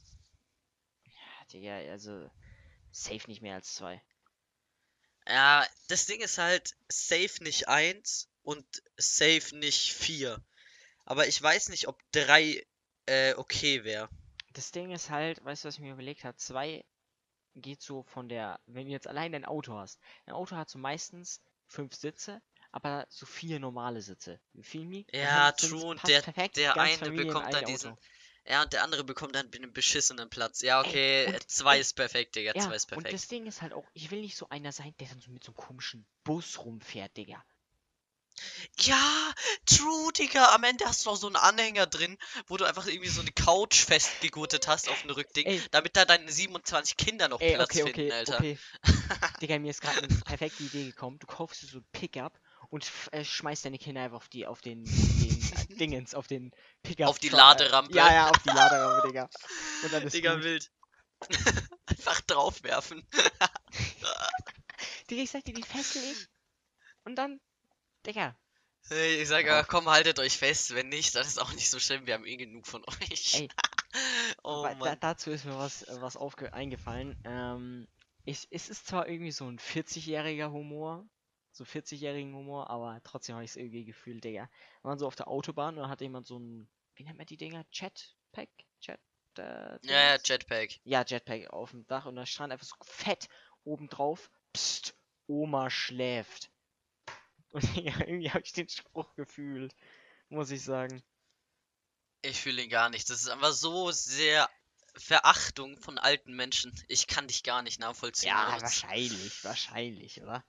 Ja, 1.04 1.44
Digga, 1.52 1.76
also 1.92 2.30
safe 2.92 3.26
nicht 3.28 3.42
mehr 3.42 3.54
als 3.54 3.74
zwei. 3.74 4.02
Ja, 5.26 5.66
das 5.88 6.06
Ding 6.06 6.20
ist 6.20 6.38
halt, 6.38 6.76
safe 6.88 7.42
nicht 7.42 7.68
eins 7.68 8.28
und 8.42 8.64
safe 8.96 9.56
nicht 9.56 9.92
vier. 9.92 10.42
Aber 11.04 11.26
ich 11.26 11.40
weiß 11.40 11.68
nicht, 11.68 11.88
ob 11.88 12.00
drei 12.12 12.66
äh, 13.06 13.34
okay 13.34 13.84
wäre. 13.84 14.08
Das 14.54 14.72
Ding 14.72 14.90
ist 14.90 15.10
halt, 15.10 15.44
weißt 15.44 15.64
du, 15.64 15.68
was 15.68 15.74
ich 15.74 15.80
mir 15.80 15.92
überlegt 15.92 16.24
habe? 16.24 16.36
Zwei 16.36 16.84
geht 17.54 17.82
so 17.82 18.02
von 18.02 18.28
der, 18.28 18.60
wenn 18.66 18.86
du 18.86 18.92
jetzt 18.92 19.06
allein 19.06 19.34
ein 19.34 19.44
Auto 19.44 19.74
hast. 19.74 20.00
Ein 20.26 20.34
Auto 20.34 20.56
hat 20.56 20.68
so 20.70 20.78
meistens 20.78 21.40
fünf 21.66 21.94
Sitze, 21.94 22.42
aber 22.72 23.06
so 23.08 23.26
vier 23.26 23.60
normale 23.60 24.02
Sitze. 24.02 24.40
Dann 24.54 24.64
Ja, 25.12 25.52
true, 25.52 25.84
und 25.86 26.06
der- 26.06 26.22
perfekt, 26.22 26.56
der 26.56 26.78
eine 26.78 27.10
bekommt 27.12 27.52
dann 27.52 27.64
diesen 27.64 27.90
Auto. 27.90 28.02
Ja, 28.46 28.62
und 28.62 28.72
der 28.72 28.82
andere 28.82 29.04
bekommt 29.04 29.34
dann 29.34 29.50
einen 29.54 29.72
beschissenen 29.72 30.28
Platz. 30.30 30.62
Ja, 30.62 30.80
Ey, 30.82 30.88
okay, 30.88 31.26
und- 31.28 31.34
äh, 31.34 31.40
zwei 31.46 31.74
ey, 31.76 31.80
ist 31.80 31.94
perfekt, 31.94 32.34
Digga, 32.36 32.54
Ja, 32.54 32.62
zwei 32.62 32.74
ist 32.74 32.86
und 32.86 32.90
perfekt. 33.02 33.14
das 33.14 33.28
Ding 33.28 33.46
ist 33.46 33.62
halt 33.62 33.72
auch, 33.72 33.84
ich 33.94 34.10
will 34.10 34.20
nicht 34.20 34.36
so 34.36 34.48
einer 34.48 34.72
sein, 34.72 34.94
der 34.98 35.08
dann 35.08 35.20
so 35.20 35.30
mit 35.30 35.44
so 35.44 35.52
einem 35.52 35.56
komischen 35.56 36.06
Bus 36.24 36.58
rumfährt, 36.58 37.16
Digga. 37.16 37.44
Ja, 38.78 39.34
true, 39.66 40.12
Digga, 40.12 40.54
am 40.54 40.64
Ende 40.64 40.86
hast 40.86 41.04
du 41.04 41.10
noch 41.10 41.16
so 41.16 41.26
einen 41.26 41.36
Anhänger 41.36 41.86
drin, 41.86 42.16
wo 42.46 42.56
du 42.56 42.64
einfach 42.64 42.86
irgendwie 42.86 43.08
so 43.08 43.20
eine 43.20 43.30
Couch 43.32 43.84
festgegurtet 43.84 44.66
hast 44.68 44.88
auf 44.88 45.02
dem 45.02 45.10
Rückding, 45.10 45.46
Ey. 45.46 45.62
damit 45.70 45.96
da 45.96 46.04
deine 46.04 46.30
27 46.32 46.96
Kinder 46.96 47.28
noch 47.28 47.40
Ey, 47.40 47.54
Platz 47.56 47.72
okay, 47.72 47.82
finden, 47.82 48.00
okay, 48.00 48.12
Alter. 48.12 48.38
okay. 48.38 48.58
Digga, 49.42 49.58
mir 49.58 49.70
ist 49.70 49.80
gerade 49.82 49.98
eine 50.02 50.16
perfekte 50.24 50.62
Idee 50.62 50.86
gekommen. 50.86 51.18
Du 51.18 51.26
kaufst 51.26 51.62
dir 51.62 51.66
so 51.66 51.78
ein 51.78 51.86
Pickup 51.92 52.38
und 52.70 52.90
äh, 53.12 53.24
schmeißt 53.24 53.64
deine 53.64 53.78
Kinder 53.78 54.02
einfach 54.02 54.16
auf 54.18 54.28
die, 54.28 54.46
auf 54.46 54.60
den, 54.60 54.84
den 54.84 54.90
äh, 55.70 55.74
Dingens, 55.76 56.14
auf 56.14 56.26
den 56.26 56.52
Pickup. 56.82 57.08
Auf 57.08 57.18
die 57.18 57.28
Laderampe. 57.28 57.94
Ja, 57.94 58.12
ja, 58.12 58.30
auf 58.30 58.38
die 58.42 58.48
Laderampe, 58.48 59.08
Digga. 59.08 59.28
Und 59.82 59.92
dann 59.92 60.02
ist 60.04 60.12
Digga, 60.14 60.34
gut. 60.34 60.44
wild. 60.44 60.70
Einfach 61.86 62.20
draufwerfen. 62.22 63.06
Digga, 65.10 65.22
ich 65.22 65.30
sag 65.30 65.44
dir, 65.44 65.54
die 65.54 65.62
fessel 65.62 66.02
ich. 66.02 66.28
Und 67.04 67.16
dann, 67.16 67.40
Digga, 68.06 68.36
Hey, 68.88 69.22
ich 69.22 69.28
sag 69.28 69.44
Ja. 69.46 69.62
komm, 69.62 69.88
haltet 69.88 70.18
euch 70.18 70.36
fest. 70.36 70.74
Wenn 70.74 70.88
nicht, 70.88 71.14
dann 71.14 71.26
ist 71.26 71.40
auch 71.40 71.52
nicht 71.52 71.70
so 71.70 71.78
schlimm. 71.78 72.06
Wir 72.06 72.14
haben 72.14 72.26
eh 72.26 72.36
genug 72.36 72.66
von 72.66 72.82
euch. 72.84 73.34
Ey. 73.34 73.48
oh 74.42 74.68
da, 74.82 74.96
dazu 74.96 75.30
ist 75.30 75.44
mir 75.44 75.56
was, 75.56 75.82
äh, 75.82 76.00
was 76.00 76.16
aufge 76.16 76.52
eingefallen. 76.52 77.16
Ähm, 77.24 77.86
ich, 78.24 78.48
es 78.50 78.68
ist 78.68 78.86
zwar 78.86 79.08
irgendwie 79.08 79.32
so 79.32 79.46
ein 79.46 79.58
40-jähriger 79.58 80.50
Humor, 80.50 81.06
so 81.60 81.64
40-jährigen 81.64 82.34
Humor, 82.34 82.70
aber 82.70 83.00
trotzdem 83.04 83.34
habe 83.34 83.44
ich 83.44 83.50
es 83.50 83.56
irgendwie 83.56 83.84
gefühlt, 83.84 84.24
Digga. 84.24 84.48
Wir 84.80 84.88
waren 84.88 84.98
so 84.98 85.06
auf 85.06 85.16
der 85.16 85.28
Autobahn 85.28 85.74
und 85.74 85.82
dann 85.82 85.90
hatte 85.90 86.04
jemand 86.04 86.26
so 86.26 86.38
ein, 86.38 86.66
wie 86.94 87.04
nennt 87.04 87.18
man 87.18 87.26
die 87.26 87.36
Dinger? 87.36 87.66
Jetpack? 87.70 88.48
Jet, 88.80 88.98
äh, 89.36 89.78
Ja, 89.82 90.14
ja? 90.14 90.18
Jetpack. 90.24 90.80
Ja, 90.84 91.04
Jetpack 91.06 91.50
auf 91.50 91.72
dem 91.72 91.86
Dach 91.86 92.06
und 92.06 92.16
da 92.16 92.24
stand 92.24 92.52
einfach 92.52 92.66
so 92.66 92.76
fett 92.82 93.28
oben 93.64 93.88
drauf, 93.88 94.30
Psst, 94.54 94.96
Oma 95.26 95.68
schläft. 95.70 96.50
Und 97.52 97.76
Digga, 97.76 97.98
irgendwie 98.00 98.30
habe 98.30 98.42
ich 98.44 98.52
den 98.52 98.68
Spruch 98.68 99.14
gefühlt, 99.16 99.74
muss 100.28 100.50
ich 100.50 100.62
sagen. 100.62 101.02
Ich 102.22 102.40
fühle 102.40 102.62
ihn 102.62 102.70
gar 102.70 102.90
nicht. 102.90 103.10
Das 103.10 103.20
ist 103.20 103.28
einfach 103.28 103.52
so 103.52 103.90
sehr 103.90 104.48
Verachtung 104.94 105.76
von 105.82 105.98
alten 105.98 106.32
Menschen. 106.32 106.72
Ich 106.88 107.06
kann 107.06 107.26
dich 107.26 107.42
gar 107.42 107.62
nicht 107.62 107.80
nachvollziehen. 107.80 108.28
Ja, 108.28 108.44
aber 108.44 108.62
wahrscheinlich, 108.62 109.44
wahrscheinlich, 109.44 110.22
oder? 110.22 110.44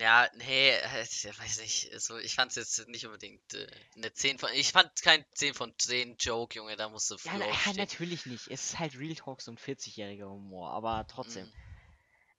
Ja, 0.00 0.30
nee, 0.32 0.70
äh, 0.70 1.02
ich 1.02 1.26
weiß 1.26 1.60
nicht. 1.60 1.92
Also 1.92 2.16
ich 2.16 2.34
fand's 2.34 2.54
jetzt 2.54 2.88
nicht 2.88 3.04
unbedingt 3.04 3.52
äh, 3.52 3.66
eine 3.96 4.10
10 4.14 4.38
von. 4.38 4.48
Ich 4.54 4.72
fand 4.72 4.90
kein 5.02 5.26
10 5.34 5.52
von 5.52 5.74
10 5.76 6.16
Joke, 6.18 6.56
Junge, 6.56 6.74
da 6.76 6.88
musst 6.88 7.10
du 7.10 7.16
Ja, 7.22 7.36
na, 7.36 7.46
ja, 7.46 7.72
natürlich 7.76 8.24
nicht. 8.24 8.48
Es 8.48 8.64
ist 8.64 8.78
halt 8.78 8.98
Real 8.98 9.14
Talk, 9.14 9.42
so 9.42 9.52
ein 9.52 9.58
40-jähriger 9.58 10.26
Humor, 10.26 10.70
aber 10.70 11.06
trotzdem. 11.06 11.44
Mhm. 11.44 11.52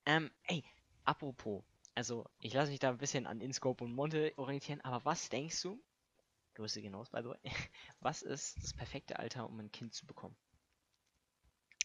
Ähm, 0.08 0.32
ey, 0.48 0.64
apropos, 1.06 1.64
also 1.94 2.26
ich 2.40 2.52
lasse 2.52 2.72
mich 2.72 2.80
da 2.80 2.90
ein 2.90 2.98
bisschen 2.98 3.28
an 3.28 3.42
Inscope 3.42 3.84
und 3.84 3.94
Monte 3.94 4.34
orientieren, 4.38 4.82
aber 4.82 5.06
was 5.06 5.30
denkst 5.30 5.62
du? 5.62 5.80
Grüße 6.56 6.82
gehen 6.82 6.96
raus, 6.96 7.12
by 7.12 7.20
the 7.22 7.30
way. 7.30 7.40
Was 8.00 8.24
ist 8.24 8.58
das 8.62 8.74
perfekte 8.74 9.20
Alter, 9.20 9.48
um 9.48 9.58
ein 9.60 9.72
Kind 9.72 9.94
zu 9.94 10.06
bekommen? 10.06 10.36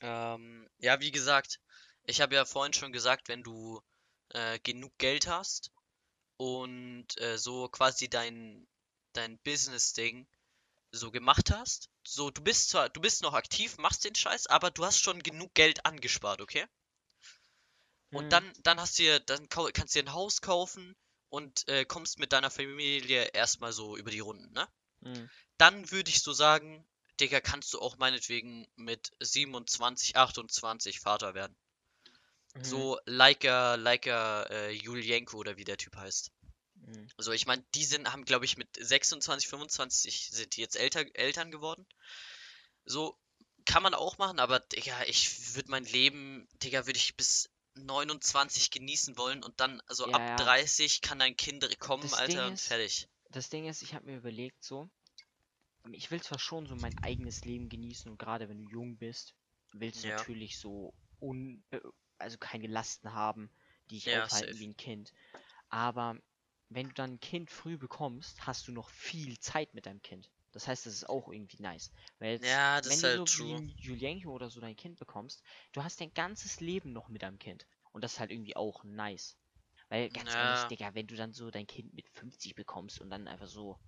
Ähm, 0.01 0.69
ja, 0.79 1.01
wie 1.01 1.13
gesagt, 1.13 1.61
ich 2.05 2.21
habe 2.21 2.35
ja 2.35 2.45
vorhin 2.45 2.73
schon 2.73 2.93
gesagt, 2.93 3.29
wenn 3.29 3.45
du 3.45 3.81
äh, 4.31 4.59
genug 4.61 4.97
Geld 4.99 5.27
hast 5.27 5.71
und 6.37 7.07
äh, 7.21 7.39
so 7.39 7.69
quasi 7.69 8.09
dein, 8.09 8.67
dein 9.13 9.39
Business-Ding 9.39 10.27
so 10.93 11.11
gemacht 11.11 11.51
hast, 11.51 11.91
so 12.07 12.31
du 12.31 12.43
bist 12.43 12.71
zwar, 12.71 12.89
du 12.89 13.01
bist 13.01 13.23
noch 13.23 13.35
aktiv, 13.35 13.79
machst 13.79 14.05
den 14.05 14.15
Scheiß, 14.15 14.47
aber 14.47 14.71
du 14.71 14.85
hast 14.85 15.01
schon 15.01 15.23
genug 15.23 15.55
Geld 15.55 15.85
angespart, 15.85 16.41
okay? 16.41 16.67
Und 18.13 18.25
Mhm. 18.25 18.33
dann, 18.33 18.53
dann 18.63 18.81
hast 18.81 18.99
du 18.99 19.21
dann 19.21 19.49
kannst 19.49 19.95
du 19.95 20.01
dir 20.01 20.09
ein 20.09 20.13
Haus 20.15 20.41
kaufen 20.41 20.97
und 21.29 21.69
äh, 21.69 21.85
kommst 21.85 22.19
mit 22.19 22.33
deiner 22.33 22.51
Familie 22.51 23.25
erstmal 23.33 23.73
so 23.73 23.97
über 23.97 24.11
die 24.11 24.21
Runden, 24.21 24.53
ne? 24.53 24.69
Mhm. 25.01 25.31
Dann 25.59 25.91
würde 25.91 26.11
ich 26.11 26.23
so 26.23 26.33
sagen, 26.33 26.87
Digga, 27.21 27.41
kannst 27.41 27.73
du 27.75 27.81
auch 27.81 27.97
meinetwegen 27.99 28.67
mit 28.77 29.13
27, 29.21 30.17
28 30.17 31.01
Vater 31.01 31.35
werden. 31.35 31.57
Mhm. 32.57 32.65
So 32.65 32.99
like 33.07 33.45
a, 33.45 33.75
like 33.77 34.07
a, 34.07 34.43
äh, 34.45 34.71
Julienko 34.73 35.37
oder 35.39 35.57
wie 35.57 35.65
der 35.65 35.77
Typ 35.77 35.97
heißt. 35.97 36.33
Mhm. 36.75 37.09
Also 37.17 37.33
ich 37.33 37.47
meine, 37.47 37.65
die 37.75 37.85
sind, 37.85 38.13
haben 38.13 38.25
glaube 38.25 38.45
ich 38.45 38.57
mit 38.57 38.69
26, 38.79 39.49
25 39.49 40.31
sind 40.31 40.57
die 40.57 40.61
jetzt 40.61 40.77
älter, 40.77 41.05
Eltern 41.15 41.51
geworden. 41.51 41.87
So 42.85 43.19
kann 43.65 43.83
man 43.83 43.95
auch 43.95 44.19
machen, 44.19 44.39
aber 44.39 44.61
Digga, 44.61 45.03
ich 45.07 45.55
würde 45.57 45.71
mein 45.71 45.85
Leben, 45.85 46.47
Digga, 46.63 46.87
würde 46.87 46.99
ich 46.99 47.17
bis 47.17 47.51
29 47.75 48.71
genießen 48.71 49.17
wollen 49.19 49.43
und 49.43 49.61
dann, 49.61 49.81
also 49.87 50.07
Ja, 50.07 50.15
ab 50.15 50.23
ja. 50.29 50.37
30 50.37 51.01
kann 51.03 51.19
dein 51.19 51.37
Kind 51.37 51.79
kommen, 51.81 52.03
Das 52.03 52.13
Ding 52.13 52.21
Alter, 52.39 52.47
und 52.47 52.55
ist- 52.55 52.67
fertig. 52.67 53.09
Das 53.31 53.51
Ding 53.51 53.67
ist, 53.67 53.83
ich 53.83 53.93
habe 53.93 54.07
mir 54.07 54.17
überlegt, 54.19 54.63
so, 54.63 54.89
ich 55.91 56.11
will 56.11 56.23
zwar 56.23 56.39
schon 56.39 56.67
so 56.67 56.77
mein 56.77 56.97
eigenes 57.03 57.45
Leben 57.45 57.69
genießen 57.69 58.11
und 58.11 58.19
gerade 58.19 58.49
wenn 58.49 58.59
du 58.65 58.71
jung 58.71 58.97
bist, 58.97 59.35
willst 59.73 60.05
du 60.05 60.09
Ja. 60.09 60.17
natürlich 60.17 60.59
so 60.59 60.95
un, 61.21 61.65
äh, 61.71 61.81
also 62.19 62.39
keine 62.39 62.67
Lasten 62.69 63.13
haben, 63.13 63.51
die 63.91 63.97
dich 63.97 64.11
Ja, 64.11 64.13
aufhalten 64.13 64.59
safe. 64.59 64.59
wie 64.59 64.69
ein 64.69 64.77
Kind. 64.77 65.13
Aber 65.69 66.19
wenn 66.71 66.89
du 66.89 66.95
dann 66.95 67.15
ein 67.15 67.21
Kind 67.21 67.51
früh 67.51 67.79
bekommst, 67.79 68.47
hast 68.47 68.69
du 68.69 68.73
noch 68.73 68.91
viel 68.91 69.39
Zeit 69.39 69.75
mit 69.75 69.87
deinem 69.87 70.03
Kind. 70.03 70.31
Das 70.53 70.67
heißt, 70.69 70.87
das 70.87 70.95
ist 70.95 71.09
auch 71.09 71.29
irgendwie 71.31 71.63
nice. 71.63 71.93
Weil 72.19 72.33
jetzt, 72.33 72.61
Ja, 72.61 72.81
das 72.81 72.95
wenn 72.95 73.01
ist 73.01 73.03
du 73.03 73.11
halt 73.11 73.27
so 73.29 73.37
wie 73.37 73.55
true. 73.55 73.61
ein 73.61 73.75
Julienko 73.79 74.31
oder 74.33 74.51
so 74.51 74.61
dein 74.61 74.77
Kind 74.77 74.99
bekommst, 74.99 75.43
du 75.73 75.83
hast 75.85 76.01
dein 76.01 76.15
ganzes 76.15 76.61
Leben 76.61 76.93
noch 76.93 77.09
mit 77.09 77.23
deinem 77.23 77.39
Kind. 77.39 77.67
Und 77.93 78.03
das 78.05 78.15
ist 78.15 78.21
halt 78.21 78.31
irgendwie 78.33 78.57
auch 78.57 78.85
nice. 78.85 79.37
Weil 79.89 80.11
ganz 80.11 80.35
ehrlich, 80.37 80.67
Ja. 80.67 80.69
Digga, 80.69 80.95
wenn 80.95 81.07
du 81.09 81.17
dann 81.17 81.33
so 81.33 81.51
dein 81.51 81.67
Kind 81.67 81.95
mit 81.95 82.09
50 82.09 82.55
bekommst 82.55 83.01
und 83.01 83.11
dann 83.11 83.29
einfach 83.29 83.49
so 83.49 83.79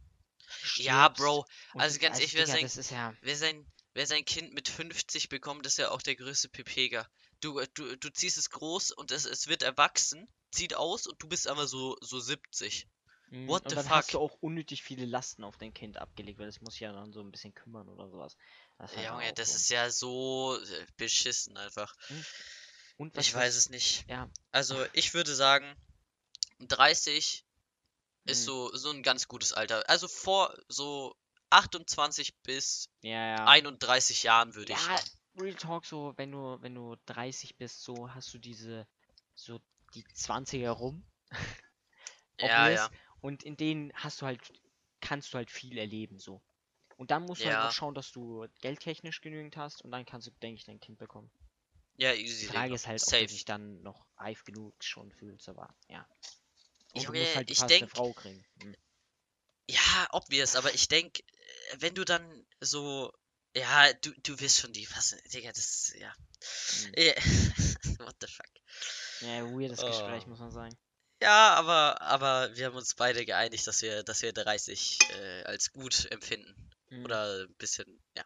Ja, 0.76 1.08
Bro, 1.08 1.44
also 1.76 1.98
ganz 1.98 2.18
ehrlich, 2.18 2.34
wer 2.34 2.46
sein- 2.46 2.72
ja, 2.90 3.16
Wer 3.20 3.36
sein, 3.36 3.68
wer 3.94 4.06
sein 4.06 4.24
Kind 4.24 4.54
mit 4.54 4.68
50 4.68 5.28
bekommt, 5.28 5.66
ist 5.66 5.76
ja 5.78 5.90
auch 5.90 6.00
der 6.02 6.16
größte 6.16 6.48
Pepeger. 6.48 7.10
Du, 7.40 7.58
äh, 7.58 7.68
du, 7.74 7.96
du 7.96 8.10
ziehst 8.10 8.38
es 8.38 8.50
groß 8.50 8.92
und 8.92 9.10
es, 9.10 9.24
es 9.24 9.46
wird 9.48 9.62
erwachsen, 9.62 10.28
zieht 10.50 10.74
aus 10.74 11.06
und 11.06 11.22
du 11.22 11.28
bist 11.28 11.46
aber 11.48 11.66
so, 11.66 11.96
so 12.00 12.18
70. 12.20 12.88
mm, 13.30 13.48
What 13.48 13.64
und 13.64 13.70
the 13.70 13.76
dann 13.76 13.88
hast 13.90 14.06
fuck? 14.06 14.12
du 14.12 14.18
auch 14.20 14.36
unnötig 14.40 14.82
viele 14.82 15.06
Lasten 15.06 15.44
auf 15.44 15.56
dein 15.56 15.72
Kind 15.74 15.96
abgelegt, 15.98 16.38
weil 16.38 16.46
das 16.46 16.60
muss 16.60 16.78
ja 16.80 16.92
dann 16.92 17.12
so 17.12 17.20
ein 17.20 17.30
bisschen 17.30 17.54
kümmern 17.54 17.88
oder 17.88 18.08
sowas. 18.10 18.36
Das 18.78 18.92
dann 18.92 19.04
Junge, 19.04 19.32
das 19.34 19.50
so. 19.50 19.56
ist 19.56 19.68
ja 19.70 19.90
so 19.90 20.58
äh, 20.60 20.86
beschissen 20.96 21.56
einfach. 21.56 21.94
Und 22.96 23.16
was 23.16 23.26
Ich 23.26 23.34
weiß 23.34 23.56
es 23.56 23.68
nicht. 23.70 24.04
Ja, 24.08 24.28
Also 24.50 24.84
ich 24.92 25.14
würde 25.14 25.34
sagen, 25.34 25.76
30 26.60 27.44
ist 28.24 28.42
mm, 28.42 28.44
so, 28.44 28.74
so 28.76 28.90
ein 28.90 29.02
ganz 29.02 29.28
gutes 29.28 29.52
Alter. 29.52 29.88
Also 29.88 30.08
vor 30.08 30.56
so 30.68 31.16
28 31.50 32.36
bis 32.42 32.88
ja, 33.02 33.36
ja. 33.36 33.46
31 33.46 34.22
Jahren 34.24 34.54
würde 34.54 34.72
ich. 34.72 34.78
Real 35.40 35.54
Talk, 35.54 35.84
so, 35.86 36.12
wenn 36.16 36.32
du, 36.32 36.60
wenn 36.60 36.74
du 36.74 36.96
30 37.06 37.56
bist, 37.56 37.82
so 37.82 38.12
hast 38.14 38.32
du 38.34 38.38
diese, 38.38 38.86
so 39.34 39.60
die 39.94 40.04
20er 40.04 40.70
rum. 40.70 41.04
Ja, 42.40 42.68
ja. 42.68 42.90
Und 43.20 43.42
in 43.42 43.56
denen 43.56 43.92
hast 43.94 44.22
du 44.22 44.26
halt, 44.26 44.40
kannst 45.00 45.32
du 45.34 45.38
halt 45.38 45.50
viel 45.50 45.76
erleben, 45.76 46.20
so. 46.20 46.40
Und 46.96 47.10
dann 47.10 47.24
musst 47.24 47.40
du 47.40 47.46
halt 47.46 47.54
Ja. 47.54 47.64
noch 47.64 47.72
schauen, 47.72 47.94
dass 47.94 48.12
du 48.12 48.46
geldtechnisch 48.60 49.20
genügend 49.20 49.56
hast 49.56 49.82
und 49.82 49.90
dann 49.90 50.06
kannst 50.06 50.28
du, 50.28 50.30
denke 50.40 50.58
ich, 50.58 50.64
dein 50.64 50.78
Kind 50.78 50.98
bekommen. 50.98 51.32
Ja, 51.96 52.12
Die 52.14 52.22
easy, 52.22 52.46
Frage 52.46 52.66
Digga. 52.66 52.74
ist 52.76 52.86
halt, 52.86 53.02
ob 53.02 53.08
Safe. 53.08 53.22
du 53.26 53.32
dich 53.32 53.44
dann 53.44 53.82
noch 53.82 54.06
reif 54.18 54.44
genug 54.44 54.72
schon 54.84 55.10
fühlst, 55.10 55.48
aber 55.48 55.74
ja. 55.88 56.06
Und 56.92 57.02
du 57.02 57.06
Junge, 57.06 57.18
musst 57.20 57.34
halt 57.34 57.48
die 57.48 57.52
ich 57.54 57.58
passende 57.58 57.78
denk- 57.80 57.90
Frau 57.90 58.12
kriegen. 58.12 58.44
Hm. 58.62 58.76
Ja, 59.68 60.06
obvious, 60.12 60.54
aber 60.54 60.72
ich 60.74 60.86
denke, 60.86 61.22
wenn 61.78 61.94
du 61.96 62.04
dann 62.04 62.46
so, 62.60 63.12
ja, 63.58 63.92
du, 63.94 64.12
du 64.22 64.38
wirst 64.40 64.58
schon 64.60 64.72
die 64.72 64.86
passen, 64.86 65.18
Digga, 65.32 65.50
das, 65.52 65.92
ja. 65.98 66.12
Hm. 66.84 66.92
Eh, 66.94 67.14
What 67.98 68.16
the 68.20 68.26
fuck. 68.26 68.46
Ja, 69.20 69.44
weirdes 69.44 69.80
Gespräch, 69.80 70.24
Oh. 70.26 70.30
muss 70.30 70.38
man 70.38 70.50
sagen. 70.50 70.76
Ja, 71.20 71.54
aber, 71.54 72.00
aber 72.00 72.54
wir 72.56 72.66
haben 72.66 72.76
uns 72.76 72.94
beide 72.94 73.24
geeinigt, 73.26 73.66
dass 73.66 73.82
wir, 73.82 74.04
dass 74.04 74.22
wir 74.22 74.32
30 74.32 74.98
äh, 75.20 75.42
als 75.44 75.72
gut 75.72 76.06
empfinden. 76.12 76.54
Hm. 76.90 77.04
Oder 77.04 77.46
ein 77.48 77.54
bisschen, 77.58 78.00
ja. 78.16 78.24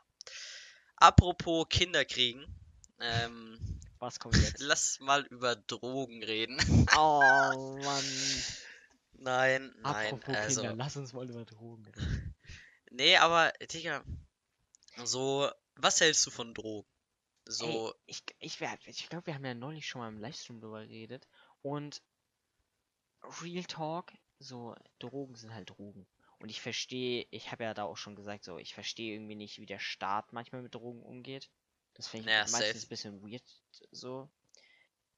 Apropos 0.97 1.67
Kinder 1.71 2.05
kriegen, 2.05 2.45
ähm, 3.01 3.59
Was 3.99 4.21
kommt 4.21 4.37
jetzt? 4.37 4.61
lass 4.61 5.01
mal 5.01 5.23
über 5.27 5.57
Drogen 5.57 6.23
reden. 6.23 6.59
oh, 6.97 7.79
Mann. 7.83 8.05
Nein, 9.15 9.73
nein, 9.83 10.13
Apropos 10.15 10.35
also, 10.37 10.61
Kinder, 10.61 10.77
lass 10.77 10.97
uns 10.97 11.13
mal 11.13 11.29
über 11.29 11.45
Drogen 11.45 11.87
reden. 11.87 12.35
nee, 12.91 13.17
aber, 13.17 13.53
Digga, 13.73 14.05
so, 15.05 15.51
was 15.77 16.01
hältst 16.01 16.27
du 16.27 16.31
von 16.31 16.55
Drogen? 16.55 16.87
So, 17.47 17.67
Ey, 17.67 17.95
ich, 18.07 18.23
ich, 18.41 18.61
ich 18.87 19.09
glaube, 19.09 19.27
wir 19.27 19.35
haben 19.35 19.45
ja 19.45 19.55
neulich 19.55 19.87
schon 19.87 20.01
mal 20.01 20.09
im 20.09 20.19
Livestream 20.19 20.61
drüber 20.61 20.87
geredet. 20.87 21.27
Und 21.63 22.03
Real 23.43 23.65
Talk, 23.65 24.13
so 24.39 24.75
Drogen 24.99 25.35
sind 25.35 25.55
halt 25.55 25.71
Drogen. 25.71 26.07
Und 26.39 26.49
ich 26.49 26.61
verstehe, 26.61 27.27
ich 27.31 27.53
habe 27.53 27.65
ja 27.65 27.75
da 27.75 27.85
auch 27.85 27.97
schon 27.97 28.17
gesagt, 28.17 28.45
so, 28.45 28.59
ich 28.59 28.75
verstehe 28.75 29.15
irgendwie 29.15 29.37
nicht, 29.37 29.59
wie 29.59 29.67
der 29.67 29.79
Staat 29.79 30.33
manchmal 30.33 30.63
mit 30.63 30.75
Drogen 30.75 31.03
umgeht. 31.03 31.51
Das 31.95 32.09
finde 32.09 32.29
ich 32.29 32.33
Ja, 32.33 32.45
meistens 32.51 32.83
safe. 32.83 32.87
ein 32.87 32.89
bisschen 32.89 33.23
weird 33.23 33.43
so. 33.93 34.29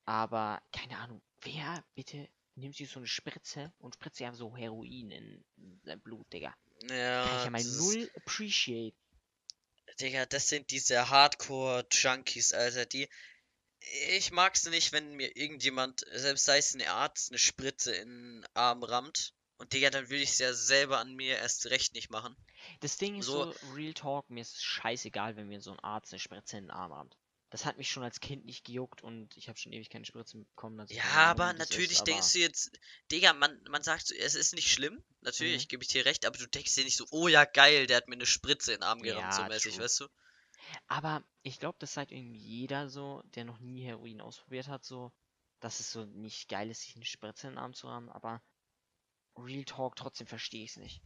Aber, 0.07 0.63
keine 0.73 0.99
Ahnung, 0.99 1.23
wer 1.43 1.85
bitte 1.95 2.29
nimmt 2.57 2.77
sich 2.77 2.91
so 2.91 3.01
eine 3.01 3.07
Spritze 3.07 3.73
und 3.79 3.95
spritzt 3.95 4.17
sich 4.19 4.27
einfach 4.27 4.39
so 4.39 4.57
Heroin 4.57 5.11
in 5.11 5.45
sein 5.85 6.01
Blut, 6.01 6.31
Digga? 6.33 6.55
ja, 6.89 7.23
Kann 7.23 7.35
ich 7.39 7.45
ja 7.45 7.51
mal 7.51 7.65
null 7.65 8.11
appreciate. 8.17 8.97
Digga, 10.01 10.27
das 10.27 10.49
sind 10.49 10.71
diese 10.71 11.09
Hardcore-Junkies, 11.11 12.53
Alter, 12.53 12.87
die. 12.87 13.09
Ich 14.17 14.33
mag's 14.33 14.65
nicht, 14.67 14.93
wenn 14.93 15.15
mir 15.15 15.37
irgendjemand, 15.37 16.05
selbst 16.13 16.45
sei 16.47 16.59
es 16.59 16.75
ein 16.75 16.83
Arzt, 16.83 17.31
eine 17.31 17.39
Spritze 17.39 17.95
in 17.95 18.09
den 18.09 18.47
Arm 18.55 18.83
rammt. 18.83 19.35
Und 19.59 19.73
Digga, 19.73 19.91
dann 19.91 20.09
will 20.09 20.21
ich's 20.21 20.39
ja 20.39 20.53
selber 20.53 20.99
an 20.99 21.15
mir 21.15 21.37
erst 21.37 21.67
recht 21.67 21.95
nicht 21.95 22.11
machen. 22.11 22.35
Das 22.81 22.97
Ding 22.97 23.19
ist 23.19 23.27
So- 23.27 23.53
so, 23.53 23.75
Real 23.75 23.95
Talk, 23.95 24.29
mir 24.31 24.41
ist 24.41 24.63
scheißegal, 24.65 25.37
wenn 25.37 25.49
mir 25.49 25.61
so 25.61 25.71
ein 25.71 25.79
Arzt 25.81 26.13
eine 26.13 26.19
Spritze 26.19 26.57
in 26.57 26.65
den 26.65 26.71
Arm 26.71 26.93
rammt. 26.93 27.17
Das 27.55 27.65
hat 27.65 27.79
mich 27.79 27.89
schon 27.89 28.03
als 28.03 28.19
Kind 28.19 28.45
nicht 28.47 28.65
gejuckt 28.65 29.05
und 29.05 29.37
ich 29.37 29.49
habe 29.49 29.57
schon 29.57 29.73
ewig 29.73 29.89
keine 29.89 30.05
Spritze 30.05 30.39
bekommen. 30.39 30.81
Also 30.81 30.93
Ja, 30.93 31.05
aber 31.31 31.53
natürlich 31.53 31.93
ist, 31.93 32.01
aber 32.01 32.11
denkst 32.11 32.33
du 32.33 32.41
jetzt, 32.41 32.73
Digga, 33.13 33.33
man, 33.33 33.63
man 33.71 33.81
sagt 33.85 34.09
so, 34.09 34.15
es 34.17 34.35
ist 34.35 34.55
nicht 34.55 34.73
schlimm. 34.73 35.05
Natürlich, 35.21 35.63
Mhm. 35.63 35.69
gebe 35.69 35.85
ich 35.85 35.89
dir 35.89 36.05
recht, 36.05 36.27
aber 36.27 36.37
du 36.37 36.49
denkst 36.49 36.75
dir 36.75 36.83
nicht 36.83 36.97
so, 36.97 37.07
oh 37.13 37.29
ja, 37.29 37.45
geil, 37.45 37.87
der 37.87 37.99
hat 37.99 38.09
mir 38.09 38.17
eine 38.17 38.27
Spritze 38.27 38.73
in 38.73 38.81
den 38.81 38.83
Arm 38.83 39.01
gerammt, 39.03 39.33
so 39.35 39.43
Ja, 39.43 39.49
mäßig, 39.49 39.73
true. 39.75 39.85
weißt 39.85 40.01
du? 40.01 40.09
Aber 40.89 41.23
ich 41.45 41.61
glaube, 41.61 41.77
das 41.79 41.95
sagt 41.95 42.11
irgendwie 42.11 42.39
jeder 42.41 42.89
so, 42.89 43.23
der 43.37 43.45
noch 43.45 43.61
nie 43.61 43.85
Heroin 43.85 44.21
ausprobiert 44.21 44.67
hat, 44.67 44.85
so, 44.85 45.13
dass 45.61 45.79
es 45.79 45.93
so 45.93 46.05
nicht 46.07 46.49
geil 46.49 46.69
ist, 46.71 46.81
sich 46.83 46.97
eine 46.97 47.05
Spritze 47.05 47.47
in 47.47 47.53
den 47.53 47.59
Arm 47.59 47.73
zu 47.75 47.87
rammen, 47.87 48.09
aber 48.09 48.43
Real 49.39 49.65
Talk, 49.65 49.95
trotzdem 49.95 50.27
verstehe 50.27 50.65
ich 50.65 50.71
es 50.71 50.77
nicht. 50.79 51.03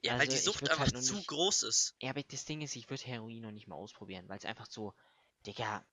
Ja, 0.00 0.12
weil 0.14 0.20
Also, 0.20 0.32
die 0.32 0.38
ich 0.38 0.44
Sucht 0.44 0.62
würd's 0.62 0.70
einfach 0.70 0.92
halt 0.92 1.04
zu 1.04 1.12
nicht- 1.14 1.28
groß 1.28 1.62
ist. 1.64 1.94
Ja, 2.00 2.08
aber 2.08 2.22
das 2.22 2.46
Ding 2.46 2.62
ist, 2.62 2.74
ich 2.74 2.88
würde 2.88 3.04
Heroin 3.04 3.42
noch 3.42 3.50
nicht 3.52 3.66
mal 3.68 3.76
ausprobieren, 3.76 4.30
weil 4.30 4.38
es 4.38 4.46
einfach 4.46 4.66
so, 4.70 4.94
Digga, 5.46 5.84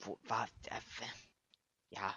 wo 0.00 0.18
war, 0.24 0.48
äh, 0.64 0.80
ja, 1.90 2.16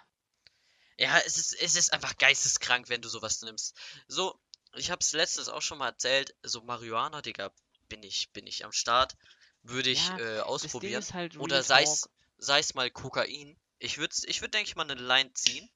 Ja, 0.98 1.18
es 1.24 1.38
ist, 1.38 1.54
es 1.54 1.76
ist 1.76 1.92
einfach 1.92 2.16
geisteskrank, 2.18 2.88
wenn 2.88 3.00
du 3.02 3.08
sowas 3.08 3.40
nimmst. 3.42 3.74
So, 4.06 4.38
ich 4.74 4.90
hab's 4.90 5.12
letztens 5.12 5.48
auch 5.48 5.62
schon 5.62 5.78
mal 5.78 5.88
erzählt, 5.88 6.34
so 6.42 6.62
Marihuana, 6.62 7.22
Digga, 7.22 7.52
bin 7.88 8.02
ich, 8.02 8.30
bin 8.32 8.46
ich 8.46 8.64
am 8.64 8.72
Start. 8.72 9.16
Würde 9.62 9.90
ich 9.90 10.00
Ja, 10.08 10.18
äh, 10.18 10.40
ausprobieren. 10.40 11.04
halt 11.12 11.36
Oder 11.36 11.62
sei's, 11.62 12.02
Talk, 12.02 12.10
sei's 12.38 12.74
mal 12.74 12.90
Kokain. 12.90 13.58
Ich 13.78 13.98
würde, 13.98 14.14
ich 14.26 14.40
würd, 14.40 14.54
denke 14.54 14.68
ich 14.68 14.76
mal, 14.76 14.90
eine 14.90 15.00
Line 15.00 15.32
ziehen. 15.34 15.68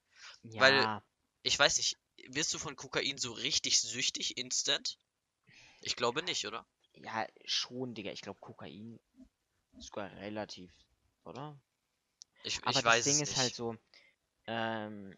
ja, 0.43 0.61
weil 0.61 1.01
ich 1.43 1.57
weiß 1.57 1.77
nicht, 1.77 1.97
wirst 2.29 2.53
du 2.53 2.59
von 2.59 2.75
Kokain 2.75 3.17
so 3.17 3.33
richtig 3.33 3.79
süchtig 3.81 4.37
instant? 4.37 4.97
Ich 5.81 5.95
glaube 5.95 6.23
nicht, 6.23 6.45
oder? 6.47 6.65
Ja, 6.95 7.27
schon, 7.45 7.93
Digga. 7.93 8.11
Ich 8.11 8.21
glaube, 8.21 8.39
Kokain 8.39 8.99
sogar 9.79 10.11
relativ, 10.17 10.71
oder? 11.23 11.59
Ich, 12.43 12.59
Aber 12.63 12.79
ich 12.79 12.83
das 12.83 13.03
Ding 13.03 13.19
ist 13.21 13.29
nicht. 13.31 13.37
halt 13.37 13.55
so, 13.55 13.77
ähm, 14.47 15.15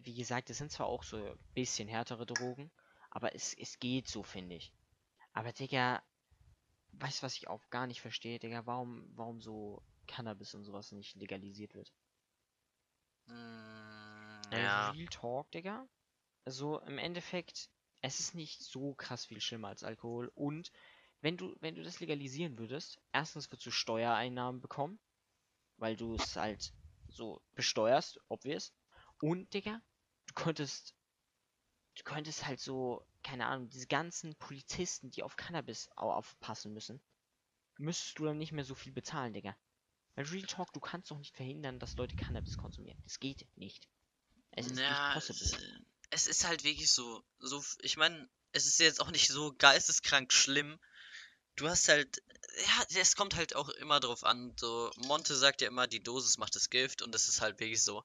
wie 0.00 0.14
gesagt, 0.14 0.50
es 0.50 0.58
sind 0.58 0.70
zwar 0.72 0.86
auch 0.86 1.02
so 1.02 1.16
ein 1.16 1.38
bisschen 1.54 1.88
härtere 1.88 2.26
Drogen, 2.26 2.70
aber 3.10 3.34
es, 3.34 3.54
es 3.54 3.78
geht 3.78 4.08
so, 4.08 4.22
finde 4.22 4.56
ich. 4.56 4.72
Aber, 5.34 5.52
Digga, 5.52 6.02
weißt 6.92 7.20
du, 7.22 7.26
was 7.26 7.36
ich 7.36 7.48
auch 7.48 7.68
gar 7.70 7.86
nicht 7.86 8.00
verstehe, 8.00 8.38
Digga? 8.38 8.66
Warum, 8.66 9.10
warum 9.16 9.40
so 9.40 9.82
Cannabis 10.06 10.54
und 10.54 10.64
sowas 10.64 10.92
nicht 10.92 11.16
legalisiert 11.16 11.74
wird? 11.74 11.92
Mm, 13.26 14.42
Also 14.50 14.62
ja. 14.62 14.90
Real 14.90 15.08
Talk, 15.08 15.50
Digga. 15.50 15.86
Also 16.44 16.80
im 16.80 16.98
Endeffekt, 16.98 17.70
es 18.02 18.20
ist 18.20 18.34
nicht 18.34 18.60
so 18.62 18.94
krass 18.94 19.26
viel 19.26 19.40
schlimmer 19.40 19.68
als 19.68 19.84
Alkohol. 19.84 20.30
Und 20.34 20.72
wenn 21.22 21.36
du, 21.38 21.56
wenn 21.60 21.74
du 21.76 21.82
das 21.82 22.00
legalisieren 22.00 22.58
würdest, 22.58 23.00
erstens 23.12 23.50
würdest 23.50 23.66
du 23.66 23.70
Steuereinnahmen 23.72 24.60
bekommen, 24.60 25.00
weil 25.78 25.96
du 25.96 26.14
es 26.14 26.36
halt 26.36 26.74
so 27.08 27.42
besteuerst, 27.54 28.20
obvious. 28.28 28.74
Und, 29.20 29.52
Digga, 29.54 29.80
du 30.26 30.34
könntest, 30.34 30.94
du 31.96 32.02
könntest 32.04 32.46
halt 32.46 32.60
so, 32.60 33.06
keine 33.22 33.46
Ahnung, 33.46 33.68
diese 33.70 33.86
ganzen 33.86 34.34
Polizisten, 34.36 35.10
die 35.10 35.22
auf 35.22 35.36
Cannabis 35.36 35.88
au- 35.96 36.12
aufpassen 36.12 36.72
müssen, 36.74 37.00
müsstest 37.78 38.18
du 38.18 38.24
dann 38.26 38.38
nicht 38.38 38.52
mehr 38.52 38.64
so 38.64 38.74
viel 38.74 38.92
bezahlen, 38.92 39.32
Digga. 39.34 39.56
Weil 40.14 40.26
Real 40.26 40.46
Talk, 40.46 40.72
du 40.72 40.80
kannst 40.80 41.10
doch 41.10 41.18
nicht 41.18 41.36
verhindern, 41.36 41.78
dass 41.78 41.96
Leute 41.96 42.16
Cannabis 42.16 42.56
konsumieren. 42.58 42.98
Das 43.04 43.20
geht 43.20 43.46
nicht. 43.56 43.88
Es 44.52 44.66
ist 44.66 44.78
Ja, 44.78 45.14
nicht 45.14 45.14
possible. 45.14 45.84
es- 46.10 46.26
ist 46.26 46.46
halt 46.46 46.64
wirklich 46.64 46.90
so, 46.90 47.24
so, 47.38 47.62
ich 47.80 47.96
meine, 47.96 48.28
es 48.52 48.66
ist 48.66 48.78
jetzt 48.80 49.00
auch 49.00 49.10
nicht 49.10 49.28
so 49.28 49.54
geisteskrank 49.58 50.32
schlimm. 50.32 50.78
Du 51.56 51.68
hast 51.68 51.88
halt, 51.88 52.22
ja, 52.90 53.00
es 53.00 53.16
kommt 53.16 53.36
halt 53.36 53.54
auch 53.56 53.68
immer 53.70 54.00
drauf 54.00 54.24
an. 54.24 54.52
So, 54.58 54.90
Monte 54.96 55.34
sagt 55.36 55.60
ja 55.60 55.68
immer, 55.68 55.86
die 55.86 56.02
Dosis 56.02 56.38
macht 56.38 56.56
das 56.56 56.70
Gift 56.70 57.02
und 57.02 57.14
das 57.14 57.28
ist 57.28 57.40
halt 57.40 57.60
wirklich 57.60 57.82
so. 57.82 58.04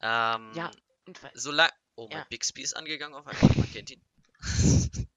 Ähm, 0.00 0.52
Ja, 0.54 0.70
solange, 1.34 1.72
oh, 1.96 2.08
mein 2.08 2.18
Ja. 2.18 2.26
Bixby 2.28 2.62
ist 2.62 2.74
angegangen 2.76 3.14
auf 3.14 3.26
einmal, 3.26 3.56
man 3.56 3.72
kennt 3.72 3.90
ihn. 3.90 4.02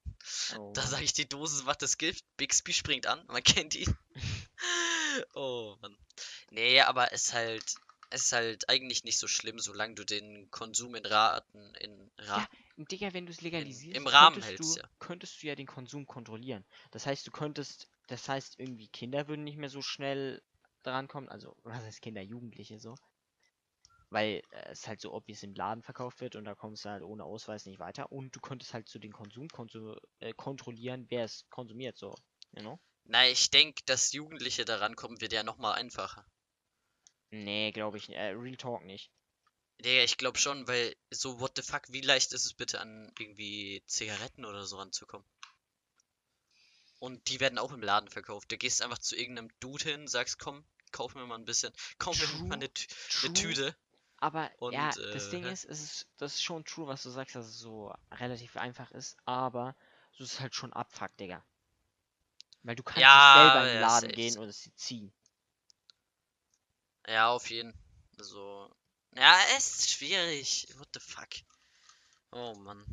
oh 0.57 0.73
Da 0.73 0.81
sage 0.85 1.03
ich, 1.03 1.13
die 1.13 1.27
Dosis 1.27 1.63
macht 1.63 1.81
das 1.81 1.97
Gift, 1.97 2.23
Bixby 2.37 2.73
springt 2.73 3.07
an, 3.07 3.23
man 3.27 3.43
kennt 3.65 3.75
ihn. 3.75 3.95
Oh 5.33 5.77
Mann. 5.81 5.97
Nee, 6.51 6.81
aber 6.81 7.13
es 7.13 7.27
ist 7.27 7.33
halt, 7.33 7.75
es 8.09 8.23
ist 8.25 8.33
halt 8.33 8.67
eigentlich 8.67 9.05
nicht 9.05 9.17
so 9.17 9.27
schlimm, 9.27 9.59
solange 9.59 9.95
du 9.95 10.03
den 10.03 10.51
Konsum 10.51 10.93
in 10.95 11.05
Raten, 11.05 11.73
in 11.75 12.11
Ra 12.17 12.45
Und 12.77 12.91
Digga, 12.91 13.13
wenn 13.13 13.25
du 13.25 13.31
es 13.31 13.41
legalisierst, 13.41 13.95
im 13.95 14.07
Rahmen 14.07 14.41
könntest 14.41 14.59
du, 14.59 14.79
ja. 14.79 14.89
könntest 14.99 15.41
du 15.41 15.47
ja 15.47 15.55
den 15.55 15.67
Konsum 15.67 16.05
kontrollieren. 16.05 16.65
Das 16.91 17.05
heißt, 17.05 17.25
du 17.25 17.31
könntest, 17.31 17.89
das 18.07 18.27
heißt, 18.27 18.59
irgendwie 18.59 18.89
Kinder 18.89 19.27
würden 19.27 19.45
nicht 19.45 19.57
mehr 19.57 19.69
so 19.69 19.81
schnell 19.81 20.41
drankommen. 20.83 21.29
Also, 21.29 21.55
was 21.63 21.83
heißt 21.83 22.01
Kinder, 22.01 22.21
Jugendliche 22.21 22.79
so. 22.79 22.95
Weil 24.09 24.41
äh, 24.51 24.71
es 24.71 24.87
halt 24.87 24.99
so 24.99 25.13
obvious 25.13 25.43
im 25.43 25.53
Laden 25.55 25.83
verkauft 25.83 26.19
wird 26.19 26.35
und 26.35 26.43
da 26.43 26.53
kommst 26.53 26.85
du 26.85 26.89
halt 26.89 27.03
ohne 27.03 27.23
Ausweis 27.23 27.65
nicht 27.65 27.79
weiter. 27.79 28.11
Und 28.11 28.35
du 28.35 28.41
könntest 28.41 28.73
halt 28.73 28.89
so 28.89 28.99
den 28.99 29.13
Konsum 29.13 29.47
konsu 29.47 29.95
äh, 30.19 30.33
kontrollieren, 30.33 31.05
wer 31.09 31.23
es 31.23 31.45
konsumiert, 31.49 31.97
so. 31.97 32.13
You 32.51 32.61
know? 32.61 32.79
Na, 33.05 33.27
ich 33.27 33.49
denke, 33.51 33.83
dass 33.85 34.11
Jugendliche 34.11 34.65
daran 34.65 34.95
kommen, 34.95 35.21
wird 35.21 35.31
ja 35.31 35.43
nochmal 35.43 35.75
einfacher. 35.75 36.25
Nee, 37.29 37.71
glaube 37.71 37.97
ich, 37.97 38.09
äh, 38.09 38.29
Real 38.29 38.57
Talk 38.57 38.83
nicht. 38.83 39.11
Digga, 39.79 40.03
ich 40.03 40.17
glaube 40.17 40.37
schon, 40.37 40.67
weil 40.67 40.97
so, 41.11 41.39
what 41.39 41.53
the 41.55 41.61
fuck, 41.61 41.83
wie 41.87 42.01
leicht 42.01 42.33
ist 42.33 42.43
es 42.45 42.53
bitte 42.53 42.81
an 42.81 43.09
irgendwie 43.17 43.81
Zigaretten 43.85 44.43
oder 44.43 44.65
so 44.65 44.77
ranzukommen? 44.77 45.25
Und 46.99 47.29
die 47.29 47.39
werden 47.39 47.57
auch 47.57 47.71
im 47.71 47.81
Laden 47.81 48.09
verkauft. 48.09 48.51
Du 48.51 48.57
gehst 48.57 48.81
einfach 48.81 48.97
zu 48.97 49.15
irgendeinem 49.15 49.49
Dude 49.61 49.83
hin, 49.85 50.07
sagst, 50.09 50.39
komm, 50.39 50.65
kauf 50.91 51.15
mir 51.15 51.25
mal 51.25 51.35
ein 51.37 51.45
bisschen, 51.45 51.71
kauf 51.99 52.19
mir 52.19 52.27
mal 52.27 52.55
eine, 52.55 52.69
eine 53.21 53.31
True, 53.31 53.33
Tüte. 53.33 53.75
Aber 54.17 54.51
ja, 54.69 54.95
Und, 54.95 54.97
das 55.11 55.29
äh, 55.29 55.29
Ding 55.29 55.45
hä? 55.45 55.51
ist, 55.51 55.65
es 55.65 55.81
ist, 55.81 56.07
das 56.17 56.35
ist 56.35 56.43
schon 56.43 56.65
true, 56.65 56.87
was 56.87 57.03
du 57.03 57.09
sagst, 57.11 57.35
dass 57.35 57.47
es 57.47 57.59
so 57.59 57.93
relativ 58.11 58.57
einfach 58.57 58.91
ist, 58.91 59.17
aber 59.25 59.75
so 60.13 60.23
ist 60.25 60.39
halt 60.41 60.55
schon 60.55 60.73
Abfuck, 60.73 61.15
Digga. 61.17 61.45
Weil 62.63 62.75
du 62.75 62.83
kannst 62.83 63.13
Ja, 63.13 63.15
nicht 63.15 63.29
selber 63.31 63.61
in 63.61 63.69
den 63.69 63.79
ja, 63.79 63.79
Laden 63.79 64.11
gehen 64.11 64.37
und 64.37 64.49
es 64.49 64.69
ziehen. 64.75 65.13
Ja, 67.07 67.29
auf 67.31 67.49
jeden. 67.49 67.73
Also, 68.17 68.69
ja, 69.15 69.37
es 69.57 69.79
ist 69.79 69.91
schwierig. 69.91 70.67
What 70.77 70.89
the 70.93 70.99
fuck? 70.99 71.29
Oh 72.31 72.53
Mann. 72.55 72.85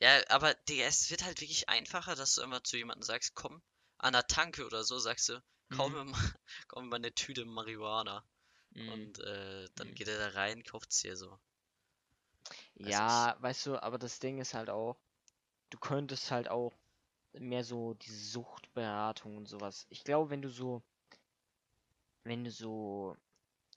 Ja, 0.00 0.22
aber 0.30 0.54
Digga, 0.54 0.84
es 0.86 1.10
wird 1.10 1.22
halt 1.24 1.40
wirklich 1.42 1.68
einfacher, 1.68 2.14
dass 2.14 2.34
du 2.34 2.42
immer 2.42 2.64
zu 2.64 2.76
jemandem 2.78 3.02
sagst, 3.02 3.34
komm, 3.34 3.62
an 3.98 4.12
der 4.14 4.26
Tanke 4.26 4.64
oder 4.66 4.84
so, 4.84 4.98
sagst 4.98 5.28
du, 5.28 5.42
kauf 5.70 5.92
Mhm. 5.92 6.04
mal, 6.04 6.14
mir 6.74 6.82
mal 6.82 6.96
eine 6.96 7.12
Tüte 7.14 7.44
Marihuana. 7.44 8.24
Mhm. 8.74 8.86
Und 8.86 9.18
äh, 9.20 9.68
dann 9.76 9.88
Mhm. 9.88 9.94
geht 9.94 10.08
er 10.08 10.18
da 10.18 10.28
rein, 10.38 10.62
kauft's 10.64 11.02
dir 11.02 11.16
so. 11.16 11.38
weiß 12.82 12.90
Ja, 12.90 13.36
weißt 13.40 13.66
du, 13.66 13.82
aber 13.82 13.98
das 13.98 14.18
Ding 14.20 14.38
ist 14.38 14.54
halt 14.54 14.70
auch, 14.70 14.96
du 15.70 15.78
könntest 15.78 16.30
halt 16.30 16.48
auch 16.48 16.72
mehr 17.34 17.64
so 17.64 17.94
diese 17.94 18.18
Suchtberatung 18.18 19.36
und 19.38 19.46
sowas. 19.48 19.86
Ich 19.90 20.04
glaube, 20.04 20.30
wenn 20.30 20.42
du 20.42 20.48
so, 20.50 20.82
wenn 22.24 22.44
du 22.44 22.50
so 22.50 23.16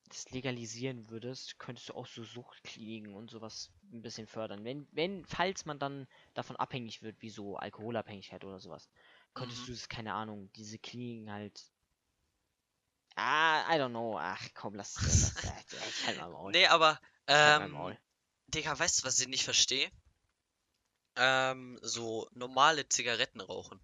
das 0.10 0.30
legalisieren 0.32 1.10
würdest, 1.10 1.60
könntest 1.60 1.89
du 1.89 1.93
auch 1.93 2.07
so 2.07 2.24
Suchtkliniken 2.24 3.14
und 3.14 3.30
sowas 3.32 3.72
ein 3.93 4.01
bisschen 4.01 4.28
fördern. 4.28 4.64
Wenn, 4.66 4.88
wenn, 4.91 5.26
falls 5.26 5.66
man 5.66 5.80
dann 5.80 6.07
davon 6.34 6.55
abhängig 6.57 7.01
wird, 7.01 7.22
wie 7.22 7.30
so 7.30 7.57
Alkoholabhängigkeit 7.57 8.43
oder 8.43 8.60
sowas, 8.60 8.89
könntest 9.34 9.62
Mhm. 9.64 9.68
du 9.68 9.72
das, 9.72 9.89
keine 9.89 10.14
Ahnung, 10.14 10.51
diese 10.55 10.80
Kliniken 10.80 11.32
halt. 11.32 11.72
Ah, 13.18 13.66
I 13.70 13.78
don't 13.78 13.91
know. 13.91 14.18
Ach 14.18 14.47
komm, 14.55 14.76
lass 14.76 14.97
es. 14.97 15.34
Ich 15.89 16.05
halt 16.05 16.18
mal 16.18 16.30
Maul. 16.30 16.51
Nee, 16.51 16.66
aber, 16.68 16.99
Ich 17.28 17.43
halt 17.43 17.57
ähm, 17.57 17.72
Maul. 17.72 17.97
Digga, 18.47 18.78
weißt 18.78 19.01
du, 19.01 19.07
was 19.07 19.20
ich 19.20 19.28
nicht 19.28 19.43
verstehe? 19.43 19.91
Ähm, 21.16 21.78
so 21.84 22.28
normale 22.34 22.88
Zigaretten 22.89 23.41
rauchen. 23.41 23.80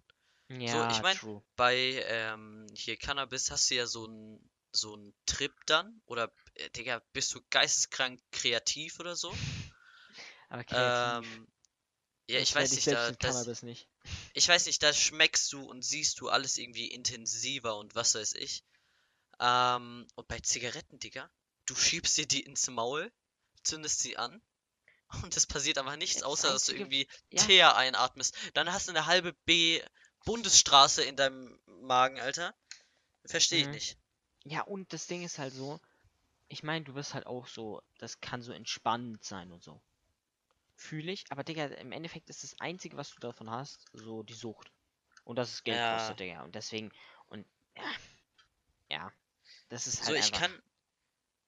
Ja, 0.48 0.84
ich 0.88 1.02
mein, 1.02 1.20
true. 1.20 1.42
bei 1.56 2.02
ähm, 2.06 2.66
hier 2.74 2.96
Cannabis 2.96 3.50
hast 3.50 3.70
du 3.70 3.76
ja 3.76 3.86
so 3.86 4.06
einen 4.06 4.50
so 4.76 4.94
einen 4.94 5.14
Trip 5.26 5.52
dann 5.66 6.00
oder 6.06 6.32
äh, 6.54 6.70
Digga, 6.70 7.02
bist 7.12 7.34
du 7.34 7.40
geisteskrank 7.50 8.20
kreativ 8.32 9.00
oder 9.00 9.16
so? 9.16 9.32
Aber 10.48 10.64
kreativ. 10.64 11.26
Ähm, 11.28 11.48
ja, 12.28 12.40
ich 12.40 12.54
werd 12.54 12.62
weiß 12.62 12.72
nicht, 12.72 12.86
da, 12.86 13.10
das, 13.12 13.62
nicht. 13.62 13.88
ich 14.34 14.48
weiß 14.48 14.66
nicht, 14.66 14.82
da 14.82 14.92
schmeckst 14.92 15.52
du 15.52 15.62
und 15.62 15.82
siehst 15.82 16.20
du 16.20 16.28
alles 16.28 16.58
irgendwie 16.58 16.88
intensiver 16.88 17.76
und 17.76 17.94
was 17.94 18.14
weiß 18.14 18.34
ich. 18.34 18.64
Ähm, 19.38 20.06
und 20.14 20.28
bei 20.28 20.40
Zigaretten, 20.40 20.98
Digga, 20.98 21.30
du 21.66 21.74
schiebst 21.74 22.16
dir 22.16 22.26
die 22.26 22.42
ins 22.42 22.68
Maul, 22.68 23.12
zündest 23.62 24.00
sie 24.00 24.16
an 24.16 24.40
und 25.22 25.36
es 25.36 25.46
passiert 25.46 25.78
aber 25.78 25.96
nichts, 25.96 26.22
außer 26.22 26.52
dass 26.52 26.64
du 26.64 26.72
irgendwie 26.72 27.08
ja. 27.30 27.42
Teer 27.44 27.76
einatmest. 27.76 28.34
Dann 28.54 28.72
hast 28.72 28.88
du 28.88 28.92
eine 28.92 29.06
halbe 29.06 29.32
B 29.44 29.82
Bundesstraße 30.24 31.04
in 31.04 31.16
deinem 31.16 31.60
Magen, 31.82 32.20
Alter. 32.20 32.54
Verstehe 33.24 33.60
ich 33.60 33.66
Mhm. 33.66 33.72
nicht. 33.72 33.98
Ja, 34.48 34.62
und 34.62 34.92
das 34.92 35.06
Ding 35.06 35.22
ist 35.24 35.38
halt 35.38 35.52
so, 35.52 35.80
ich 36.48 36.62
meine, 36.62 36.84
du 36.84 36.94
wirst 36.94 37.14
halt 37.14 37.26
auch 37.26 37.46
so, 37.46 37.82
das 37.98 38.20
kann 38.20 38.42
so 38.42 38.52
entspannend 38.52 39.24
sein 39.24 39.50
und 39.52 39.62
so. 39.62 39.80
Fühle 40.76 41.12
ich, 41.12 41.24
aber 41.30 41.42
Digga, 41.42 41.66
im 41.66 41.92
Endeffekt 41.92 42.30
ist 42.30 42.42
das 42.44 42.60
Einzige, 42.60 42.96
was 42.96 43.10
du 43.10 43.20
davon 43.20 43.50
hast, 43.50 43.84
so 43.92 44.22
die 44.22 44.34
Sucht. 44.34 44.70
Und 45.24 45.36
das 45.36 45.52
ist 45.52 45.64
Geld 45.64 45.78
Ja. 45.78 45.92
kostet, 45.92 46.20
Digga. 46.20 46.42
Und 46.44 46.54
deswegen, 46.54 46.92
und 47.28 47.46
ja, 47.76 47.84
ja, 48.90 49.12
das 49.68 49.86
ist 49.86 49.98
halt 50.04 50.08
So, 50.08 50.14
ich 50.14 50.32
kann. 50.32 50.62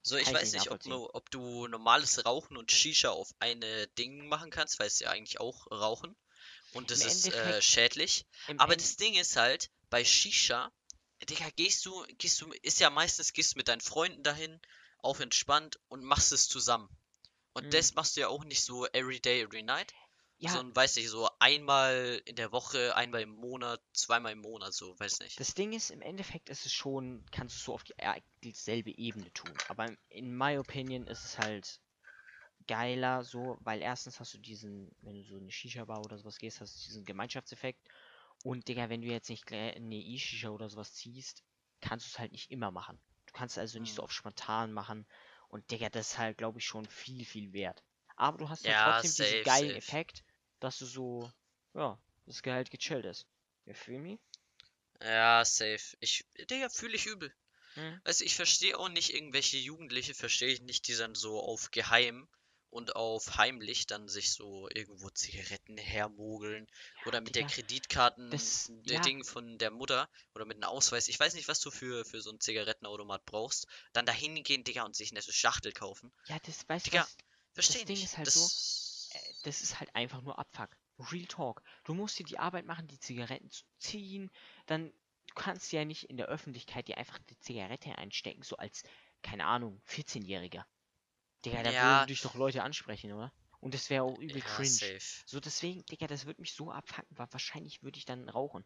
So, 0.02 0.16
ich 0.16 0.32
weiß 0.32 0.52
nicht 0.54 0.70
ob, 0.70 0.80
ob 1.14 1.30
du 1.30 1.66
normales 1.68 2.24
Rauchen 2.24 2.56
und 2.56 2.72
Shisha 2.72 3.10
auf 3.10 3.30
eine 3.40 3.86
Ding 3.98 4.26
machen 4.28 4.50
kannst, 4.50 4.78
weil 4.78 4.86
es 4.86 4.98
ja 5.00 5.10
eigentlich 5.10 5.38
auch 5.40 5.66
Rauchen. 5.70 6.16
Und 6.72 6.90
das 6.90 7.00
Im 7.02 7.06
ist 7.06 7.28
äh, 7.28 7.60
schädlich. 7.62 8.26
Aber 8.56 8.72
End- 8.72 8.82
das 8.82 8.96
Ding 8.96 9.14
ist 9.14 9.36
halt, 9.36 9.70
bei 9.90 10.04
Shisha, 10.04 10.72
Digga, 11.26 11.48
gehst 11.56 11.84
du, 11.86 12.04
gehst 12.18 12.40
du, 12.40 12.52
ist 12.62 12.80
ja 12.80 12.90
meistens, 12.90 13.32
gehst 13.32 13.54
du 13.54 13.58
mit 13.58 13.68
deinen 13.68 13.80
Freunden 13.80 14.22
dahin, 14.22 14.60
auf 14.98 15.20
entspannt 15.20 15.78
und 15.88 16.02
machst 16.04 16.32
es 16.32 16.48
zusammen. 16.48 16.88
Und 17.54 17.66
Mhm. 17.66 17.70
das 17.72 17.94
machst 17.94 18.16
du 18.16 18.20
ja 18.20 18.28
auch 18.28 18.44
nicht 18.44 18.62
so 18.62 18.86
every 18.86 19.20
day, 19.20 19.42
every 19.42 19.62
night, 19.62 19.92
ja, 20.38 20.50
sondern, 20.50 20.76
weiß 20.76 20.96
nicht, 20.96 21.08
so 21.08 21.28
einmal 21.40 22.22
in 22.24 22.36
der 22.36 22.52
Woche, 22.52 22.94
einmal 22.94 23.22
im 23.22 23.30
Monat, 23.30 23.80
zweimal 23.92 24.32
im 24.32 24.40
Monat, 24.40 24.72
so, 24.72 24.98
weiß 24.98 25.20
nicht. 25.20 25.38
Das 25.40 25.54
Ding 25.54 25.72
ist, 25.72 25.90
im 25.90 26.00
Endeffekt 26.02 26.48
ist 26.50 26.66
es 26.66 26.72
schon, 26.72 27.24
kannst 27.32 27.56
du 27.56 27.60
so 27.64 27.74
auf 27.74 27.84
die 27.84 27.94
dieselbe 28.44 28.96
Ebene 28.96 29.32
tun. 29.32 29.58
Aber 29.66 29.92
in 30.08 30.36
my 30.36 30.58
opinion 30.58 31.06
ist 31.08 31.24
es 31.24 31.38
halt 31.38 31.80
geiler 32.66 33.24
so, 33.24 33.58
weil 33.62 33.80
erstens 33.82 34.20
hast 34.20 34.34
du 34.34 34.38
diesen, 34.38 34.90
wenn 35.02 35.14
du 35.16 35.22
so 35.24 35.36
eine 35.36 35.50
Shisha-Bar 35.50 36.02
oder 36.02 36.18
sowas 36.18 36.38
gehst, 36.38 36.60
hast 36.60 36.76
du 36.76 36.84
diesen 36.88 37.04
Gemeinschaftseffekt. 37.04 37.80
Und 38.42 38.66
Digga, 38.68 38.88
wenn 38.88 39.00
du 39.02 39.08
jetzt 39.08 39.28
nicht 39.30 39.46
gleich 39.46 39.76
eine 39.76 39.94
E-Shisha 39.96 40.48
oder 40.50 40.68
sowas 40.68 40.92
ziehst, 40.94 41.44
kannst 41.80 42.06
du 42.06 42.10
es 42.10 42.18
halt 42.18 42.32
nicht 42.32 42.50
immer 42.50 42.70
machen. 42.72 43.00
Du 43.26 43.32
kannst 43.32 43.58
also 43.58 43.78
nicht 43.78 43.94
so 43.94 44.02
Mhm. 44.02 44.04
auf 44.04 44.12
spontan 44.12 44.72
machen. 44.72 45.06
Und 45.48 45.70
Digga, 45.70 45.88
das 45.90 46.12
ist 46.12 46.18
halt, 46.18 46.38
glaube 46.38 46.58
ich, 46.58 46.66
schon 46.66 46.86
viel, 46.86 47.24
viel 47.24 47.52
wert. 47.52 47.82
aber 48.16 48.38
du 48.38 48.48
hast 48.48 48.66
halt 48.66 48.76
Ja, 48.76 48.78
trotzdem 48.78 49.14
diesen 49.14 49.40
safe, 49.40 49.44
geilen 49.44 49.72
safe. 49.72 49.76
Effekt, 49.76 50.24
dass 50.60 50.78
du 50.78 50.86
so, 50.86 51.32
ja, 51.74 51.98
das 52.26 52.42
Gehalt 52.42 52.70
gechillt 52.70 53.04
ist. 53.06 53.26
You 53.66 53.74
feel 53.74 54.00
me? 54.00 54.18
Ja, 55.00 55.44
safe. 55.44 55.96
Ich, 56.00 56.24
Digga, 56.50 56.68
fühle 56.68 56.94
ich 56.94 57.06
übel. 57.06 57.34
Hm? 57.76 58.00
Du, 58.04 58.20
ich 58.24 58.36
verstehe 58.36 58.78
auch 58.78 58.88
nicht 58.90 59.14
irgendwelche 59.14 59.58
Jugendliche, 59.58 60.14
verstehe 60.14 60.48
ich 60.50 60.62
nicht, 60.62 60.88
die 60.88 60.96
dann 60.96 61.14
so 61.16 61.40
auf 61.42 61.70
geheim 61.72 62.28
und 62.70 62.96
auf 62.96 63.36
heimlich 63.36 63.86
dann 63.86 64.08
sich 64.08 64.32
so 64.32 64.68
irgendwo 64.74 65.08
Zigaretten 65.10 65.76
hermogeln 65.78 66.66
oder 67.06 67.20
mit 67.20 67.34
der 67.34 67.44
Kreditkarten 67.44 68.30
das- 68.30 68.70
der 68.84 68.96
ja. 68.96 69.00
Ding 69.02 69.24
von 69.24 69.58
der 69.58 69.70
Mutter 69.70 70.08
oder 70.34 70.44
mit 70.44 70.56
einem 70.56 70.64
Ausweis. 70.70 71.08
Ich 71.08 71.18
weiß 71.18 71.34
nicht, 71.34 71.48
was 71.48 71.60
du 71.60 71.70
für, 71.70 72.04
für 72.04 72.20
so 72.20 72.30
einen 72.30 72.40
Zigarettenautomat 72.40 73.24
brauchst. 73.24 73.66
Dann 73.92 74.06
dahin 74.06 74.42
gehen, 74.42 74.64
Digga, 74.64 74.82
und 74.84 74.94
sich 74.96 75.10
eine 75.12 75.22
Schachtel 75.22 75.72
kaufen. 75.72 76.12
Ja, 76.26 76.38
das, 76.44 76.68
weißt 76.68 76.86
du 76.86 76.90
Digga? 76.90 77.08
Verstehe 77.54 77.84
Ding 77.84 77.96
nicht. 77.96 78.04
ist 78.04 78.16
halt 78.18 78.26
das, 78.26 79.08
Äh, 79.12 79.18
Das 79.44 79.62
ist 79.62 79.80
halt 79.80 79.94
einfach 79.94 80.20
nur 80.22 80.38
Abfuck. 80.38 80.70
Real 81.12 81.26
Talk. 81.26 81.62
Du 81.84 81.94
musst 81.94 82.18
dir 82.18 82.24
die 82.26 82.38
Arbeit 82.38 82.66
machen, 82.66 82.88
die 82.88 82.98
Zigaretten 82.98 83.50
zu 83.50 83.64
ziehen, 83.78 84.30
dann 84.66 84.92
du 85.26 85.34
kannst 85.34 85.70
ja 85.72 85.84
nicht 85.84 86.04
in 86.04 86.16
der 86.16 86.26
Öffentlichkeit 86.26 86.88
dir 86.88 86.98
einfach 86.98 87.18
die 87.30 87.38
Zigarette 87.38 87.96
einstecken, 87.96 88.42
so 88.42 88.56
als, 88.56 88.82
keine 89.22 89.44
Ahnung, 89.46 89.80
14-Jähriger. 89.86 90.64
Digga, 91.44 91.62
da 91.64 91.72
Ja. 91.72 91.80
würden 91.80 92.06
dich 92.06 92.20
doch 92.20 92.34
Leute 92.36 92.62
ansprechen, 92.62 93.12
oder? 93.12 93.32
Und 93.60 93.74
das 93.74 93.90
wäre 93.90 94.04
auch 94.04 94.18
übel 94.20 94.42
ja, 94.42 94.42
cringe. 94.42 94.78
safe. 94.78 95.24
So 95.26 95.40
deswegen, 95.40 95.84
Digga, 95.86 96.06
das 96.06 96.26
würde 96.26 96.40
mich 96.40 96.54
so 96.54 96.70
abfucken, 96.70 97.18
weil 97.18 97.26
wahrscheinlich 97.32 97.82
würde 97.82 97.98
ich 97.98 98.04
dann 98.04 98.28
rauchen. 98.28 98.64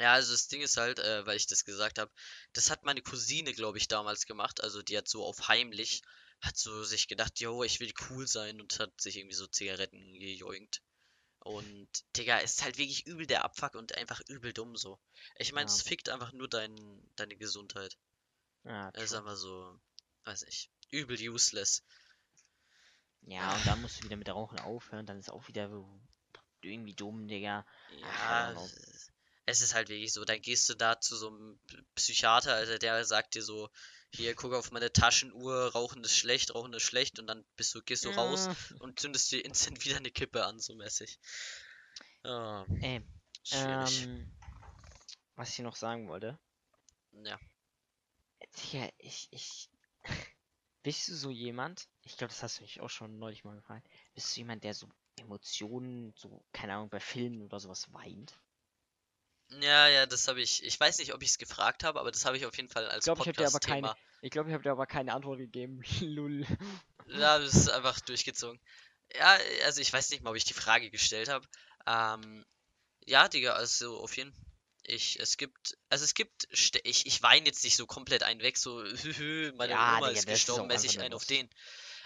Ja, 0.00 0.14
also 0.14 0.32
das 0.32 0.48
Ding 0.48 0.62
ist 0.62 0.76
halt, 0.78 0.98
äh, 0.98 1.24
weil 1.26 1.36
ich 1.36 1.46
das 1.46 1.64
gesagt 1.64 1.98
habe, 2.00 2.10
das 2.54 2.70
hat 2.70 2.84
meine 2.84 3.02
Cousine, 3.02 3.52
glaube 3.52 3.78
ich, 3.78 3.86
damals 3.86 4.26
gemacht. 4.26 4.62
Also 4.62 4.82
die 4.82 4.96
hat 4.96 5.06
so 5.08 5.24
auf 5.24 5.46
heimlich, 5.48 6.02
hat 6.40 6.56
so 6.56 6.82
sich 6.84 7.06
gedacht, 7.06 7.38
yo, 7.38 7.62
ich 7.62 7.78
will 7.80 7.92
cool 8.08 8.26
sein 8.26 8.60
und 8.60 8.78
hat 8.80 8.98
sich 9.00 9.16
irgendwie 9.18 9.34
so 9.36 9.46
Zigaretten 9.46 10.18
gejoinkt. 10.18 10.82
Und, 11.40 11.88
Digga, 12.16 12.38
ist 12.38 12.62
halt 12.64 12.78
wirklich 12.78 13.06
übel 13.06 13.26
der 13.26 13.44
Abfuck 13.44 13.74
und 13.76 13.96
einfach 13.96 14.20
übel 14.28 14.52
dumm 14.52 14.76
so. 14.76 15.00
Ich 15.36 15.52
meine, 15.52 15.66
Ja. 15.66 15.74
es 15.74 15.82
fickt 15.82 16.08
einfach 16.10 16.32
nur 16.32 16.48
dein, 16.48 16.76
deine 17.16 17.36
Gesundheit. 17.36 17.98
Ja, 18.64 18.90
Es 18.94 19.04
ist 19.04 19.14
einfach 19.14 19.36
so, 19.36 19.80
weiß 20.24 20.44
ich, 20.44 20.70
übel 20.90 21.16
useless. 21.30 21.82
ja, 23.22 23.54
und 23.54 23.66
dann 23.66 23.80
musst 23.82 24.00
du 24.00 24.04
wieder 24.04 24.16
mit 24.16 24.28
Rauchen 24.28 24.58
aufhören, 24.58 25.06
dann 25.06 25.18
ist 25.18 25.30
auch 25.30 25.46
wieder 25.48 25.70
irgendwie 26.62 26.94
dumm, 26.94 27.28
Digga. 27.28 27.64
Ja, 28.00 28.52
es- 29.46 29.62
ist 29.62 29.74
halt 29.74 29.88
wirklich 29.88 30.12
so. 30.12 30.24
Dann 30.24 30.40
gehst 30.40 30.68
du 30.68 30.74
da 30.74 31.00
zu 31.00 31.16
so 31.16 31.28
einem 31.28 31.60
Psychiater, 31.94 32.54
also 32.54 32.78
der 32.78 33.04
sagt 33.04 33.34
dir 33.34 33.42
so, 33.42 33.68
hier, 34.12 34.34
guck 34.34 34.52
auf 34.54 34.70
meine 34.70 34.92
Taschenuhr, 34.92 35.72
Rauchen 35.72 36.02
ist 36.04 36.16
schlecht, 36.16 36.54
Rauchen 36.54 36.72
ist 36.72 36.82
schlecht 36.82 37.18
und 37.18 37.26
dann 37.26 37.44
bist 37.56 37.74
du, 37.74 37.82
gehst 37.82 38.04
du 38.04 38.10
raus 38.10 38.46
Ja. 38.46 38.76
und 38.80 38.98
zündest 39.00 39.30
dir 39.32 39.44
instant 39.44 39.84
wieder 39.84 39.96
eine 39.96 40.10
Kippe 40.10 40.44
an, 40.44 40.58
so 40.60 40.74
mäßig. 40.74 41.18
Ja, 42.24 42.66
Ey, 42.80 43.02
schwierig. 43.44 44.04
ähm, 44.04 44.26
was 45.36 45.50
ich 45.50 45.60
noch 45.60 45.76
sagen 45.76 46.08
wollte. 46.08 46.38
Ja. 47.24 47.38
Digga, 48.72 48.88
ich, 48.98 49.28
ich. 49.30 49.69
Bist 50.82 51.08
du 51.08 51.14
so 51.14 51.30
jemand? 51.30 51.88
Ich 52.02 52.16
glaube, 52.16 52.32
das 52.32 52.42
hast 52.42 52.58
du 52.58 52.62
mich 52.62 52.80
auch 52.80 52.88
schon 52.88 53.18
neulich 53.18 53.44
mal 53.44 53.56
gefragt. 53.56 53.86
Bist 54.14 54.34
du 54.34 54.40
jemand, 54.40 54.64
der 54.64 54.74
so 54.74 54.88
Emotionen, 55.16 56.14
so, 56.16 56.42
keine 56.52 56.74
Ahnung, 56.74 56.88
bei 56.88 57.00
Filmen 57.00 57.42
oder 57.42 57.60
sowas 57.60 57.92
weint? 57.92 58.40
Ja, 59.60 59.88
ja, 59.88 60.06
das 60.06 60.28
habe 60.28 60.40
ich. 60.40 60.64
Ich 60.64 60.78
weiß 60.78 60.98
nicht, 60.98 61.12
ob 61.12 61.22
ich 61.22 61.30
es 61.30 61.38
gefragt 61.38 61.84
habe, 61.84 62.00
aber 62.00 62.10
das 62.10 62.24
habe 62.24 62.36
ich 62.36 62.46
auf 62.46 62.56
jeden 62.56 62.68
Fall 62.68 62.88
als 62.88 63.06
Ich 63.06 63.10
aber 63.10 63.24
Podcast-Thema. 63.24 63.96
Ich 64.22 64.30
glaube, 64.30 64.48
ich 64.48 64.54
habe 64.54 64.62
dir 64.62 64.70
aber 64.70 64.86
keine 64.86 65.12
Antwort 65.12 65.38
gegeben. 65.38 65.82
Lull. 66.00 66.46
Ja, 67.06 67.38
das 67.38 67.54
ist 67.54 67.68
einfach 67.68 68.00
durchgezogen. 68.00 68.60
Ja, 69.14 69.36
also 69.64 69.80
ich 69.80 69.92
weiß 69.92 70.10
nicht 70.10 70.22
mal, 70.22 70.30
ob 70.30 70.36
ich 70.36 70.44
die 70.44 70.54
Frage 70.54 70.90
gestellt 70.90 71.28
habe. 71.28 71.46
Ähm, 71.86 72.44
ja, 73.06 73.28
Digga, 73.28 73.54
also 73.54 73.98
auf 73.98 74.16
jeden 74.16 74.32
Ich, 74.84 75.18
es 75.20 75.36
gibt, 75.36 75.76
also 75.88 76.04
es 76.04 76.14
gibt, 76.14 76.48
ich, 76.50 77.06
ich 77.06 77.22
weine 77.22 77.46
jetzt 77.46 77.64
nicht 77.64 77.76
so 77.76 77.86
komplett 77.86 78.22
einen 78.22 78.40
weg, 78.42 78.58
so, 78.58 78.82
meine 79.56 79.72
Ja, 79.72 79.78
Oma 79.78 80.08
Digga, 80.08 80.22
ist 80.22 80.26
gestorben, 80.26 80.68
mäßig 80.68 80.90
einfach 80.90 81.04
einen 81.04 81.14
auf 81.14 81.24
den. 81.26 81.48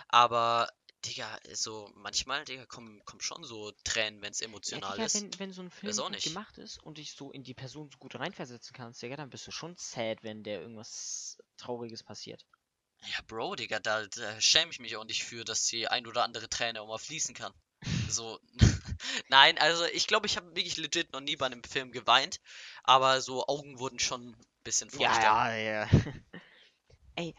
Aber, 0.08 0.68
Digga, 1.04 1.38
so 1.52 1.90
manchmal, 1.94 2.44
Digga, 2.44 2.66
kommen, 2.66 3.04
kommen 3.04 3.20
schon 3.20 3.44
so 3.44 3.72
Tränen, 3.84 4.22
wenn 4.22 4.32
es 4.32 4.40
Ja, 4.40 4.46
emotional 4.46 4.98
Digga, 4.98 5.04
ist. 5.06 5.14
wenn, 5.14 5.38
wenn 5.38 5.52
so 5.52 5.62
ein 5.62 5.70
Film 5.70 5.96
gut 5.96 6.10
nicht. 6.10 6.22
gemacht 6.22 6.58
ist 6.58 6.76
und 6.82 6.98
dich 6.98 7.12
so 7.12 7.30
in 7.32 7.44
die 7.44 7.54
Person 7.54 7.88
so 7.90 7.96
gut 7.98 8.14
reinversetzen 8.16 8.74
kannst, 8.74 9.00
Digga, 9.02 9.16
dann 9.16 9.30
bist 9.30 9.46
du 9.46 9.50
schon 9.52 9.74
sad, 9.78 10.22
wenn 10.22 10.42
der 10.42 10.60
irgendwas 10.60 11.38
Trauriges 11.56 12.02
passiert. 12.02 12.44
Ja, 13.06 13.20
Bro, 13.28 13.54
Digga, 13.54 13.78
da, 13.78 14.04
da 14.06 14.40
schäme 14.40 14.70
ich 14.72 14.80
mich 14.80 14.96
auch 14.96 15.04
nicht 15.04 15.22
für, 15.24 15.44
dass 15.44 15.64
die 15.66 15.86
ein 15.88 16.06
oder 16.08 16.24
andere 16.24 16.48
Träne 16.48 16.80
auch 16.82 16.88
mal 16.88 16.98
fließen 16.98 17.34
kann. 17.34 17.54
So, 18.08 18.38
nein, 19.28 19.58
also 19.58 19.84
ich 19.86 20.06
glaube, 20.06 20.26
ich 20.26 20.36
habe 20.36 20.48
wirklich 20.48 20.76
legit 20.76 21.12
noch 21.12 21.20
nie 21.20 21.36
bei 21.36 21.46
einem 21.46 21.62
Film 21.64 21.92
geweint, 21.92 22.40
aber 22.82 23.20
so 23.20 23.46
Augen 23.46 23.78
wurden 23.78 23.98
schon 23.98 24.30
ein 24.30 24.36
bisschen 24.62 24.90
feuchter. 24.90 25.22
Ja, 25.22 25.54
ja, 25.54 25.84
ja. 25.84 25.88
Ey, 27.16 27.34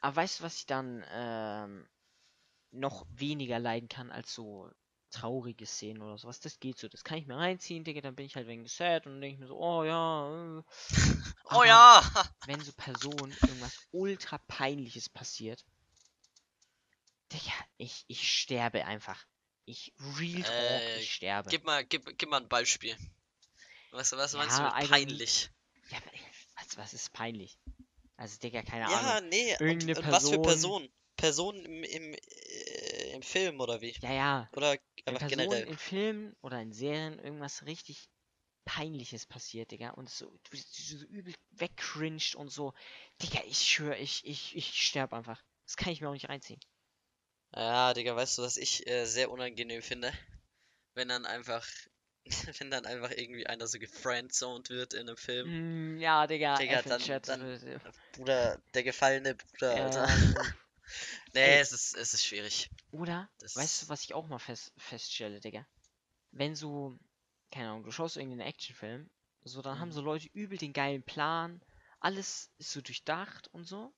aber 0.00 0.16
weißt 0.16 0.40
du, 0.40 0.44
was 0.44 0.56
ich 0.56 0.66
dann 0.66 1.04
ähm, 1.10 1.88
noch 2.70 3.06
weniger 3.10 3.58
leiden 3.58 3.88
kann 3.88 4.10
als 4.10 4.32
so 4.32 4.70
traurige 5.10 5.66
Szenen 5.66 6.02
oder 6.02 6.16
sowas? 6.16 6.40
Das 6.40 6.60
geht 6.60 6.78
so. 6.78 6.88
Das 6.88 7.04
kann 7.04 7.18
ich 7.18 7.26
mir 7.26 7.36
reinziehen, 7.36 7.84
Digga, 7.84 8.00
dann 8.00 8.14
bin 8.14 8.26
ich 8.26 8.36
halt 8.36 8.46
wegen 8.46 8.66
sad 8.66 9.06
und 9.06 9.20
denke 9.20 9.34
ich 9.34 9.40
mir 9.40 9.48
so, 9.48 9.58
oh 9.58 9.84
ja. 9.84 10.58
Äh. 10.58 10.62
Oh 11.52 11.64
ja! 11.64 12.00
Wenn 12.46 12.60
so 12.60 12.70
Personen 12.72 13.36
irgendwas 13.42 13.76
ultra 13.90 14.38
peinliches 14.46 15.08
passiert, 15.08 15.64
Digga, 17.32 17.52
ich, 17.76 18.04
ich 18.06 18.30
sterbe 18.30 18.84
einfach. 18.84 19.26
Ich 19.66 19.92
real 20.18 20.42
talk, 20.42 20.52
Äh, 20.52 21.00
ich 21.00 21.14
sterbe. 21.14 21.50
Gib 21.50 21.64
mal, 21.64 21.84
gib, 21.84 22.18
gib 22.18 22.28
mal 22.28 22.40
ein 22.40 22.48
Beispiel. 22.48 22.96
Was, 23.92 24.12
was 24.12 24.34
meinst 24.34 24.58
du 24.58 24.62
Ja, 24.62 24.68
mit 24.68 24.74
also- 24.76 24.90
peinlich? 24.90 25.50
Ja, 25.90 25.98
was, 26.56 26.76
was 26.76 26.94
ist 26.94 27.12
peinlich? 27.12 27.58
Also, 28.16 28.38
Digga, 28.38 28.62
keine 28.62 28.90
Ja, 28.90 29.16
Ahnung. 29.16 29.28
nee, 29.30 29.52
und, 29.54 29.60
Irgendeine 29.60 29.98
und 29.98 30.10
was 30.12 30.28
für 30.28 30.40
Person- 30.40 30.42
Personen? 30.42 30.88
Personen 31.16 31.64
im, 31.66 31.84
im, 31.84 32.14
äh, 32.14 33.12
im 33.12 33.22
Film 33.22 33.60
oder 33.60 33.80
wie? 33.80 33.94
Ja, 34.00 34.12
ja. 34.12 34.50
Oder 34.56 34.78
einfach 35.04 35.20
Personen 35.28 35.48
generell? 35.50 35.66
in 35.68 35.76
Filmen 35.78 36.36
oder 36.40 36.60
in 36.62 36.72
Serien 36.72 37.18
irgendwas 37.18 37.64
richtig 37.66 38.08
Peinliches 38.64 39.26
passiert, 39.26 39.70
Digga, 39.70 39.90
und 39.90 40.08
so, 40.08 40.30
du, 40.30 40.56
du 40.56 40.56
so 40.98 41.04
übel 41.06 41.34
wegcringed 41.50 42.36
und 42.36 42.50
so, 42.50 42.72
Digga, 43.22 43.40
ich 43.46 43.58
schwöre, 43.58 43.98
ich, 43.98 44.24
ich, 44.24 44.54
ich 44.56 44.82
sterbe 44.86 45.16
einfach. 45.16 45.42
Das 45.66 45.76
kann 45.76 45.92
ich 45.92 46.00
mir 46.00 46.08
auch 46.08 46.12
nicht 46.14 46.28
reinziehen. 46.28 46.60
Ja, 47.54 47.92
Digga, 47.94 48.14
weißt 48.14 48.38
du, 48.38 48.42
was 48.42 48.56
ich 48.56 48.86
äh, 48.86 49.04
sehr 49.06 49.30
unangenehm 49.30 49.82
finde? 49.82 50.12
Wenn 50.94 51.08
dann 51.08 51.26
einfach, 51.26 51.66
wenn 52.58 52.70
dann 52.70 52.86
einfach 52.86 53.10
irgendwie 53.10 53.46
einer 53.46 53.66
so 53.66 53.78
gefriendzoned 53.78 54.70
wird 54.70 54.94
in 54.94 55.08
einem 55.08 55.16
Film. 55.16 55.96
Mm, 55.96 55.98
ja, 56.00 56.26
Digga, 56.26 56.56
Digga, 56.56 56.82
dann- 56.82 57.20
dann- 57.22 57.70
Bruder, 58.12 58.60
der 58.74 58.82
gefallene 58.82 59.34
Bruder, 59.34 59.76
äh, 59.76 59.80
Alter. 59.80 60.06
Nee, 61.32 61.40
Ey. 61.54 61.60
es 61.60 61.70
ist, 61.72 61.96
es 61.96 62.14
ist 62.14 62.24
schwierig. 62.24 62.70
Oder, 62.90 63.28
Das- 63.38 63.54
weißt 63.54 63.82
du, 63.82 63.88
was 63.88 64.02
ich 64.02 64.14
auch 64.14 64.26
mal 64.26 64.38
fest, 64.40 64.72
feststelle, 64.76 65.40
Digga? 65.40 65.64
Wenn 66.32 66.56
so, 66.56 66.98
keine 67.52 67.70
Ahnung, 67.70 67.84
du 67.84 67.90
schaust 67.92 68.16
irgendeinen 68.16 68.48
Actionfilm, 68.48 69.08
so, 69.44 69.62
dann 69.62 69.78
haben 69.78 69.88
Mhm. 69.88 69.92
so 69.92 70.00
Leute 70.02 70.28
übel 70.34 70.58
den 70.58 70.72
geilen 70.72 71.02
Plan, 71.04 71.60
alles 72.00 72.50
ist 72.58 72.72
so 72.72 72.80
durchdacht 72.80 73.48
und 73.48 73.64
so, 73.64 73.92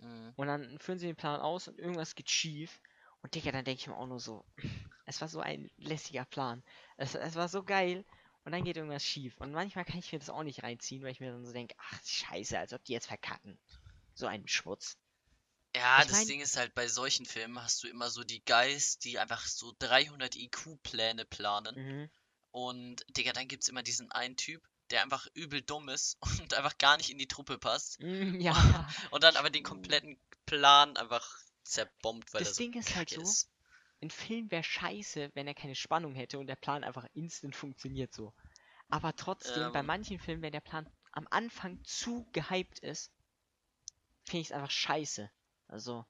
Mhm. 0.00 0.32
und 0.36 0.46
dann 0.46 0.78
führen 0.78 0.98
sie 0.98 1.06
den 1.06 1.16
Plan 1.16 1.40
aus 1.40 1.68
und 1.68 1.78
irgendwas 1.78 2.14
geht 2.14 2.30
schief. 2.30 2.80
Und 3.22 3.34
Digga, 3.34 3.52
dann 3.52 3.64
denke 3.64 3.80
ich 3.80 3.86
mir 3.86 3.96
auch 3.96 4.06
nur 4.06 4.20
so, 4.20 4.44
es 5.06 5.20
war 5.20 5.28
so 5.28 5.40
ein 5.40 5.70
lässiger 5.76 6.24
Plan. 6.24 6.62
Es, 6.96 7.14
es 7.14 7.34
war 7.34 7.48
so 7.48 7.62
geil. 7.62 8.04
Und 8.44 8.52
dann 8.52 8.64
geht 8.64 8.78
irgendwas 8.78 9.04
schief. 9.04 9.36
Und 9.36 9.52
manchmal 9.52 9.84
kann 9.84 9.98
ich 9.98 10.10
mir 10.12 10.18
das 10.18 10.30
auch 10.30 10.42
nicht 10.42 10.62
reinziehen, 10.62 11.02
weil 11.02 11.12
ich 11.12 11.20
mir 11.20 11.30
dann 11.30 11.44
so 11.44 11.52
denke, 11.52 11.74
ach 11.78 12.00
scheiße, 12.02 12.58
als 12.58 12.72
ob 12.72 12.82
die 12.84 12.94
jetzt 12.94 13.08
verkacken. 13.08 13.58
So 14.14 14.26
ein 14.26 14.48
Schmutz. 14.48 14.96
Ja, 15.76 15.98
Ich 16.00 16.06
das 16.06 16.12
mein- 16.12 16.26
Ding 16.26 16.40
ist 16.40 16.56
halt, 16.56 16.74
bei 16.74 16.88
solchen 16.88 17.26
Filmen 17.26 17.62
hast 17.62 17.82
du 17.84 17.88
immer 17.88 18.08
so 18.08 18.24
die 18.24 18.42
Guys, 18.46 18.98
die 18.98 19.18
einfach 19.18 19.44
so 19.46 19.74
300 19.78 20.34
IQ-Pläne 20.36 21.26
planen. 21.26 21.74
Mhm. 21.76 22.10
Und, 22.50 23.04
Digga, 23.14 23.32
dann 23.32 23.46
gibt's 23.46 23.68
immer 23.68 23.82
diesen 23.82 24.10
einen 24.10 24.36
Typ, 24.36 24.66
der 24.90 25.02
einfach 25.02 25.26
übel 25.34 25.62
dumm 25.62 25.88
ist 25.88 26.16
und 26.40 26.54
einfach 26.54 26.78
gar 26.78 26.96
nicht 26.96 27.10
in 27.10 27.18
die 27.18 27.28
Truppe 27.28 27.58
passt. 27.58 28.00
Mm, 28.00 28.40
ja, 28.40 28.86
Und 29.10 29.24
dann 29.24 29.36
aber 29.36 29.50
den 29.50 29.62
kompletten 29.64 30.20
Plan 30.46 30.96
einfach 30.96 31.26
zerbombt, 31.64 32.32
weil 32.34 32.44
Das 32.44 32.46
er 32.46 32.54
so 32.54 32.62
Ding 32.62 32.74
ist 32.74 32.96
halt 32.96 33.08
so, 33.08 33.22
ist. 33.22 33.48
ein 34.02 34.10
Film 34.10 34.50
wäre 34.50 34.64
scheiße, 34.64 35.30
wenn 35.34 35.46
er 35.46 35.54
keine 35.54 35.76
Spannung 35.76 36.14
hätte 36.14 36.38
und 36.40 36.48
der 36.48 36.56
Plan 36.56 36.84
einfach 36.84 37.06
instant 37.14 37.56
funktioniert 37.56 38.12
so. 38.14 38.34
Aber 38.90 39.16
trotzdem, 39.16 39.72
bei 39.72 39.82
Ähm. 39.82 39.84
manchen 39.84 40.18
Filmen, 40.20 40.42
wenn 40.42 40.52
der 40.52 40.60
Plan 40.60 40.88
am 41.12 41.28
Anfang 41.30 41.84
zu 41.84 42.28
gehypt 42.32 42.80
ist, 42.80 43.12
finde 44.24 44.40
ich 44.40 44.46
es 44.48 44.52
einfach 44.52 44.70
scheiße. 44.70 45.30
Also, 45.68 46.06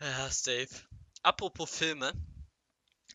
Ja, 0.00 0.30
safe. 0.30 0.86
Apropos 1.22 1.68
Filme. 1.68 2.12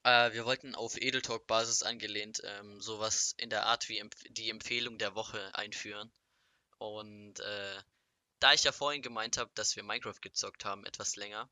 Äh, 0.03 0.33
wir 0.33 0.45
wollten 0.45 0.75
auf 0.75 0.97
Edel 0.99 1.21
Talk 1.21 1.47
Basis 1.47 1.83
angelehnt 1.83 2.41
ähm, 2.43 2.81
sowas 2.81 3.33
in 3.37 3.49
der 3.49 3.65
Art 3.65 3.87
wie 3.89 3.99
empf 3.99 4.15
die 4.29 4.49
Empfehlung 4.49 4.97
der 4.97 5.15
Woche 5.15 5.53
einführen. 5.53 6.11
Und 6.77 7.39
äh, 7.39 7.81
da 8.39 8.53
ich 8.53 8.63
ja 8.63 8.71
vorhin 8.71 9.03
gemeint 9.03 9.37
habe, 9.37 9.51
dass 9.53 9.75
wir 9.75 9.83
Minecraft 9.83 10.19
gezockt 10.21 10.65
haben, 10.65 10.85
etwas 10.85 11.15
länger, 11.15 11.49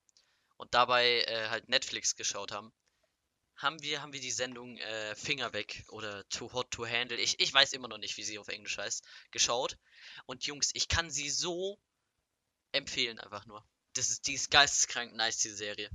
und 0.58 0.74
dabei 0.74 1.22
äh, 1.22 1.48
halt 1.50 1.70
Netflix 1.70 2.16
geschaut 2.16 2.52
haben, 2.52 2.74
haben 3.56 3.82
wir, 3.82 4.02
haben 4.02 4.14
wir 4.14 4.20
die 4.20 4.32
Sendung 4.32 4.78
äh, 4.78 5.16
Finger 5.16 5.54
weg 5.54 5.86
oder 5.90 6.28
Too 6.30 6.52
Hot 6.54 6.72
to 6.72 6.86
Handle, 6.86 7.18
ich, 7.18 7.40
ich 7.40 7.54
weiß 7.54 7.74
immer 7.74 7.88
noch 7.88 7.98
nicht, 7.98 8.18
wie 8.18 8.24
sie 8.24 8.40
auf 8.40 8.48
Englisch 8.48 8.78
heißt, 8.78 9.06
geschaut. 9.32 9.78
Und 10.26 10.46
Jungs, 10.46 10.72
ich 10.74 10.88
kann 10.88 11.12
sie 11.12 11.30
so 11.30 11.80
empfehlen 12.72 13.20
einfach 13.20 13.46
nur. 13.46 13.66
Das 13.94 14.10
ist, 14.10 14.28
die 14.28 14.34
ist 14.34 14.52
geisteskrank 14.52 15.14
nice, 15.14 15.38
die 15.38 15.50
Serie. 15.50 15.90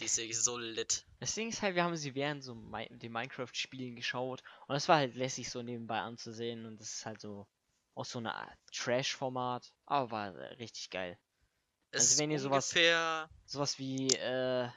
Die 0.00 0.16
wirklich 0.16 0.38
so 0.38 0.56
lit. 0.58 1.04
Das 1.18 1.34
Ding 1.34 1.48
ist 1.50 1.60
halt, 1.60 1.74
wir 1.74 1.84
haben 1.84 1.96
sie 1.96 2.14
während 2.14 2.42
so 2.42 2.54
Mi 2.54 2.88
den 2.90 3.12
Minecraft-Spielen 3.12 3.96
geschaut 3.96 4.42
und 4.66 4.74
es 4.76 4.88
war 4.88 4.96
halt 4.96 5.14
lässig 5.14 5.50
so 5.50 5.62
nebenbei 5.62 5.98
anzusehen 6.00 6.64
und 6.64 6.80
das 6.80 6.92
ist 6.94 7.06
halt 7.06 7.20
so 7.20 7.46
auch 7.94 8.04
so 8.06 8.18
eine 8.18 8.34
Art 8.34 8.58
Trash-Format, 8.72 9.72
aber 9.84 10.10
war 10.10 10.34
richtig 10.58 10.88
geil. 10.90 11.18
Es 11.90 12.02
Also 12.04 12.14
ist 12.14 12.18
wenn 12.20 12.30
ihr 12.30 12.40
sowas- 12.40 12.70
ungefähr, 12.72 13.30
Sowas 13.46 13.78
wie 13.78 14.06
äh, 14.08 14.68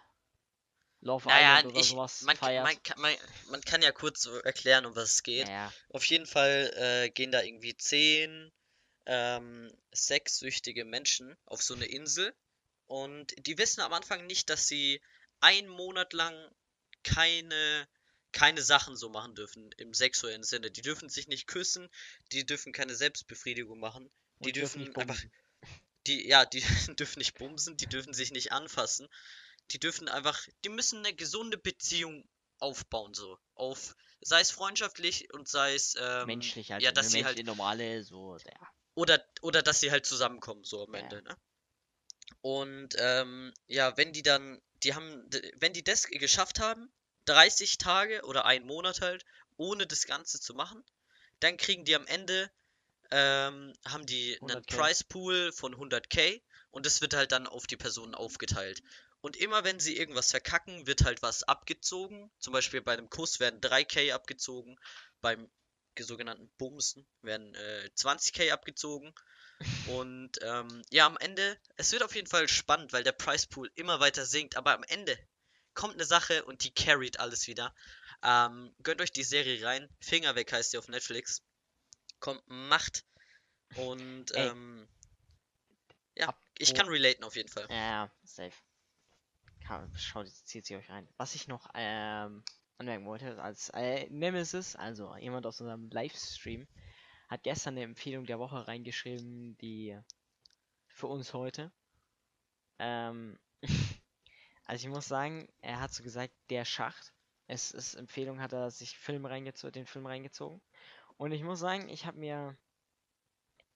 Love 1.02 1.28
naja, 1.30 1.58
Island 1.60 1.68
oder 1.74 1.80
ich, 1.80 1.90
sowas 1.90 2.22
man, 2.24 2.36
feiert. 2.38 2.66
man, 2.66 2.84
kann, 2.84 3.00
man, 3.02 3.16
man 3.50 3.62
kann 3.62 3.82
ja 3.82 3.92
kurz 3.92 4.22
so 4.24 4.36
erklären, 4.40 4.86
um 4.86 4.96
was 4.96 5.12
es 5.12 5.24
geht. 5.24 5.48
ja, 5.48 5.72
Auf 5.90 6.04
jeden 6.06 6.26
Fall 6.26 6.74
äh, 6.76 7.10
gehen 7.12 7.32
da 7.32 7.42
irgendwie 7.42 7.78
zehn 7.78 8.52
ähm, 9.06 9.72
sexsüchtige 9.92 10.86
Menschen 10.86 11.38
auf 11.46 11.62
so 11.62 11.76
eine 11.76 11.86
Insel 11.86 12.34
und 12.88 13.34
die 13.46 13.58
wissen 13.58 13.82
am 13.82 13.94
Anfang 13.94 14.26
nicht, 14.26 14.50
dass 14.50 14.68
sie 14.68 15.02
einen 15.40 15.68
Monat 15.68 16.14
lang 16.14 16.34
keine, 17.04 17.88
keine 18.32 18.62
Sachen 18.62 18.96
so 18.96 19.10
machen 19.10 19.36
dürfen 19.36 19.72
im 19.78 19.94
sexuellen 19.94 20.44
Sinne. 20.44 20.72
Die 20.72 20.82
dürfen 20.82 21.10
sich 21.10 21.28
nicht 21.28 21.48
küssen, 21.48 21.90
die 22.32 22.46
dürfen 22.46 22.74
keine 22.74 22.96
Selbstbefriedigung 22.96 23.80
machen, 23.80 24.10
die 24.40 24.50
und 24.50 24.56
dürfen 24.56 24.80
dürfen 24.80 24.82
nicht 24.82 24.98
einfach, 24.98 25.16
bumsen. 25.16 25.32
die, 26.08 26.28
ja, 26.28 26.46
die 26.46 26.62
dürfen 26.98 27.20
nicht 27.20 27.38
bumsen, 27.38 27.78
die 27.78 27.88
dürfen 27.88 28.14
sich 28.14 28.32
nicht 28.32 28.52
anfassen, 28.52 29.08
die 29.72 29.80
dürfen 29.80 30.08
einfach, 30.08 30.42
die 30.64 30.70
müssen 30.70 31.00
eine 31.00 31.14
gesunde 31.14 31.58
Beziehung 31.58 32.28
aufbauen, 32.60 33.14
so. 33.14 33.38
Auf, 33.56 33.96
sei 34.22 34.40
es 34.40 34.52
freundschaftlich 34.52 35.34
und 35.34 35.48
sei 35.48 35.76
es, 35.76 35.96
ähm, 36.00 36.28
menschlich 36.28 36.72
halt, 36.72 36.82
ja, 36.82 36.92
dass 36.92 37.12
sie 37.12 37.26
halt 37.26 37.44
normale, 37.46 38.04
so, 38.04 38.38
ja. 38.38 38.70
oder, 38.96 39.24
oder 39.42 39.62
dass 39.62 39.82
sie 39.82 39.92
halt 39.92 40.06
zusammenkommen, 40.06 40.64
so 40.64 40.86
am 40.86 40.94
Ja. 40.94 41.02
Ende, 41.02 41.22
ne? 41.24 41.38
Und 42.42 42.96
ähm, 42.98 43.54
ja, 43.68 43.96
wenn 43.98 44.14
die 44.14 44.24
dann, 44.24 44.62
die 44.84 44.94
haben, 44.94 45.30
wenn 45.58 45.74
die 45.74 45.84
das 45.84 46.08
geschafft 46.08 46.60
haben, 46.60 46.92
30 47.26 47.78
Tage 47.78 48.24
oder 48.24 48.46
einen 48.46 48.66
Monat 48.66 49.02
halt, 49.02 49.26
ohne 49.58 49.88
das 49.88 50.06
Ganze 50.06 50.40
zu 50.40 50.54
machen, 50.54 50.84
dann 51.40 51.58
kriegen 51.58 51.86
die 51.86 51.96
am 51.96 52.08
Ende, 52.08 52.52
ähm, 53.12 53.74
haben 53.86 54.06
die 54.06 54.38
einen 54.42 54.64
100K. 54.64 54.76
Price 54.76 55.04
Pool 55.04 55.52
von 55.52 55.76
100k 55.76 56.42
und 56.72 56.86
das 56.86 57.02
wird 57.02 57.14
halt 57.14 57.32
dann 57.32 57.48
auf 57.48 57.68
die 57.68 57.78
Personen 57.78 58.16
aufgeteilt. 58.16 58.82
Und 59.22 59.38
immer 59.38 59.64
wenn 59.64 59.80
sie 59.80 59.96
irgendwas 59.96 60.32
verkacken, 60.32 60.86
wird 60.86 61.06
halt 61.06 61.22
was 61.22 61.44
abgezogen. 61.44 62.30
Zum 62.40 62.52
Beispiel 62.52 62.82
bei 62.82 62.94
einem 62.94 63.10
Kuss 63.10 63.40
werden 63.40 63.62
3k 63.62 64.12
abgezogen, 64.12 64.78
beim 65.22 65.50
sogenannten 65.98 66.50
Bumsen 66.58 67.08
werden 67.22 67.54
äh, 67.56 67.90
20k 67.96 68.52
abgezogen. 68.52 69.14
Und 69.88 70.32
ähm, 70.42 70.82
ja, 70.90 71.06
am 71.06 71.18
Ende, 71.18 71.58
es 71.76 71.92
wird 71.92 72.04
auf 72.04 72.16
jeden 72.16 72.28
Fall 72.28 72.48
spannend, 72.48 72.94
weil 72.94 73.04
der 73.04 73.12
Price 73.12 73.46
Pool 73.46 73.72
immer 73.76 74.00
weiter 74.00 74.26
sinkt. 74.26 74.58
Aber 74.58 74.74
am 74.74 74.84
Ende 74.84 75.18
kommt 75.74 75.96
eine 75.96 76.06
Sache 76.06 76.46
und 76.46 76.64
die 76.64 76.74
carried 76.74 77.20
alles 77.20 77.48
wieder. 77.48 77.74
Ähm, 78.24 78.74
gönnt 78.84 79.02
euch 79.02 79.12
die 79.12 79.24
Serie 79.24 79.66
rein. 79.66 79.90
Finger 80.00 80.36
weg 80.36 80.52
heißt 80.52 80.74
die 80.74 80.78
auf 80.78 80.88
Netflix. 80.88 81.42
Kommt, 82.20 82.42
macht. 82.48 83.04
Und 83.76 84.32
ähm, 84.36 84.88
ja, 86.16 86.34
ich 86.58 86.74
kann 86.74 86.88
relaten 86.88 87.24
auf 87.24 87.36
jeden 87.36 87.50
Fall. 87.50 87.68
Ja, 87.70 88.12
safe. 88.24 88.54
Schaut, 89.96 90.30
zieht 90.30 90.66
sie 90.66 90.76
euch 90.76 90.90
rein. 90.90 91.08
Was 91.18 91.36
ich 91.36 91.48
noch 91.48 91.70
ähm, 91.74 92.44
anmerken 92.78 93.06
wollte, 93.06 93.42
als 93.42 93.70
äh, 93.70 94.08
Nemesis, 94.10 94.76
also 94.76 95.16
jemand 95.16 95.46
aus 95.46 95.62
unserem 95.62 95.90
Livestream, 95.90 96.68
hat 97.28 97.44
gestern 97.44 97.76
eine 97.76 97.84
Empfehlung 97.84 98.26
der 98.26 98.40
Woche 98.40 98.68
reingeschrieben, 98.68 99.58
die 99.58 99.98
für 100.88 101.08
uns 101.08 101.34
heute. 101.34 101.72
Ähm, 102.80 103.40
also 104.66 104.88
ich 104.88 104.94
muss 104.94 105.08
sagen, 105.08 105.48
er 105.62 105.80
hat 105.80 105.94
so 105.94 106.04
gesagt, 106.04 106.34
der 106.50 106.66
Schacht. 106.66 107.14
Es 107.48 107.72
ist 107.72 107.96
Empfehlung, 107.96 108.42
hat 108.42 108.54
er 108.54 108.72
sich 108.72 108.98
Film 108.98 109.26
reingezo 109.26 109.70
den 109.70 109.86
Film 109.86 110.06
reingezogen. 110.06 110.62
Und 111.18 111.32
ich 111.32 111.44
muss 111.44 111.60
sagen, 111.60 111.90
ich 111.90 112.06
habe 112.06 112.20
mir 112.20 112.58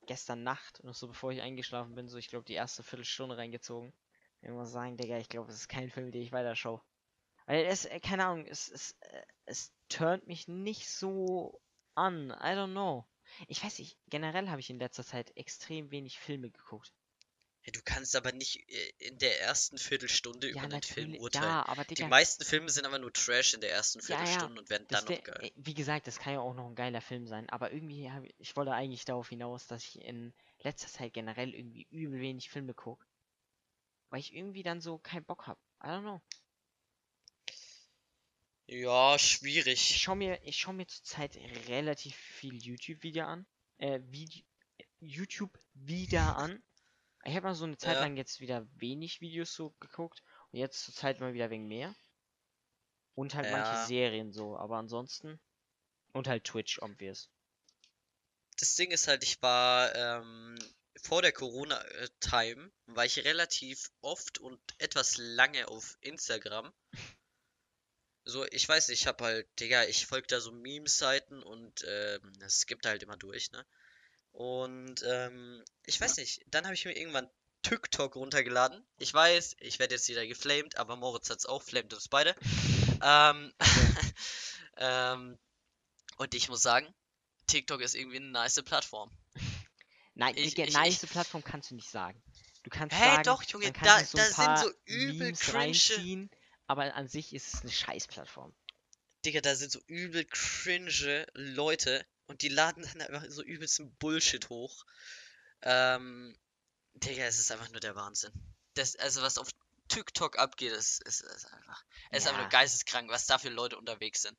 gestern 0.05 0.43
Nacht, 0.43 0.83
noch 0.83 0.95
so 0.95 1.07
bevor 1.07 1.31
ich 1.31 1.41
eingeschlafen 1.41 1.95
bin, 1.95 2.07
so 2.07 2.17
ich 2.17 2.29
glaube 2.29 2.45
die 2.45 2.53
erste 2.53 2.83
Viertelstunde 2.83 3.37
reingezogen. 3.37 3.93
Ich 4.41 4.49
muss 4.49 4.71
sagen, 4.71 4.97
Digga, 4.97 5.17
ich 5.17 5.29
glaube, 5.29 5.51
es 5.51 5.57
ist 5.57 5.67
kein 5.67 5.89
Film, 5.89 6.11
den 6.11 6.21
ich 6.21 6.31
weiter 6.31 6.55
schaue. 6.55 6.81
Weil 7.45 7.65
es, 7.65 7.85
äh, 7.85 7.99
keine 7.99 8.25
Ahnung, 8.25 8.45
es, 8.45 8.69
es, 8.69 8.95
äh, 9.01 9.21
es 9.45 9.73
turnt 9.89 10.27
mich 10.27 10.47
nicht 10.47 10.89
so 10.89 11.61
an. 11.95 12.29
I 12.29 12.53
don't 12.53 12.71
know. 12.71 13.05
Ich 13.47 13.63
weiß 13.63 13.79
nicht, 13.79 13.97
generell 14.09 14.49
habe 14.49 14.59
ich 14.59 14.69
in 14.69 14.79
letzter 14.79 15.03
Zeit 15.03 15.35
extrem 15.35 15.91
wenig 15.91 16.19
Filme 16.19 16.49
geguckt. 16.49 16.93
Ja, 17.65 17.71
du 17.73 17.81
kannst 17.83 18.15
aber 18.15 18.31
nicht 18.31 18.69
äh, 18.69 18.91
in 18.99 19.17
der 19.17 19.41
ersten 19.41 19.77
Viertelstunde 19.77 20.47
über 20.47 20.57
Ja, 20.57 20.63
einen 20.63 20.81
Film 20.81 21.15
urteilen. 21.15 21.49
Ja, 21.49 21.65
aber 21.67 21.83
Die 21.83 21.95
Digga, 21.95 22.07
meisten 22.09 22.45
Filme 22.45 22.69
sind 22.69 22.85
aber 22.85 22.97
nur 22.97 23.11
Trash 23.11 23.53
in 23.53 23.61
der 23.61 23.71
ersten 23.71 24.01
Viertelstunde 24.01 24.61
und 24.61 24.69
werden 24.69 24.87
dann 24.89 25.03
noch 25.05 25.23
geil. 25.23 25.37
äh, 25.43 25.51
wie 25.55 25.73
gesagt, 25.73 26.07
das 26.07 26.17
kann 26.19 26.33
ja 26.33 26.39
auch 26.39 26.53
noch 26.53 26.67
ein 26.67 26.75
geiler 26.75 27.01
Film 27.01 27.27
sein. 27.27 27.49
Aber 27.49 27.73
irgendwie 27.73 28.09
habe 28.09 28.27
ich, 28.27 28.35
ich 28.39 28.55
wollte 28.55 28.71
eigentlich 28.73 29.03
darauf 29.05 29.27
hinaus, 29.29 29.67
dass 29.67 29.83
ich 29.83 30.01
in 30.01 30.33
letzter 30.63 30.87
Zeit 30.87 31.13
generell 31.13 31.53
irgendwie 31.53 31.87
übel 31.91 32.19
wenig 32.21 32.49
Filme 32.49 32.73
gucke. 32.73 33.05
Weil 34.09 34.19
ich 34.21 34.33
irgendwie 34.33 34.63
dann 34.63 34.79
so 34.81 34.97
keinen 34.97 35.25
Bock 35.25 35.47
habe. 35.47 35.59
I 35.83 35.87
don't 35.87 36.01
know. 36.01 36.21
Ja, 38.67 39.15
Ich 39.15 39.21
schwierig. 39.21 39.97
schaue 40.01 40.17
mir, 40.17 40.39
ich 40.43 40.57
schau 40.57 40.73
mir 40.73 40.87
zurzeit 40.87 41.35
relativ 41.67 42.15
viel 42.15 42.61
YouTube-Video 42.61 43.25
an. 43.25 43.47
Äh, 43.77 44.01
Vide 44.03 44.43
YouTube 44.99 45.57
wieder 45.73 46.35
an. 46.37 46.61
Ich 47.23 47.33
habe 47.35 47.47
mal 47.47 47.55
so 47.55 47.65
eine 47.65 47.77
Zeit 47.77 47.95
Ja. 47.95 48.01
lang 48.01 48.17
jetzt 48.17 48.39
wieder 48.41 48.67
wenig 48.75 49.21
Videos 49.21 49.53
so 49.53 49.71
geguckt. 49.79 50.21
Und 50.51 50.59
jetzt 50.59 50.83
zur 50.83 50.93
Zeit 50.93 51.19
mal 51.19 51.33
wieder 51.33 51.49
wegen 51.49 51.67
mehr. 51.67 51.95
Und 53.15 53.35
halt 53.35 53.49
manche 53.51 53.71
Ja. 53.71 53.85
Serien 53.85 54.31
so. 54.33 54.57
Aber 54.57 54.77
ansonsten. 54.77 55.39
Und 56.13 56.27
halt 56.27 56.43
Twitch, 56.43 56.79
obvious. 56.81 57.29
Das 58.59 58.75
Ding 58.75 58.91
ist 58.91 59.07
halt, 59.07 59.23
ich 59.23 59.41
war 59.41 59.93
ähm, 59.95 60.57
vor 61.03 61.21
der 61.21 61.31
Corona-Time, 61.31 62.71
war 62.87 63.05
ich 63.05 63.23
relativ 63.23 63.91
oft 64.01 64.39
und 64.39 64.59
etwas 64.79 65.17
lange 65.17 65.67
auf 65.67 65.97
Instagram. 66.01 66.73
So, 68.29 68.45
ich 68.51 68.67
weiß 68.67 68.89
nicht, 68.89 69.01
ich 69.01 69.07
hab 69.07 69.21
halt, 69.21 69.47
Digga, 69.59 69.85
ich 69.85 70.05
folge 70.05 70.27
da 70.27 70.41
so 70.41 70.51
Meme-Seiten 70.51 71.41
und 71.41 71.85
ähm, 71.87 72.33
es 72.41 72.65
gibt 72.65 72.85
halt 72.85 73.01
immer 73.01 73.15
durch, 73.15 73.51
ne? 73.51 73.65
Und 74.33 75.01
ähm, 75.07 75.63
ich 75.85 75.99
weiß 75.99 76.17
nicht, 76.17 76.41
dann 76.47 76.65
habe 76.65 76.75
ich 76.75 76.83
mir 76.85 76.95
irgendwann 76.97 77.29
TikTok 77.61 78.15
runtergeladen. 78.17 78.85
Ich 78.99 79.13
weiß, 79.13 79.55
ich 79.61 79.79
werde 79.79 79.95
jetzt 79.95 80.09
wieder 80.09 80.27
geflamed, 80.27 80.77
aber 80.77 80.97
Moritz 80.97 81.29
hat's 81.29 81.45
auch, 81.45 81.63
flamed 81.63 81.93
uns 81.93 82.09
beide. 82.09 82.35
Ähm, 83.01 83.53
ähm, 84.77 85.37
und 86.17 86.33
ich 86.35 86.49
muss 86.49 86.61
sagen, 86.61 86.93
TikTok 87.47 87.81
ist 87.81 87.95
irgendwie 87.95 88.17
eine 88.17 88.27
nice 88.27 88.61
Plattform. 88.63 89.09
Nein, 90.15 90.35
Ich- 90.35 90.53
Digga, 90.53 90.67
ich- 90.67 90.73
nice 90.73 91.05
Plattform 91.05 91.43
kannst 91.43 91.71
du 91.71 91.75
nicht 91.75 91.89
sagen. 91.89 92.21
Du 92.63 92.69
kannst 92.69 92.95
Hä, 92.95 93.05
sagen, 93.05 93.23
doch, 93.23 93.43
Junge, 93.43 93.71
da- 93.71 94.03
so 94.03 94.17
da 94.17 94.25
sind 94.25 94.59
so 94.59 94.71
übel 94.85 95.27
Memes 95.27 95.39
cringe- 95.39 96.29
aber 96.67 96.93
an 96.95 97.07
sich 97.07 97.33
ist 97.33 97.53
es 97.53 97.61
eine 97.61 97.71
Scheiß-Plattform. 97.71 98.53
Digga, 99.25 99.41
da 99.41 99.55
sind 99.55 99.71
so 99.71 99.79
übel 99.87 100.25
cringe 100.25 101.25
Leute 101.33 102.05
und 102.27 102.41
die 102.41 102.49
laden 102.49 102.83
dann 102.83 103.01
einfach 103.01 103.25
so 103.29 103.41
übelsten 103.41 103.95
Bullshit 103.95 104.47
hoch. 104.49 104.85
Ähm, 105.63 106.37
Digga, 106.95 107.23
es 107.25 107.39
ist 107.39 107.51
einfach 107.51 107.69
nur 107.71 107.79
der 107.79 107.95
Wahnsinn. 107.95 108.31
Das, 108.75 108.95
also 108.97 109.21
was 109.21 109.37
auf 109.37 109.49
TikTok 109.87 110.37
abgeht, 110.37 110.73
ist, 110.73 111.01
ist, 111.03 111.21
ist 111.21 111.45
einfach, 111.45 111.83
es 112.11 112.23
ist 112.23 112.27
einfach 112.27 112.39
Ja. 112.39 112.43
nur 112.43 112.49
geisteskrank, 112.51 113.09
was 113.09 113.25
da 113.25 113.37
für 113.37 113.49
Leute 113.49 113.77
unterwegs 113.77 114.21
sind. 114.21 114.37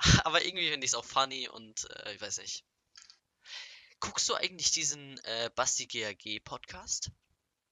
Aber 0.24 0.44
irgendwie 0.44 0.70
finde 0.70 0.84
ich 0.84 0.90
es 0.92 0.94
auch 0.94 1.04
funny 1.04 1.48
und 1.48 1.90
äh, 1.90 2.14
ich 2.14 2.20
weiß 2.20 2.38
nicht. 2.38 2.64
Guckst 4.00 4.28
du 4.28 4.34
eigentlich 4.34 4.70
diesen 4.70 5.18
äh, 5.24 5.50
Basti 5.56 5.86
GAG 5.86 6.44
Podcast? 6.44 7.10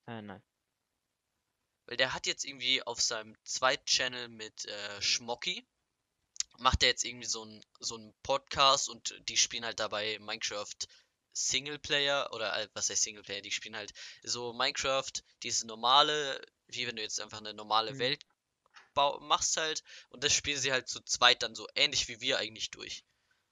Äh, 0.08 0.22
nein. 0.22 0.42
Weil 1.86 1.96
der 1.96 2.12
hat 2.12 2.26
jetzt 2.26 2.44
irgendwie 2.44 2.82
auf 2.82 3.00
seinem 3.00 3.36
Zweit-Channel 3.44 4.28
mit 4.28 4.64
äh, 4.66 5.02
Schmocki, 5.02 5.66
macht 6.58 6.82
er 6.82 6.88
jetzt 6.88 7.04
irgendwie 7.04 7.26
so 7.26 7.44
ein 7.44 7.64
so 7.80 7.96
einen 7.96 8.14
Podcast 8.22 8.88
und 8.88 9.14
die 9.28 9.36
spielen 9.36 9.64
halt 9.64 9.78
dabei 9.78 10.18
Minecraft 10.20 10.74
Singleplayer 11.32 12.32
oder 12.32 12.56
äh, 12.58 12.68
was 12.72 12.88
heißt 12.88 13.02
Singleplayer, 13.02 13.42
die 13.42 13.50
spielen 13.50 13.76
halt 13.76 13.92
so 14.22 14.54
Minecraft, 14.54 15.12
dieses 15.42 15.64
normale, 15.64 16.40
wie 16.66 16.86
wenn 16.86 16.96
du 16.96 17.02
jetzt 17.02 17.20
einfach 17.20 17.38
eine 17.38 17.52
normale 17.52 17.92
Mhm. 17.92 17.98
Welt 17.98 18.26
machst 19.20 19.58
halt 19.58 19.82
und 20.08 20.24
das 20.24 20.32
spielen 20.32 20.58
sie 20.58 20.72
halt 20.72 20.88
zu 20.88 21.00
zweit 21.02 21.42
dann 21.42 21.54
so 21.54 21.66
ähnlich 21.74 22.08
wie 22.08 22.22
wir 22.22 22.38
eigentlich 22.38 22.70
durch. 22.70 23.04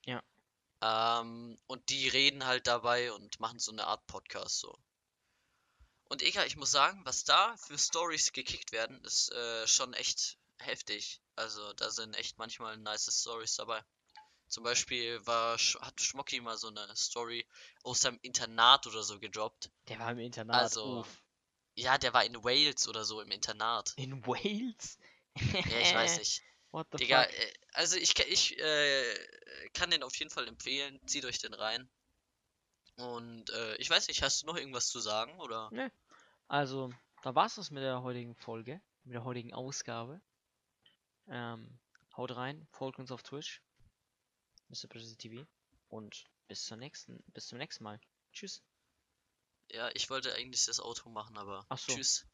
Ja. 0.06 0.22
Ähm, 0.80 1.58
und 1.66 1.88
die 1.90 2.08
reden 2.08 2.46
halt 2.46 2.66
dabei 2.66 3.12
und 3.12 3.38
machen 3.40 3.58
so 3.58 3.70
eine 3.70 3.86
Art 3.86 4.06
Podcast 4.06 4.60
so. 4.60 4.74
Und 6.08 6.22
egal, 6.22 6.46
ich 6.46 6.56
muss 6.56 6.70
sagen, 6.70 7.00
was 7.04 7.24
da 7.24 7.56
für 7.56 7.78
Stories 7.78 8.32
gekickt 8.32 8.72
werden, 8.72 9.02
ist 9.04 9.32
äh, 9.32 9.66
schon 9.66 9.94
echt 9.94 10.38
heftig. 10.58 11.20
Also 11.36 11.72
da 11.74 11.90
sind 11.90 12.14
echt 12.14 12.38
manchmal 12.38 12.76
nice 12.76 13.10
Stories 13.20 13.56
dabei. 13.56 13.82
Zum 14.48 14.62
Beispiel 14.62 15.24
war, 15.26 15.56
hat 15.56 16.00
Schmocki 16.00 16.40
mal 16.40 16.56
so 16.56 16.68
eine 16.68 16.94
Story 16.94 17.46
aus 17.82 18.00
seinem 18.00 18.18
Internat 18.22 18.86
oder 18.86 19.02
so 19.02 19.18
gedroppt. 19.18 19.70
Der 19.88 19.98
war 19.98 20.12
im 20.12 20.18
Internat. 20.18 20.62
Also, 20.62 21.00
uff. 21.00 21.24
Ja, 21.76 21.98
der 21.98 22.12
war 22.12 22.24
in 22.24 22.44
Wales 22.44 22.86
oder 22.86 23.04
so 23.04 23.20
im 23.20 23.30
Internat. 23.30 23.92
In 23.96 24.24
Wales? 24.26 24.98
Ja, 25.68 25.80
ich 25.80 25.94
weiß 25.94 26.18
nicht. 26.18 26.42
What 26.70 26.86
the 26.92 26.98
Digga, 26.98 27.24
fuck? 27.24 27.32
äh, 27.32 27.54
also 27.72 27.96
ich, 27.96 28.16
ich 28.20 28.58
äh, 28.58 29.68
kann 29.72 29.90
den 29.90 30.04
auf 30.04 30.14
jeden 30.16 30.30
Fall 30.30 30.46
empfehlen. 30.46 31.00
Zieht 31.06 31.24
euch 31.24 31.40
den 31.40 31.54
rein. 31.54 31.88
Und 32.96 33.50
äh, 33.50 33.76
ich 33.76 33.90
weiß 33.90 34.08
nicht, 34.08 34.22
hast 34.22 34.42
du 34.42 34.46
noch 34.46 34.56
irgendwas 34.56 34.88
zu 34.88 35.00
sagen 35.00 35.38
oder? 35.40 35.70
Also, 36.46 36.92
da 37.22 37.34
war's 37.34 37.56
das 37.56 37.70
mit 37.70 37.82
der 37.82 38.02
heutigen 38.02 38.34
Folge, 38.36 38.80
mit 39.04 39.14
der 39.14 39.24
heutigen 39.24 39.52
Ausgabe. 39.52 40.20
Ähm, 41.26 41.78
haut 42.16 42.36
rein, 42.36 42.66
folgt 42.70 42.98
uns 42.98 43.10
auf 43.10 43.22
Twitch, 43.22 43.62
Mr. 44.68 44.88
Prezi 44.88 45.16
TV 45.16 45.46
und 45.88 46.26
bis 46.48 46.64
zur 46.64 46.76
nächsten, 46.76 47.22
bis 47.28 47.48
zum 47.48 47.58
nächsten 47.58 47.82
Mal. 47.82 48.00
Tschüss. 48.32 48.62
Ja, 49.70 49.90
ich 49.94 50.10
wollte 50.10 50.34
eigentlich 50.34 50.66
das 50.66 50.80
Auto 50.80 51.08
machen, 51.08 51.38
aber 51.38 51.64
Ach 51.68 51.78
so. 51.78 51.94
tschüss. 51.94 52.26